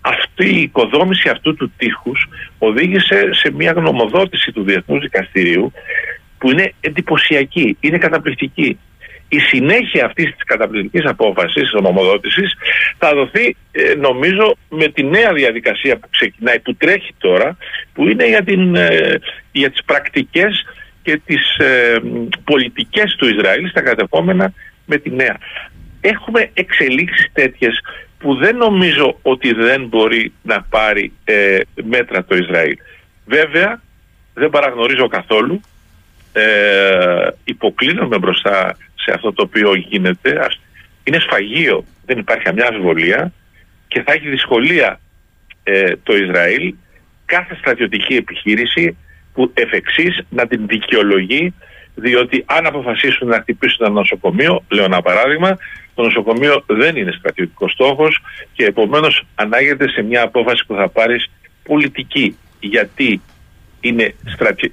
[0.00, 2.28] Αυτή η οικοδόμηση αυτού του τείχους
[2.58, 5.72] οδήγησε σε μια γνωμοδότηση του Διεθνούς Δικαστηρίου
[6.38, 8.78] που είναι εντυπωσιακή, είναι καταπληκτική.
[9.28, 12.54] Η συνέχεια αυτής της καταπληκτικής απόφασης, της νομοδότησης,
[12.98, 17.56] θα δοθεί ε, νομίζω με τη νέα διαδικασία που ξεκινάει, που τρέχει τώρα,
[17.92, 19.18] που είναι για, την, ε,
[19.52, 20.64] για τις πρακτικές
[21.04, 21.96] και τις ε,
[22.44, 24.52] πολιτικές του Ισραήλ στα κατεπόμενα
[24.86, 25.36] με τη νέα.
[26.00, 27.80] Έχουμε εξελίξεις τέτοιες
[28.18, 32.76] που δεν νομίζω ότι δεν μπορεί να πάρει ε, μέτρα το Ισραήλ.
[33.26, 33.80] Βέβαια,
[34.34, 35.60] δεν παραγνωρίζω καθόλου,
[36.32, 40.46] ε, υποκλίνομαι μπροστά σε αυτό το οποίο γίνεται.
[41.04, 43.32] Είναι σφαγείο, δεν υπάρχει καμιά αμφιβολία
[43.88, 45.00] και θα έχει δυσκολία
[45.62, 46.74] ε, το Ισραήλ
[47.24, 48.96] κάθε στρατιωτική επιχείρηση
[49.34, 51.54] που εφ' εξής να την δικαιολογεί
[51.94, 55.58] διότι αν αποφασίσουν να χτυπήσουν ένα νοσοκομείο, λέω ένα παράδειγμα,
[55.94, 61.30] το νοσοκομείο δεν είναι στρατιωτικός στόχος και επομένως ανάγεται σε μια απόφαση που θα πάρεις
[61.62, 62.36] πολιτική.
[62.60, 63.20] Γιατί,
[63.80, 64.14] είναι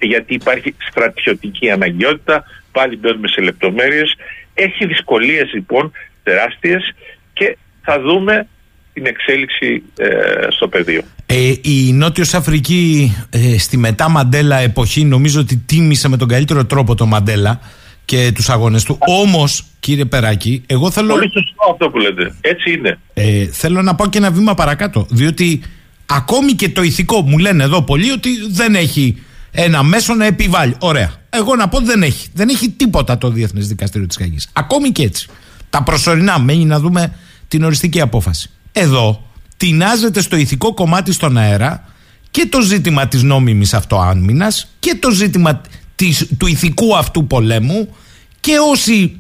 [0.02, 4.16] γιατί υπάρχει στρατιωτική αναγκαιότητα, πάλι μπαίνουμε σε λεπτομέρειες,
[4.54, 5.92] έχει δυσκολίες λοιπόν
[6.24, 6.96] τεράστιες
[7.34, 8.48] και θα δούμε
[8.94, 10.08] την εξέλιξη ε,
[10.50, 11.02] στο πεδίο.
[11.26, 16.66] Ε, η Νότιος Αφρική ε, στη μετά Μαντέλα εποχή νομίζω ότι τίμησε με τον καλύτερο
[16.66, 17.60] τρόπο τον Μαντέλα
[18.06, 18.98] και τους αγώνες του.
[19.00, 21.14] Όμως κύριε Περάκη, εγώ θέλω...
[21.14, 22.36] Πολύ σωστό αυτό που λέτε.
[22.42, 23.00] Έτσι είναι.
[23.14, 25.08] Ε, θέλω να πάω και ένα βήμα παρακάτω.
[25.10, 25.62] Διότι
[26.06, 30.76] ακόμη και το ηθικό μου λένε εδώ πολλοί ότι δεν έχει ένα μέσο να επιβάλλει.
[30.80, 31.14] Ωραία.
[31.30, 32.30] Εγώ να πω δεν έχει.
[32.34, 34.50] Δεν έχει τίποτα το Διεθνές Δικαστήριο της Χαγής.
[34.54, 35.28] Ακόμη και έτσι.
[35.70, 37.16] Τα προσωρινά μένει να δούμε
[37.48, 38.50] την οριστική απόφαση.
[38.72, 39.28] Εδώ
[39.58, 41.84] τεινάζεται στο ηθικό κομμάτι στον αέρα
[42.32, 45.62] και το ζήτημα της νόμιμης αυτοάμυνας και το ζήτημα
[45.96, 47.96] της, του ηθικού αυτού πολέμου
[48.40, 49.20] και όσοι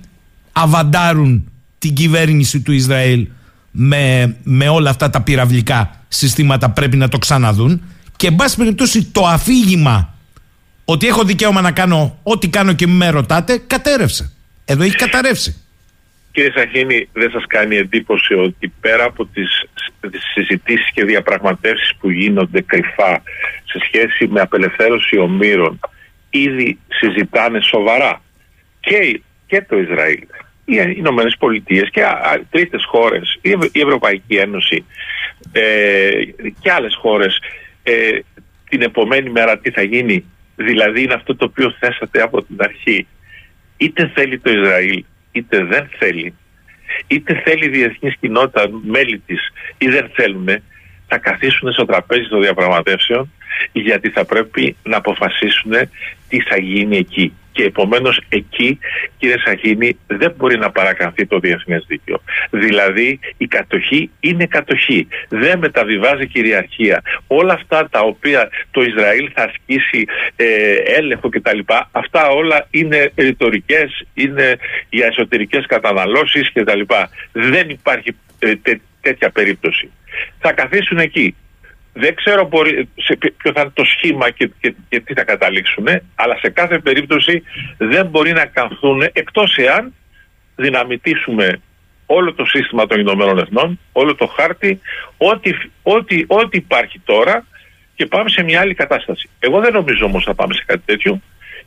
[0.52, 3.28] αβαντάρουν την κυβέρνηση του Ισραήλ
[3.72, 7.82] με, με όλα αυτά τα πυραυλικά συστήματα πρέπει να το ξαναδούν
[8.16, 10.14] και εν πάση περιπτώσει το αφήγημα
[10.86, 14.32] ότι έχω δικαίωμα να κάνω ό,τι κάνω και με ρωτάτε κατέρευσε.
[14.66, 15.56] Εδώ έχει καταρρεύσει.
[16.32, 19.66] Κύριε Σαχίνη, δεν σας κάνει εντύπωση ότι πέρα από τις,
[20.12, 23.24] τις συζητήσεις και διαπραγματεύσεις που γίνονται κρυφά
[23.66, 25.80] σε σχέση με απελευθέρωση ομήρων
[26.30, 28.22] ήδη συζητάνε σοβαρά
[28.80, 30.24] και, και το Ισραήλ,
[30.66, 32.02] οι Ηνωμένες Πολιτείες και
[32.50, 33.40] τρίτες χώρες,
[33.72, 34.86] η Ευρωπαϊκή Ένωση
[35.52, 36.12] ε,
[36.62, 37.40] και άλλες χώρες
[37.84, 38.20] ε,
[38.70, 40.26] την επομένη μέρα τι θα γίνει.
[40.56, 43.08] Δηλαδή είναι αυτό το οποίο θέσατε από την αρχή.
[43.78, 46.34] Είτε θέλει το Ισραήλ είτε δεν θέλει,
[47.08, 50.48] είτε θέλει η διεθνής κοινότητα μέλη της ή δεν θέλουν,
[51.08, 53.32] θα καθίσουν στο τραπέζι των διαπραγματεύσεων
[53.72, 55.72] γιατί θα πρέπει να αποφασίσουν
[56.30, 57.34] τι θα γίνει εκεί.
[57.52, 58.80] Και επομένως εκεί,
[59.18, 62.22] κύριε Σαχίνη, δεν μπορεί να παρακαμφθεί το διεθνές δίκαιο.
[62.50, 65.08] Δηλαδή η κατοχή είναι κατοχή.
[65.30, 67.02] Δεν μεταβιβάζει κυριαρχία.
[67.28, 70.06] Όλα αυτά τα οποία το Ισραήλ θα ασκήσει
[70.36, 71.60] ε, έλεγχο κτλ.
[71.92, 74.58] Αυτά όλα είναι ρητορικές, είναι
[74.90, 76.82] για εσωτερικές καταναλώσεις κτλ.
[77.32, 78.54] Δεν υπάρχει ε,
[79.02, 79.92] τέτοια περίπτωση.
[80.40, 81.36] Θα καθίσουν εκεί.
[81.94, 82.50] Δεν ξέρω
[82.96, 84.52] σε ποιο θα είναι το σχήμα και,
[84.90, 87.44] και, τι θα καταλήξουν, αλλά σε κάθε περίπτωση
[87.78, 89.94] δεν μπορεί να καθούν εκτός εάν
[90.56, 91.62] δυναμητήσουμε
[92.06, 94.82] όλο το σύστημα των Ηνωμένων Εθνών, όλο το χάρτη,
[95.18, 95.52] ό,τι,
[95.84, 97.46] ό,τι, ό,τι υπάρχει τώρα
[97.96, 99.30] και πάμε σε μια άλλη κατάσταση.
[99.40, 101.22] Εγώ δεν νομίζω όμως θα πάμε σε κάτι τέτοιο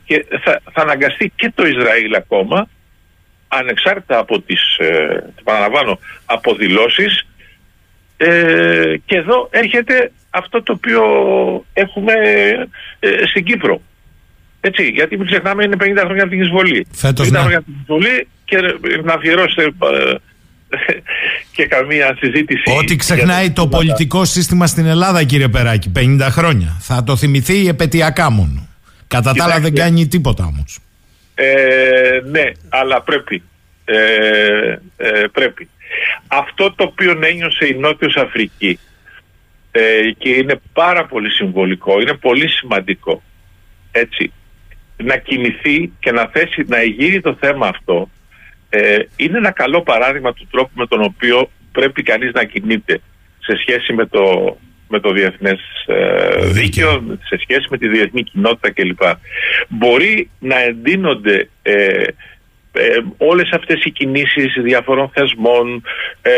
[0.04, 2.68] και θα, θα αναγκαστεί και το Ισραήλ ακόμα
[3.48, 7.26] ανεξάρτητα από τις, ε, παραλαμβάνω, αποδηλώσεις
[8.16, 11.02] ε, και εδώ έρχεται αυτό το οποίο
[11.72, 12.12] έχουμε
[12.98, 13.80] ε, στην Κύπρο.
[14.60, 16.86] Έτσι, γιατί μην ξεχνάμε είναι 50 χρόνια από την εισβολή.
[16.92, 17.38] Φέτος, 50 ναι.
[17.38, 18.56] χρόνια από την εισβολή και
[19.04, 20.14] να αφιερώσετε ε,
[21.52, 22.62] και καμία συζήτηση.
[22.78, 26.76] Ό,τι ξεχνάει για το πολιτικό σύστημα στην Ελλάδα, κύριε Περάκη, 50 χρόνια.
[26.80, 28.68] Θα το θυμηθεί επαιτειακά μόνο.
[29.06, 29.60] Κατά τα άλλα Κοιτάξτε.
[29.60, 30.78] δεν κάνει τίποτα όμως.
[31.34, 33.42] Ε, ναι, αλλά πρέπει.
[33.84, 33.96] Ε,
[34.96, 35.68] ε, πρέπει.
[36.26, 38.78] Αυτό το οποίο ένιωσε η Νότιος Αφρική
[39.70, 43.22] ε, και είναι πάρα πολύ συμβολικό, είναι πολύ σημαντικό
[43.92, 44.32] έτσι,
[44.96, 48.08] να κινηθεί και να θέσει, να εγείρει το θέμα αυτό
[48.76, 53.00] ε, είναι ένα καλό παράδειγμα του τρόπου με τον οποίο πρέπει κανείς να κινείται
[53.38, 54.56] σε σχέση με το,
[54.88, 59.02] με το διεθνές ε, δίκαιο, σε σχέση με τη διεθνή κοινότητα κλπ.
[59.68, 62.04] Μπορεί να εντείνονται ε,
[62.76, 65.82] ε, όλες αυτές οι κινήσεις διαφορών θεσμών,
[66.22, 66.32] ε,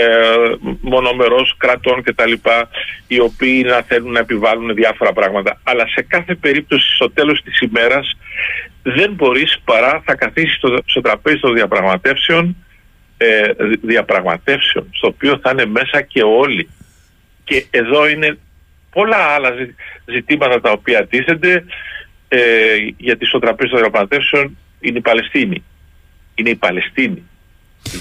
[0.80, 2.32] μονομερός κρατών κτλ.
[3.06, 5.60] οι οποίοι να θέλουν να επιβάλλουν διάφορα πράγματα.
[5.62, 8.16] Αλλά σε κάθε περίπτωση στο τέλος της ημέρας
[8.82, 12.56] δεν μπορείς παρά θα καθίσεις στο, στο τραπέζι των διαπραγματεύσεων
[13.16, 13.50] ε,
[13.82, 16.68] διαπραγματεύσεων στο οποίο θα είναι μέσα και όλοι.
[17.44, 18.38] Και εδώ είναι
[18.90, 21.64] πολλά άλλα ζη- ζητήματα τα οποία τίθενται
[22.28, 22.38] ε,
[22.96, 25.64] γιατί στο τραπέζι των διαπραγματεύσεων είναι η Παλαιστίνη.
[26.38, 27.22] Είναι η Παλαιστίνη.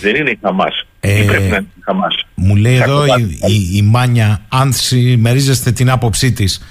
[0.01, 0.85] Δεν είναι η Χαμάς.
[0.99, 3.21] Ε, Ή πρέπει να είναι η Χαμάς; Μου λέει Θα εδώ κομμάτι.
[3.21, 6.63] η, η, η Μάνια, αν συμμερίζεστε την άποψή της,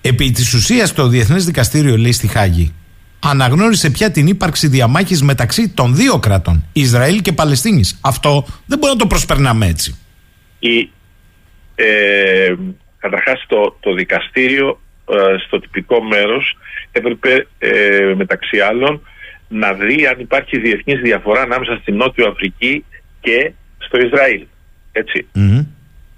[0.00, 2.74] επί της ουσίας το Διεθνές Δικαστήριο λέει στη Χάγη,
[3.20, 7.98] αναγνώρισε πια την ύπαρξη διαμάχης μεταξύ των δύο κρατών, Ισραήλ και Παλαιστίνης.
[8.00, 9.98] Αυτό δεν μπορεί να το προσπερνάμε έτσι.
[10.58, 10.90] η,
[11.74, 12.54] ε,
[12.98, 16.56] καταρχάς το, το δικαστήριο ε, στο τυπικό μέρος
[16.92, 19.00] έπρεπε ε, μεταξύ άλλων
[19.52, 22.84] να δει αν υπάρχει διεθνής διαφορά ανάμεσα στην Νότιο Αφρική
[23.20, 24.46] και στο Ισραήλ.
[24.92, 25.26] Έτσι.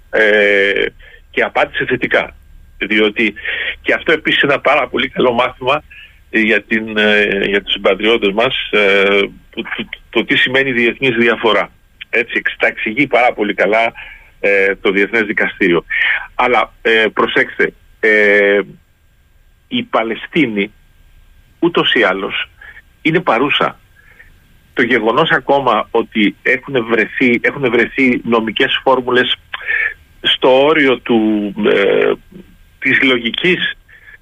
[0.09, 0.85] Ε,
[1.31, 2.35] και απάντησε θετικά.
[2.77, 3.33] Διότι
[3.81, 5.83] και αυτό επίσης είναι ένα πάρα πολύ καλό μάθημα
[6.29, 9.19] για, την, ε, για τους συμπατριώτες μας ε,
[9.49, 11.71] που- το, το τι σημαίνει διεθνής διαφορά.
[12.09, 13.93] Έτσι, εξ- τα εξηγεί πάρα πολύ καλά
[14.39, 15.85] ε, το Διεθνές Δικαστήριο.
[16.35, 18.59] Αλλά ε, προσέξτε, ε,
[19.67, 20.71] η Παλαιστίνη
[21.59, 22.49] ούτως ή άλλως
[23.03, 23.79] είναι παρούσα.
[24.73, 29.35] Το γεγονός ακόμα ότι έχουν βρεθεί, έχουν βρεθεί νομικές φόρμουλες
[30.21, 32.11] στο όριο του, ε,
[32.79, 33.73] της λογικής,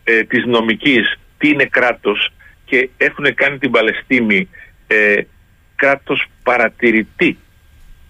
[0.04, 2.32] ε, της νομικής, τι είναι κράτος
[2.66, 4.50] και έχουν κάνει την Παλαιστίνη
[4.88, 5.22] ε,
[5.76, 7.38] κράτος παρατηρητή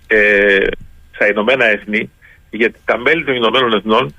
[0.08, 0.68] ε,
[1.12, 2.10] στα Ηνωμένα Έθνη
[2.50, 4.16] γιατί τα μέλη των Ηνωμένων Εθνών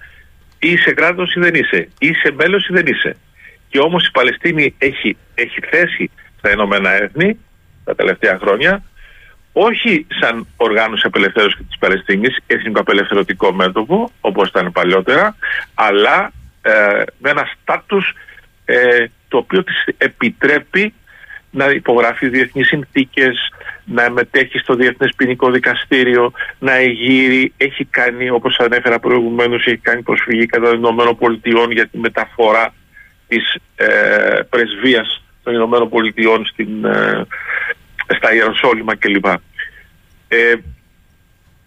[0.59, 3.17] είσαι κράτος ή δεν είσαι, είσαι μέλος ή δεν είσαι.
[3.69, 6.11] Και όμως η Παλαιστίνη έχει, έχει θέση
[6.43, 7.39] στα Ηνωμένα Έθνη
[7.85, 8.83] τα τελευταία χρόνια
[9.53, 15.37] όχι σαν οργάνωση απελευθέρωσης της Παλαιστίνης, εθνικό απελευθερωτικό μέτωπο, όπως ήταν παλιότερα,
[15.75, 16.33] αλλά
[16.63, 18.15] ε, με ένα στάτους
[18.65, 20.95] ε, το οποίο της επιτρέπει
[21.51, 23.53] να υπογράφει διεθνείς συνθήκες,
[23.85, 30.03] να μετέχει στο Διεθνές Ποινικό Δικαστήριο, να εγείρει, έχει κάνει, όπως ανέφερα προηγουμένως, έχει κάνει
[30.03, 32.75] προσφυγή κατά των Ηνωμένων Πολιτειών για τη μεταφορά
[33.29, 33.87] της ε,
[34.51, 37.27] πρεσβείας των Ηνωμένων Πολιτειών στην, ε,
[38.17, 39.25] στα Ιεροσόλυμα κλπ.
[40.29, 40.55] Ε,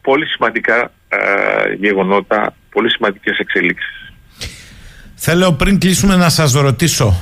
[0.02, 4.14] πολύ σημαντικά ε, γεγονότα, πολύ σημαντικές εξελίξεις.
[5.15, 7.14] Θέλω πριν κλείσουμε να σας ρωτήσω,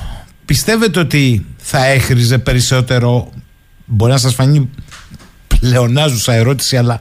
[0.44, 3.32] πιστεύετε ότι θα έχριζε περισσότερο,
[3.84, 4.70] μπορεί να σας φανεί
[5.60, 6.98] πλεονάζουσα ερώτηση, αλλά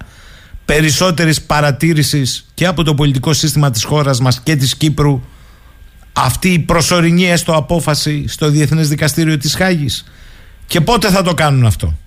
[0.65, 5.21] περισσότερης παρατήρησης και από το πολιτικό σύστημα της χώρας μας και της Κύπρου
[6.13, 10.11] αυτή η προσωρινή έστω απόφαση στο Διεθνές Δικαστήριο της Χάγης.
[10.67, 11.97] Και πότε θα το κάνουν αυτό;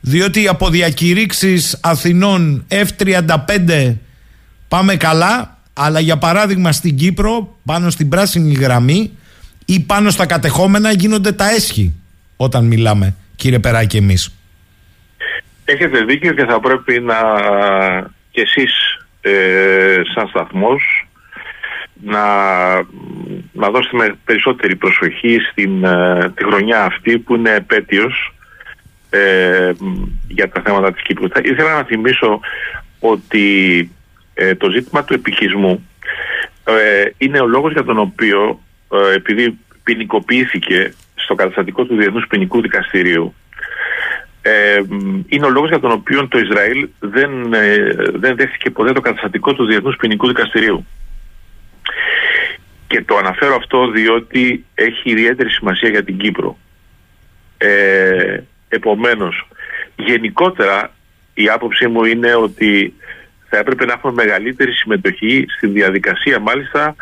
[0.00, 3.96] Διότι από διακηρύξεις Αθηνών F35
[4.68, 9.10] πάμε καλά αλλά για παράδειγμα στην Κύπρο πάνω στην πράσινη γραμμή
[9.64, 11.94] ή πάνω στα κατεχόμενα γίνονται τα έσχη
[12.36, 14.34] όταν μιλάμε κύριε Περάκη εμείς.
[15.64, 17.14] Έχετε δίκιο και θα πρέπει να
[18.30, 18.72] και εσείς
[19.20, 21.03] ε, σαν σταθμός
[22.02, 22.24] να,
[23.52, 28.34] να δώσετε με περισσότερη προσοχή στην ε, τη χρονιά αυτή που είναι επέτειος
[29.10, 29.72] ε,
[30.28, 31.28] για τα θέματα της Κύπρου.
[31.28, 32.40] Θα ήθελα να θυμίσω
[32.98, 33.90] ότι
[34.34, 35.88] ε, το ζήτημα του επικισμού
[36.64, 38.60] ε, είναι ο λόγος για τον οποίο
[38.92, 43.34] ε, επειδή ποινικοποιήθηκε στο καταστατικό του Διεθνούς Ποινικού Δικαστηρίου
[44.46, 44.80] ε,
[45.28, 49.54] είναι ο λόγος για τον οποίο το Ισραήλ δεν, ε, δεν δέχθηκε ποτέ το καταστατικό
[49.54, 50.86] του Διεθνούς Ποινικού Δικαστηρίου.
[52.86, 56.58] Και το αναφέρω αυτό διότι έχει ιδιαίτερη σημασία για την Κύπρο.
[57.58, 59.48] Ε, επομένως,
[59.96, 60.90] γενικότερα
[61.34, 62.94] η άποψή μου είναι ότι
[63.48, 66.96] θα έπρεπε να έχουμε μεγαλύτερη συμμετοχή στη διαδικασία μάλιστα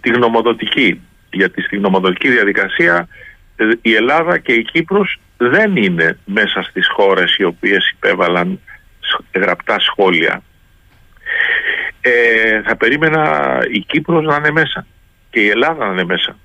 [0.00, 1.00] τη γνωμοδοτική.
[1.30, 3.08] Γιατί στη γνωμοδοτική διαδικασία
[3.56, 8.60] ε, η Ελλάδα και η Κύπρος δεν είναι μέσα στις χώρες οι οποίες υπέβαλαν
[9.34, 10.42] γραπτά σχόλια.
[12.00, 14.86] Ε, θα περίμενα η Κύπρος να είναι μέσα
[15.30, 16.36] και η Ελλάδα να είναι μέσα.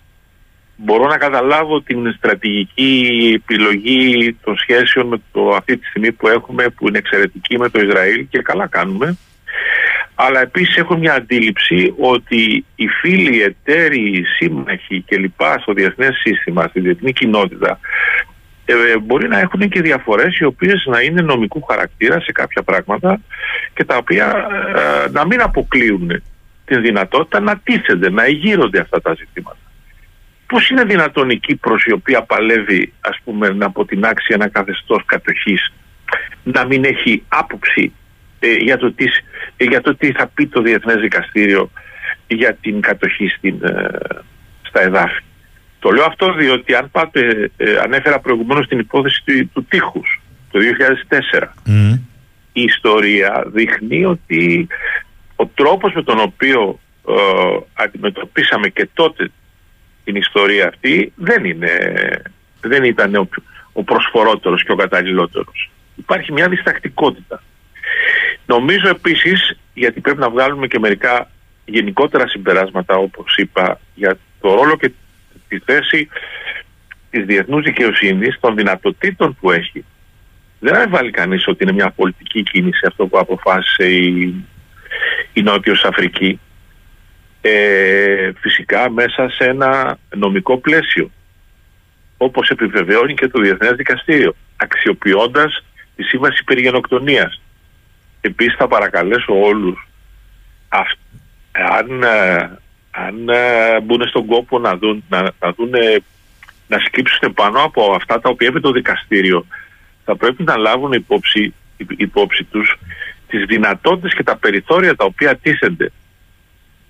[0.78, 6.70] Μπορώ να καταλάβω την στρατηγική επιλογή των σχέσεων με το αυτή τη στιγμή που έχουμε
[6.70, 9.18] που είναι εξαιρετική με το Ισραήλ και καλά κάνουμε
[10.16, 15.42] αλλά επίσης έχω μια αντίληψη ότι οι φίλοι, οι εταίροι, οι σύμμαχοι κλπ.
[15.62, 17.80] στο διεθνές σύστημα, στη διεθνή κοινότητα
[18.66, 23.22] ε, μπορεί να έχουν και διαφορές οι οποίες να είναι νομικού χαρακτήρα σε κάποια πράγματα
[23.74, 26.24] και τα οποία ε, να μην αποκλείουν
[26.66, 29.58] την δυνατότητα να τίθενται, να εγείρονται αυτά τα ζητήματα.
[30.48, 35.74] Πώς είναι δυνατόν η Κύπρος η οποία παλεύει ας πούμε να αποτινάξει ένα καθεστώς κατοχής
[36.44, 37.94] να μην έχει άποψη
[38.40, 39.06] ε, για, το τι,
[39.58, 41.72] ε, για το τι θα πει το Διεθνές Δικαστήριο
[42.28, 43.88] για την κατοχή στην, ε,
[44.62, 45.22] στα εδάφη.
[45.80, 47.52] Το λέω αυτό διότι αν πάτε,
[47.84, 50.22] ανέφερα προηγουμένως την υπόθεση του, του τείχους
[50.52, 51.54] το 2004.
[52.54, 54.68] Η ιστορία δείχνει ότι
[55.36, 56.80] ο τρόπος με τον οποίο
[57.74, 59.32] αντιμετωπίσαμε και τότε
[60.04, 61.72] την ιστορία αυτή δεν, είναι,
[62.62, 63.30] δεν ήταν ο,
[63.74, 65.70] ο προσφορότερος και ο καταλληλότερος.
[65.96, 67.44] Υπάρχει μια διστακτικότητα.
[68.46, 71.30] Νομίζω επίσης, γιατί πρέπει να βγάλουμε και μερικά
[71.66, 74.92] γενικότερα συμπεράσματα όπως είπα για το ρόλο και
[75.48, 76.10] τη θέση
[77.10, 79.86] της διεθνούς δικαιοσύνης των δυνατοτήτων που έχει.
[80.60, 84.34] Δεν θα βάλει κανείς ότι είναι μια πολιτική κίνηση αυτό που αποφάσισε η,
[85.36, 86.40] η Νότιος Αφρική.
[87.42, 91.12] Ε, φυσικά μέσα σε ένα νομικό πλαίσιο
[92.18, 95.64] όπως επιβεβαιώνει και το Διεθνές Δικαστήριο αξιοποιώντας
[95.96, 97.40] τη Σύμβαση Περιγενοκτονίας
[98.26, 99.88] Επίσης θα παρακαλέσω όλους
[101.52, 102.50] αν, ε,
[102.92, 105.72] αν ε, μπουν στον κόπο να δουν, να, να, δουν,
[106.68, 109.46] να σκύψουν πάνω από αυτά τα οποία είπε το δικαστήριο
[110.06, 111.54] θα πρέπει να λάβουν υπόψη,
[111.98, 112.76] υπόψη τους
[113.38, 115.92] τις δυνατότητες και τα περιθώρια τα οποία τίθενται.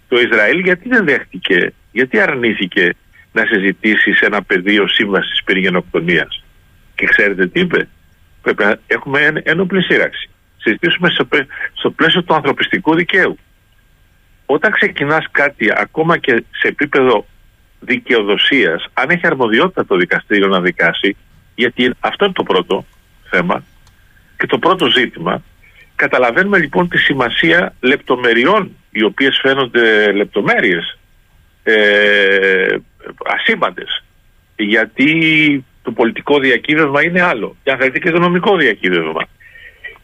[0.07, 2.95] Το Ισραήλ γιατί δεν δέχτηκε, γιατί αρνήθηκε
[3.31, 6.43] να συζητήσει σε ένα πεδίο σύμβασης περί γενοκτονίας.
[6.95, 7.87] Και ξέρετε τι είπε,
[8.41, 10.29] πρέπει να έχουμε ένοπλη σύραξη
[10.65, 11.09] συζητήσουμε
[11.73, 13.37] στο πλαίσιο του ανθρωπιστικού δικαίου.
[14.45, 17.25] Όταν ξεκινάς κάτι ακόμα και σε επίπεδο
[17.79, 21.15] δικαιοδοσίας, αν έχει αρμοδιότητα το δικαστήριο να δικάσει,
[21.55, 22.85] γιατί αυτό είναι το πρώτο
[23.29, 23.63] θέμα
[24.37, 25.43] και το πρώτο ζήτημα,
[25.95, 30.99] καταλαβαίνουμε λοιπόν τη σημασία λεπτομεριών, οι οποίες φαίνονται λεπτομέρειες,
[31.63, 32.77] ε,
[33.25, 34.03] ασήμαντες,
[34.55, 37.55] γιατί το πολιτικό διακύβευμα είναι άλλο.
[37.63, 39.27] Και αν θέλετε και το νομικό διακύβευμα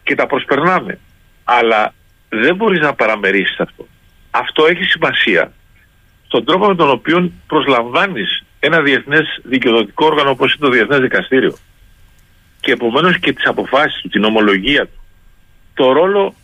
[0.02, 0.98] και τα προσπερνάμε.
[1.44, 1.94] Αλλά
[2.28, 3.86] δεν μπορείς να παραμερίσεις αυτό.
[4.30, 5.52] Αυτό έχει σημασία
[6.26, 11.56] στον τρόπο με τον οποίο προσλαμβάνεις ένα διεθνές δικαιοδοτικό όργανο όπως είναι το Διεθνές Δικαστήριο
[12.60, 15.01] και επομένως και τις αποφάσεις του, την ομολογία του,
[15.74, 16.34] το ρόλο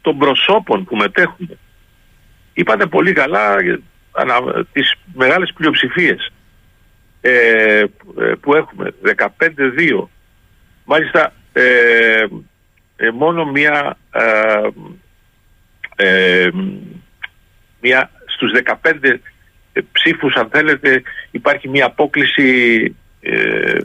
[0.00, 1.58] των προσώπων που μετέχουν.
[2.52, 3.56] Είπατε πολύ καλά
[4.72, 6.32] τις μεγάλες πλειοψηφίες
[7.20, 7.84] ε, ε
[8.40, 8.94] που έχουμε,
[9.38, 10.06] 15-2.
[10.84, 12.26] Μάλιστα ε,
[12.96, 14.68] ε, μόνο μία, ε,
[15.96, 16.50] ε,
[17.80, 18.52] μία στους
[18.82, 19.18] 15
[19.92, 22.80] ψήφους αν θέλετε υπάρχει μία απόκληση
[23.20, 23.78] ε,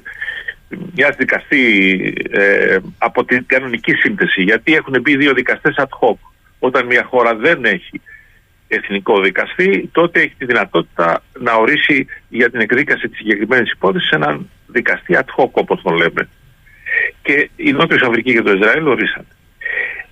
[0.96, 6.18] μια δικαστή ε, από την κανονική σύνθεση γιατί έχουν μπει δύο δικαστές ad hoc
[6.60, 8.02] όταν μια χώρα δεν έχει
[8.68, 14.50] εθνικό δικαστή τότε έχει τη δυνατότητα να ορίσει για την εκδίκαση της συγκεκριμένης υπόθεσης έναν
[14.68, 16.30] δικαστή ad hoc όπως τον λέμε
[17.22, 19.26] και η Νότιος Αφρική και το Ισραήλ ορίσαν.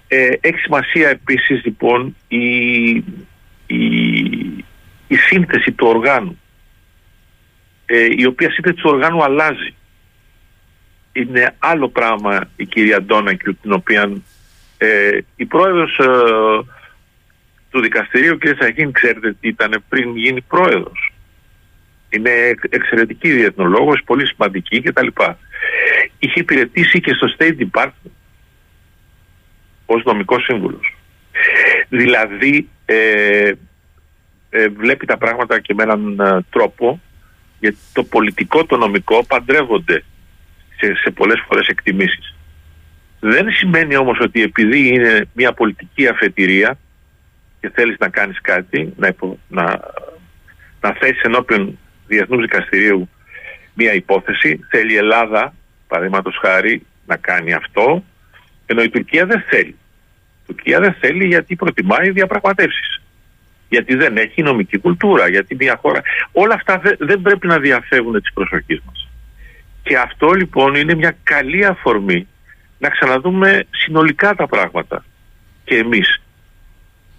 [0.08, 2.48] Ε, έχει σημασία επίσης λοιπόν η,
[3.68, 3.86] η,
[5.08, 6.40] η σύνθεση του οργάνου
[7.86, 9.74] ε, η οποία σύνθεση του οργάνου αλλάζει.
[11.14, 14.12] Είναι άλλο πράγμα η κυρία Ντόνακη την οποία
[14.78, 16.06] ε, η πρόεδρος ε,
[17.70, 18.48] του δικαστηρίου κ.
[18.60, 21.14] Σαχίν ξέρετε τι ήταν πριν γίνει πρόεδρος.
[22.10, 25.08] Είναι εξαιρετική διεθνολόγος, πολύ σημαντική κτλ
[26.24, 28.12] είχε υπηρετήσει και στο State Department
[29.86, 30.96] ως νομικός σύμβουλος.
[31.90, 33.52] Δηλαδή ε,
[34.50, 37.02] ε, βλέπει τα πράγματα και με έναν ε, τρόπο
[37.60, 40.04] γιατί το πολιτικό, το νομικό παντρεύονται
[40.84, 42.36] σε, σε πολλές φορές εκτιμήσεις.
[43.20, 46.78] Δεν σημαίνει όμως ότι επειδή είναι μια πολιτική αφετηρία
[47.60, 49.64] και θέλεις να κάνεις κάτι, να, υπο, να,
[50.82, 51.78] να θέσεις ενώπιον
[52.08, 53.10] διεθνούς δικαστηρίου
[53.74, 55.54] μια υπόθεση, θέλει η Ελλάδα
[55.88, 58.04] παραδείγματος χάρη να κάνει αυτό,
[58.66, 59.76] ενώ η Τουρκία δεν θέλει.
[60.42, 63.02] Η Τουρκία δεν θέλει γιατί προτιμάει διαπραγματεύσεις.
[63.70, 66.02] Γιατί δεν έχει νομική κουλτούρα, γιατί μια χώρα...
[66.32, 69.03] Όλα αυτά δεν πρέπει να διαφεύγουν της προσοχής μας.
[69.84, 72.28] Και αυτό λοιπόν είναι μια καλή αφορμή
[72.78, 75.06] να ξαναδούμε συνολικά τα πράγματα
[75.64, 76.22] και εμείς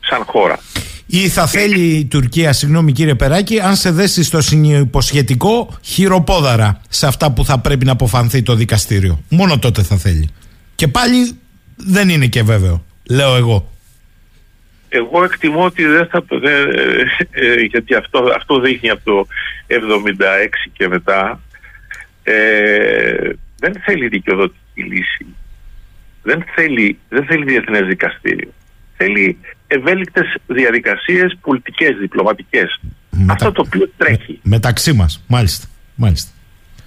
[0.01, 0.59] σαν χώρα.
[1.07, 7.07] Ή θα θέλει η Τουρκία, συγγνώμη κύριε Περάκη, αν σε δέσει στο συνυποσχετικό χειροπόδαρα σε
[7.07, 9.21] αυτά που θα πρέπει να αποφανθεί το δικαστήριο.
[9.29, 10.29] Μόνο τότε θα θέλει.
[10.75, 11.39] Και πάλι
[11.77, 13.73] δεν είναι και βέβαιο, λέω εγώ.
[14.89, 16.25] Εγώ εκτιμώ ότι δεν θα.
[17.31, 19.27] Ε, γιατί αυτό, αυτό δείχνει από το
[19.69, 19.75] 76
[20.73, 21.41] και μετά.
[22.25, 25.27] Ε, δεν θέλει δικαιοδοτική λύση.
[26.23, 28.53] Δεν θέλει, δεν θέλει διεθνές δικαστήριο.
[28.97, 32.81] Θέλει ευέλικτες διαδικασίες πολιτικές, διπλωματικές.
[33.29, 34.41] Αυτό το οποίο τρέχει.
[34.43, 35.67] Μεταξύ μας, μάλιστα.
[35.95, 36.31] μάλιστα.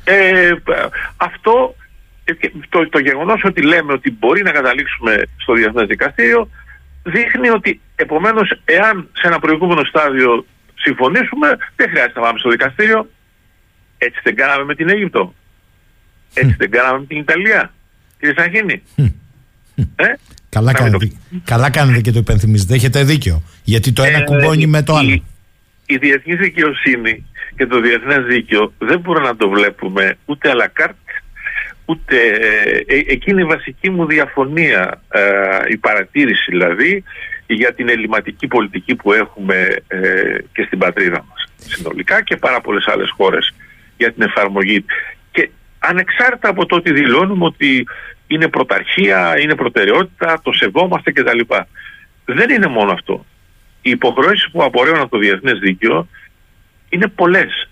[0.04, 0.52] Ε,
[1.18, 1.76] αυτό
[2.24, 2.34] ε,
[2.70, 6.50] το, το γεγονός ότι λέμε ότι μπορεί να καταλήξουμε στο Διεθνές Δικαστήριο
[7.04, 10.46] δείχνει ότι επομένως εάν σε ένα προηγούμενο στάδιο
[10.76, 13.10] συμφωνήσουμε δεν χρειάζεται να πάμε στο δικαστήριο
[13.98, 15.34] έτσι δεν κάναμε με την Αίγυπτο.
[16.34, 17.74] Έτσι δεν κάναμε με την Ιταλία.
[18.20, 18.84] Κύριε Σαχίνη.
[19.96, 20.06] Ε;
[20.50, 21.12] Καλά κάνετε,
[21.44, 22.74] καλά κάνετε και το υπενθυμίζετε.
[22.74, 23.42] Έχετε δίκιο.
[23.64, 25.12] Γιατί το ένα ε, κουμπώνει με το άλλο.
[25.12, 25.24] Η,
[25.86, 27.26] η διεθνής δικαιοσύνη
[27.56, 30.96] και το διεθνές δίκαιο δεν μπορούμε να το βλέπουμε ούτε αλακάρτ
[31.90, 35.22] ούτε ε, ε, εκείνη η βασική μου διαφωνία ε,
[35.70, 37.04] η παρατήρηση δηλαδή
[37.48, 39.76] για την ελληματική πολιτική που έχουμε
[40.54, 43.54] και στην πατρίδα μας συνολικά και πάρα πολλές άλλες χώρες
[43.98, 44.86] για την εφαρμογή
[45.32, 45.50] και
[45.80, 47.88] ανεξάρτητα από το ότι δηλώνουμε ότι
[48.28, 51.40] είναι πρωταρχία, είναι προτεραιότητα, το σεβόμαστε κτλ.
[52.26, 53.26] Δεν είναι μόνο αυτό.
[53.82, 56.08] Οι υποχρεώσεις που απορρέουν από το διεθνές δίκαιο
[56.90, 57.70] είναι πολλές.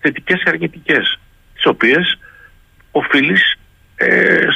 [0.00, 1.18] Θετικές και αρνητικές.
[1.54, 2.18] Τις οποίες
[2.90, 3.56] οφείλεις
[3.96, 4.46] ε,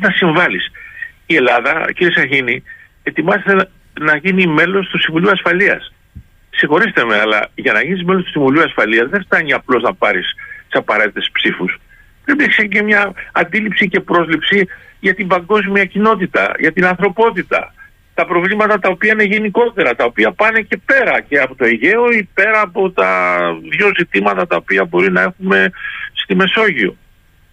[0.00, 0.70] να συμβάλλεις.
[1.26, 2.62] Η Ελλάδα, κύριε Σαχίνη,
[3.02, 3.68] ετοιμάζεται να,
[4.00, 5.92] να γίνει μέλος του Συμβουλίου Ασφαλείας.
[6.56, 10.26] Συγχωρήστε με, αλλά για να γίνεις μέλος του Συμβουλίου Ασφαλείας δεν φτάνει απλώς να πάρεις
[10.68, 11.80] τις απαραίτητες ψήφους.
[12.24, 14.68] Πρέπει να έχεις και μια αντίληψη και πρόσληψη
[15.00, 17.74] για την παγκόσμια κοινότητα, για την ανθρωπότητα.
[18.14, 22.10] Τα προβλήματα τα οποία είναι γενικότερα, τα οποία πάνε και πέρα και από το Αιγαίο
[22.10, 23.38] ή πέρα από τα
[23.70, 25.70] δύο ζητήματα τα οποία μπορεί να έχουμε
[26.12, 26.96] στη Μεσόγειο.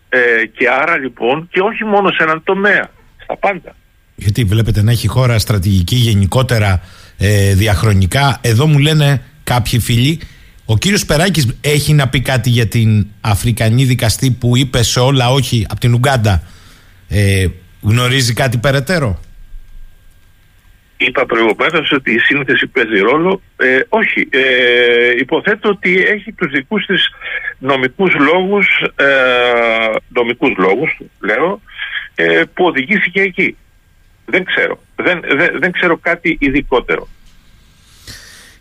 [0.10, 2.90] Ε, και άρα λοιπόν και όχι μόνο σε έναν τομέα,
[3.24, 3.76] στα πάντα.
[4.16, 6.82] Γιατί βλέπετε να έχει χώρα στρατηγική γενικότερα
[7.24, 8.38] ε, διαχρονικά.
[8.42, 10.20] Εδώ μου λένε κάποιοι φίλοι,
[10.66, 15.30] ο κύριος Περάκης έχει να πει κάτι για την Αφρικανή δικαστή που είπε σε όλα
[15.30, 16.44] όχι από την Ουγκάντα.
[17.10, 17.48] Ε,
[17.82, 19.20] γνωρίζει κάτι περαιτέρω;
[20.98, 23.42] Είπα προηγουμένως ότι η σύνθεση παίζει ρόλο.
[23.58, 24.28] Ε, όχι.
[24.30, 27.10] Ε, υποθέτω ότι έχει τους δικούς της
[27.58, 29.06] νομικούς λόγους, ε,
[30.10, 31.62] νομικούς λόγους, λέω,
[32.16, 33.58] ε, που οδηγήθηκε εκεί.
[34.32, 34.80] Δεν ξέρω.
[34.96, 37.08] Δεν, δεν, δεν ξέρω κάτι ειδικότερο.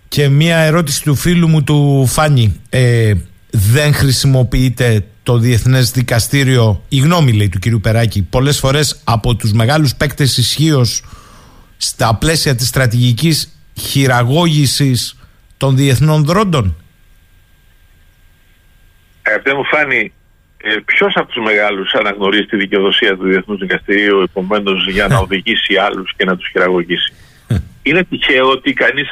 [0.08, 2.60] Και μία ερώτηση του φίλου μου του Φάνη.
[2.68, 3.12] Ε,
[3.50, 9.52] δεν χρησιμοποιείται το Διεθνές Δικαστήριο, η γνώμη λέει του κυρίου Περάκη, πολλές φορές από τους
[9.52, 10.84] μεγάλους παίκτες ισχύω
[11.76, 15.18] στα πλαίσια της στρατηγικής χειραγώγησης
[15.56, 16.76] των διεθνών δρόντων;
[19.22, 20.12] Αγαπητέ μου φάνει,
[20.62, 25.76] ε, ποιος από τους μεγάλους αναγνωρίζει τη δικαιοδοσία του Διεθνούς Δικαστηρίου, επομένως για να οδηγήσει
[25.76, 27.12] άλλους και να τους χειραγωγήσει;
[27.82, 29.08] Είναι τυχαίο ότι κανείς.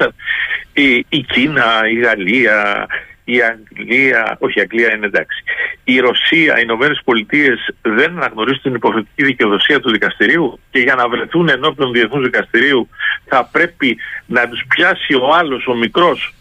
[0.73, 2.87] Η, η Κίνα, η Γαλλία,
[3.25, 5.43] η Αγγλία, όχι η Αγγλία είναι εντάξει,
[5.85, 11.09] η Ρωσία, οι Ηνωμένες Πολιτείες δεν αναγνωρίζουν την υποχρεωτική δικαιοδοσία του δικαστηρίου και για να
[11.09, 12.89] βρεθούν ενώπιον διεθνούς δικαστηρίου
[13.25, 13.97] θα πρέπει
[14.27, 16.35] να τους πιάσει ο άλλος, ο μικρός.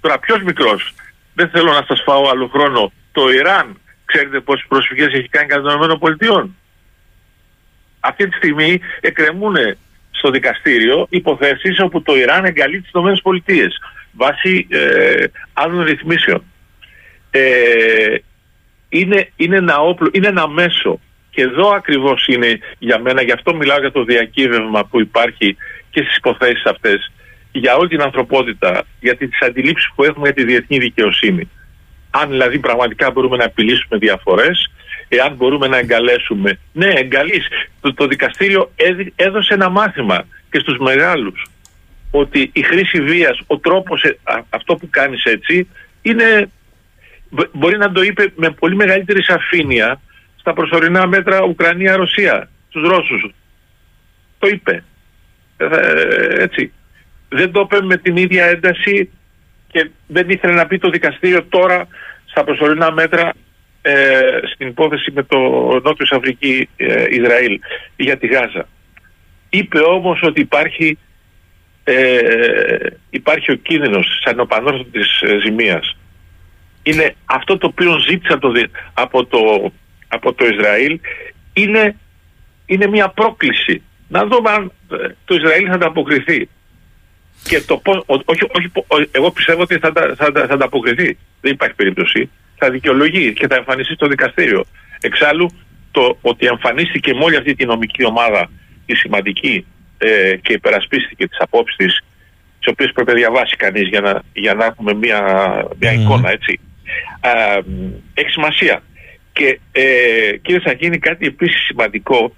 [0.00, 0.94] Τώρα, ποιος μικρός,
[1.34, 2.92] δεν θέλω να σας φάω άλλο χρόνο.
[3.12, 3.76] Το Ιράν,
[4.12, 6.48] ξέρετε πόσες προσφυγές έχει κάνει κατά των ΗΠΑ.
[8.00, 9.56] Αυτή τη στιγμή εκκρεμούν
[10.10, 13.68] στο δικαστήριο υποθέσεις όπου το Ιράν εγκαλεί τις ΗΠΑ
[14.12, 16.42] βάσει ε, άλλων ρυθμίσεων.
[17.30, 18.16] Ε,
[18.88, 21.00] είναι, είναι ένα όπλο, είναι ένα μέσο.
[21.30, 25.56] Και εδώ ακριβώς είναι για μένα, γι' αυτό μιλάω για το διακύβευμα που υπάρχει
[25.90, 27.12] και στις υποθέσεις αυτές,
[27.52, 31.50] για όλη την ανθρωπότητα, για τις αντιλήψεις που έχουμε για τη διεθνή δικαιοσύνη.
[32.22, 34.70] Αν δηλαδή πραγματικά μπορούμε να επιλύσουμε διαφορές,
[35.08, 36.58] εάν μπορούμε να εγκαλέσουμε.
[36.72, 37.46] Ναι, εγκαλείς.
[37.80, 38.72] Το, το δικαστήριο
[39.16, 41.46] έδωσε ένα μάθημα και στους μεγάλους
[42.10, 44.18] ότι η χρήση βίας, ο τρόπος, ε,
[44.48, 45.68] αυτό που κάνεις έτσι,
[46.02, 46.50] είναι,
[47.52, 50.00] μπορεί να το είπε με πολύ μεγαλύτερη σαφήνεια
[50.36, 53.30] στα προσωρινά μέτρα Ουκρανία-Ρωσία, τους Ρώσους.
[54.38, 54.84] Το είπε.
[55.56, 56.72] Ε, ε, έτσι.
[57.28, 59.10] Δεν το είπε με την ίδια ένταση
[59.70, 61.88] και δεν ήθελε να πει το δικαστήριο τώρα
[62.24, 63.32] στα προσωρινά μέτρα
[63.82, 64.20] ε,
[64.54, 65.38] στην υπόθεση με το
[65.84, 67.60] Νότιο Αφρική ε, Ισραήλ
[67.96, 68.68] για τη Γάζα.
[69.50, 70.98] Είπε όμως ότι υπάρχει,
[71.84, 72.18] ε,
[73.10, 74.46] υπάρχει ο κίνδυνος σαν ο
[74.92, 75.96] της ε, ζημίας.
[76.82, 79.72] Είναι αυτό το οποίο ζήτησε από το, από το,
[80.08, 81.00] από το Ισραήλ
[81.52, 81.96] είναι,
[82.66, 83.82] είναι μια πρόκληση.
[84.08, 86.48] Να δούμε αν ε, το Ισραήλ θα ανταποκριθεί.
[87.48, 88.70] Και το πώς, όχι, όχι,
[89.10, 91.18] εγώ πιστεύω ότι θα, θα, θα, θα ανταποκριθεί.
[91.40, 92.30] Δεν υπάρχει περίπτωση.
[92.56, 94.64] Θα δικαιολογεί και θα εμφανιστεί στο δικαστήριο.
[95.00, 95.50] Εξάλλου,
[95.90, 98.50] το ότι εμφανίστηκε με όλη αυτή τη νομική ομάδα
[98.86, 99.66] τη σημαντική
[99.98, 102.04] ε, και υπερασπίστηκε τις απόψεις της,
[102.58, 105.20] τις οποίες πρέπει να διαβάσει κανείς για να, για να έχουμε μια,
[105.78, 106.60] μια εικόνα, έτσι.
[107.20, 107.30] Α,
[108.14, 108.82] έχει σημασία.
[109.32, 112.36] Και ε, κύριε Σακίνη, κάτι επίσης σημαντικό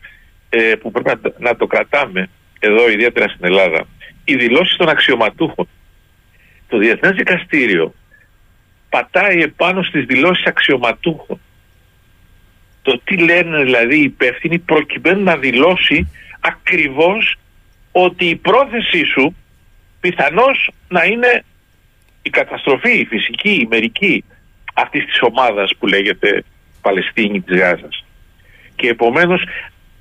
[0.49, 2.29] ε, που πρέπει να, να το κρατάμε
[2.59, 3.87] εδώ, ιδιαίτερα στην Ελλάδα
[4.33, 5.69] οι δηλώσεις των αξιωματούχων.
[6.69, 7.95] Το Διεθνές Δικαστήριο
[8.89, 11.41] πατάει επάνω στις δηλώσεις αξιωματούχων.
[12.83, 16.09] Το τι λένε δηλαδή οι υπεύθυνοι προκειμένου να δηλώσει
[16.41, 17.37] ακριβώς
[17.93, 19.37] ότι η πρόθεσή σου
[20.01, 21.45] πιθανώς να είναι
[22.23, 24.25] η καταστροφή, η φυσική, η μερική
[24.75, 26.45] αυτής της ομάδας που λέγεται
[26.81, 28.05] Παλαιστίνη της Γάζας.
[28.77, 29.45] Και επομένως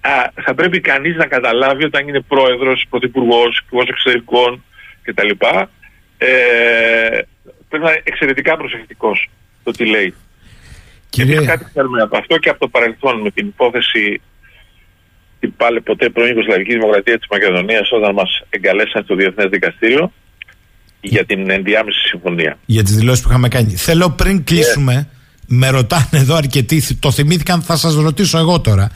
[0.01, 0.11] α,
[0.43, 4.63] θα πρέπει κανείς να καταλάβει όταν είναι πρόεδρος, πρωθυπουργός, υπουργός εξωτερικών
[5.01, 5.29] κτλ.
[6.17, 6.27] Ε,
[7.69, 9.29] πρέπει να είναι εξαιρετικά προσεκτικός
[9.63, 10.13] το τι λέει.
[11.09, 11.39] Κύριε...
[11.39, 14.21] Και κάτι ξέρουμε από αυτό και από το παρελθόν με την υπόθεση
[15.39, 20.11] την πάλι ποτέ πρώην Ιουγκοσλαβική Δημοκρατία της Μακεδονίας όταν μας εγκαλέσαν στο Διεθνές Δικαστήριο
[21.01, 22.57] για την ενδιάμεση συμφωνία.
[22.65, 23.75] Για τις δηλώσεις που είχαμε κάνει.
[23.75, 25.43] Θέλω πριν κλείσουμε, yeah.
[25.47, 28.91] με ρωτάνε εδώ αρκετοί, το θυμήθηκαν θα σας ρωτήσω εγώ τώρα.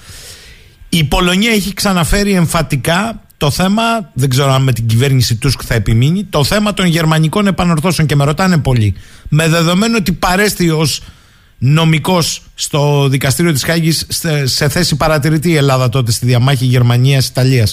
[0.96, 3.82] Η Πολωνία έχει ξαναφέρει εμφατικά το θέμα,
[4.14, 8.16] δεν ξέρω αν με την κυβέρνηση Τούσκ θα επιμείνει, το θέμα των γερμανικών επανορθώσεων και
[8.16, 8.96] με ρωτάνε πολύ.
[9.30, 11.02] Με δεδομένο ότι παρέστη ως
[11.58, 14.08] νομικός στο δικαστήριο της Χάγης
[14.44, 17.68] σε θέση παρατηρητή η Ελλάδα τότε στη διαμάχη Γερμανία-Ιταλία.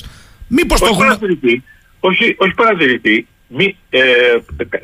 [0.49, 1.07] Μήπως το έχουμε.
[1.07, 1.63] Παρατηρητή,
[2.01, 3.27] όχι, όχι παρατηρητή.
[3.49, 4.01] Μη, ε,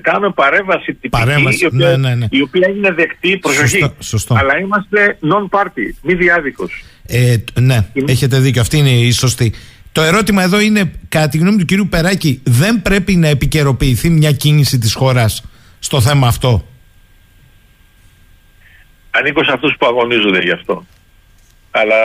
[0.01, 2.27] κάνουμε παρέμβαση τυπική παρέμβαση, η, οποία, ναι, ναι, ναι.
[2.31, 3.93] η οποία είναι δεκτή προσοχή.
[3.99, 6.85] Σωστό, Αλλά είμαστε non-party, μη διάδικος.
[7.09, 8.61] Ε, ναι, έχετε δίκιο.
[8.61, 9.55] Αυτή είναι η σωστή.
[9.93, 14.33] Το ερώτημα εδώ είναι, κατά τη γνώμη του κυρίου Περάκη, δεν πρέπει να επικαιροποιηθεί μια
[14.33, 15.45] κίνηση της χώρας
[15.79, 16.69] στο θέμα αυτό;
[19.19, 20.87] Ανήκω σε αυτούς που αγωνίζονται γι' αυτό.
[21.71, 21.97] Αλλά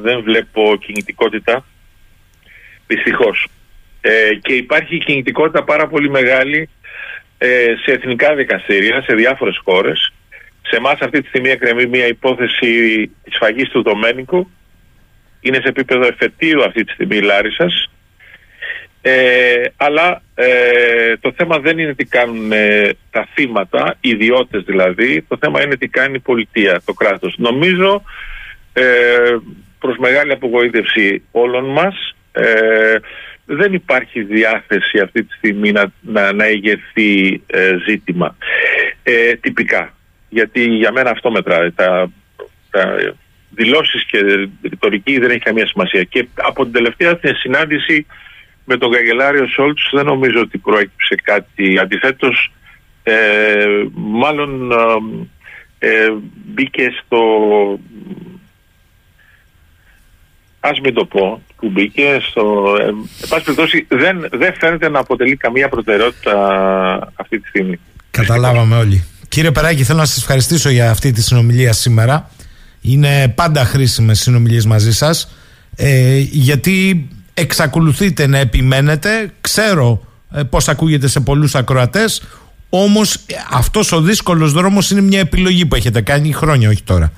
[0.00, 1.64] δεν βλέπω κινητικότητα,
[2.86, 3.46] δυστυχώς.
[4.00, 6.68] Ε, και υπάρχει κινητικότητα πάρα πολύ μεγάλη
[7.38, 10.12] ε, σε εθνικά δικαστήρια, σε διάφορες χώρες.
[10.70, 14.50] Σε εμάς αυτή τη στιγμή εκκρεμεί μια υπόθεση τη σφαγή του Δομένικου.
[15.40, 17.90] Είναι σε επίπεδο εφετείου αυτή τη στιγμή η Λάρισας.
[19.02, 25.22] Ε, αλλά ε, το θέμα δεν είναι τι κάνουν ε, τα θύματα, οι ιδιώτες δηλαδή.
[25.28, 27.34] Το θέμα είναι τι κάνει η πολιτεία, το κράτος.
[27.38, 28.02] Νομίζω
[28.72, 29.36] ε,
[29.78, 32.96] προς μεγάλη απογοήτευση όλων μας ε,
[33.46, 38.36] δεν υπάρχει διάθεση αυτή τη στιγμή να, να, να ηγερθεί ε, ζήτημα
[39.02, 39.95] ε, τυπικά
[40.36, 41.70] γιατί για μένα αυτό μετράει.
[41.70, 42.10] Τα,
[42.70, 42.96] τα
[43.50, 44.18] δηλώσεις και
[44.62, 46.02] ρητορική δεν έχει καμία σημασία.
[46.02, 48.06] Και από την τελευταία συνάντηση
[48.64, 51.78] με τον καγκελάριο Σόλτς δεν νομίζω ότι προέκυψε κάτι.
[51.78, 52.52] Αντιθέτως,
[53.02, 53.14] ε,
[53.94, 54.72] μάλλον
[55.78, 56.12] ε, ε,
[56.54, 57.18] μπήκε στο...
[60.60, 62.76] Ας μην το πω, που μπήκε στο...
[62.80, 62.90] Ε,
[63.28, 67.78] πάση περιπτώσει, δεν, δεν φαίνεται να αποτελεί καμία προτεραιότητα αυτή τη στιγμή.
[68.10, 69.04] Καταλάβαμε όλοι.
[69.28, 72.30] Κύριε Περάκη, θέλω να σας ευχαριστήσω για αυτή τη συνομιλία σήμερα.
[72.80, 75.28] Είναι πάντα χρήσιμες συνομιλίες μαζί σας.
[75.76, 79.32] Ε, γιατί εξακολουθείτε να επιμένετε.
[79.40, 82.22] Ξέρω ε, πώς ακούγεται σε πολλούς ακροατές.
[82.68, 83.18] Όμως
[83.50, 87.12] αυτός ο δύσκολος δρόμος είναι μια επιλογή που έχετε κάνει χρόνια, όχι τώρα.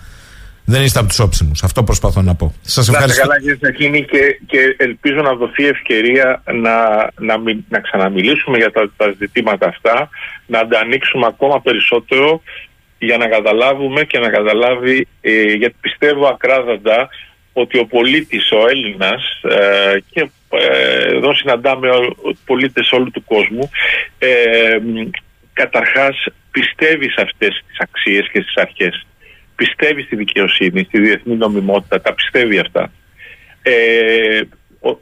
[0.70, 1.62] Δεν είστε από τους όψιμους.
[1.62, 2.54] Αυτό προσπαθώ να πω.
[2.62, 3.20] Σας ευχαριστώ.
[3.20, 6.76] Καλά, κύριε Σαχίνη, και, και ελπίζω να δοθεί ευκαιρία να,
[7.18, 7.36] να,
[7.68, 10.08] να ξαναμιλήσουμε για τα, τα ζητήματα αυτά,
[10.46, 12.42] να τα ανοίξουμε ακόμα περισσότερο
[12.98, 17.08] για να καταλάβουμε και να καταλάβει, ε, γιατί πιστεύω ακράδαντα
[17.52, 21.88] ότι ο πολίτης, ο Έλληνας ε, και ε, εδώ συναντάμε
[22.44, 23.70] πολίτες όλου του κόσμου
[24.18, 24.78] ε,
[25.52, 29.06] καταρχάς πιστεύει σε αυτές τις αξίες και στις αρχές
[29.58, 32.92] πιστεύει στη δικαιοσύνη, στη διεθνή νομιμότητα, τα πιστεύει αυτά.
[33.62, 34.40] Ε,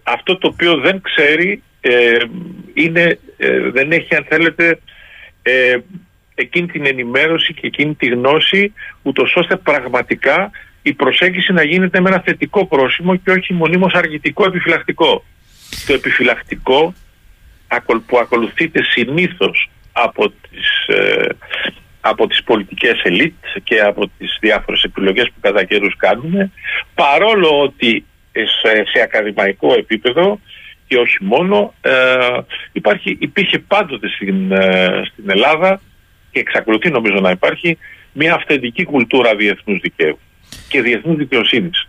[0.02, 2.18] αυτό το οποίο δεν ξέρει ε,
[2.74, 4.78] είναι, ε, δεν έχει αν θέλετε
[5.42, 5.76] ε,
[6.34, 8.72] εκείνη την ενημέρωση και εκείνη τη γνώση
[9.02, 10.50] ούτως ώστε πραγματικά
[10.82, 15.24] η προσέγγιση να γίνεται με ένα θετικό πρόσημο και όχι μονίμως αργητικό επιφυλακτικό.
[15.86, 16.94] Το επιφυλακτικό
[18.06, 20.86] που ακολουθείται συνήθως από τις
[22.08, 23.34] από τις πολιτικές ελίτ
[23.64, 26.50] και από τις διάφορες επιλογές που κατά καιρούς κάνουμε
[26.94, 30.40] παρόλο ότι σε, σε ακαδημαϊκό επίπεδο
[30.86, 31.92] και όχι μόνο ε,
[32.72, 35.80] υπάρχει, υπήρχε πάντοτε στην, ε, στην Ελλάδα
[36.30, 37.78] και εξακολουθεί νομίζω να υπάρχει
[38.12, 40.18] μια αυθεντική κουλτούρα διεθνούς δικαίου
[40.68, 41.88] και διεθνούς δικαιοσύνης.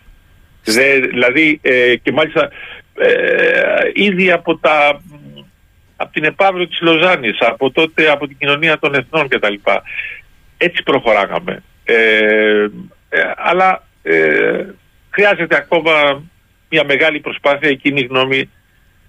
[1.12, 2.50] δηλαδή ε, και μάλιστα
[3.94, 5.02] ήδη από τα
[5.98, 9.54] από την επαύριο της Λοζάνης, από τότε από την κοινωνία των εθνών κτλ.
[10.58, 11.64] Έτσι προχωράγαμε.
[11.84, 11.96] Ε,
[13.10, 14.66] ε, αλλά ε,
[15.10, 16.24] χρειάζεται ακόμα
[16.70, 18.50] μια μεγάλη προσπάθεια η κοινή γνώμη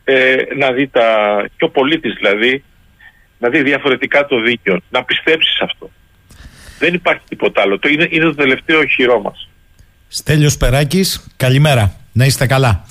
[0.04, 1.06] ε, να δει τα,
[1.56, 2.64] και ο πολίτης δηλαδή,
[3.38, 5.90] να δει διαφορετικά το δίκαιο, να πιστέψει σε αυτό.
[6.78, 7.78] Δεν υπάρχει τίποτα άλλο.
[7.78, 9.48] Το είναι, είναι το τελευταίο χειρό μας.
[10.08, 11.94] Στέλιος Περάκης, καλημέρα.
[12.12, 12.86] Να είστε καλά.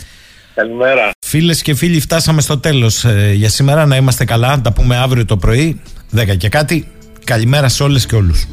[0.56, 1.12] Καλημέρα.
[1.30, 3.86] Φίλες και φίλοι, φτάσαμε στο τέλος ε, για σήμερα.
[3.86, 4.62] Να είμαστε καλά.
[4.62, 5.82] Τα πούμε αύριο το πρωί,
[6.16, 6.88] 10 και κάτι.
[7.24, 8.48] Καλημέρα σε όλες και όλους.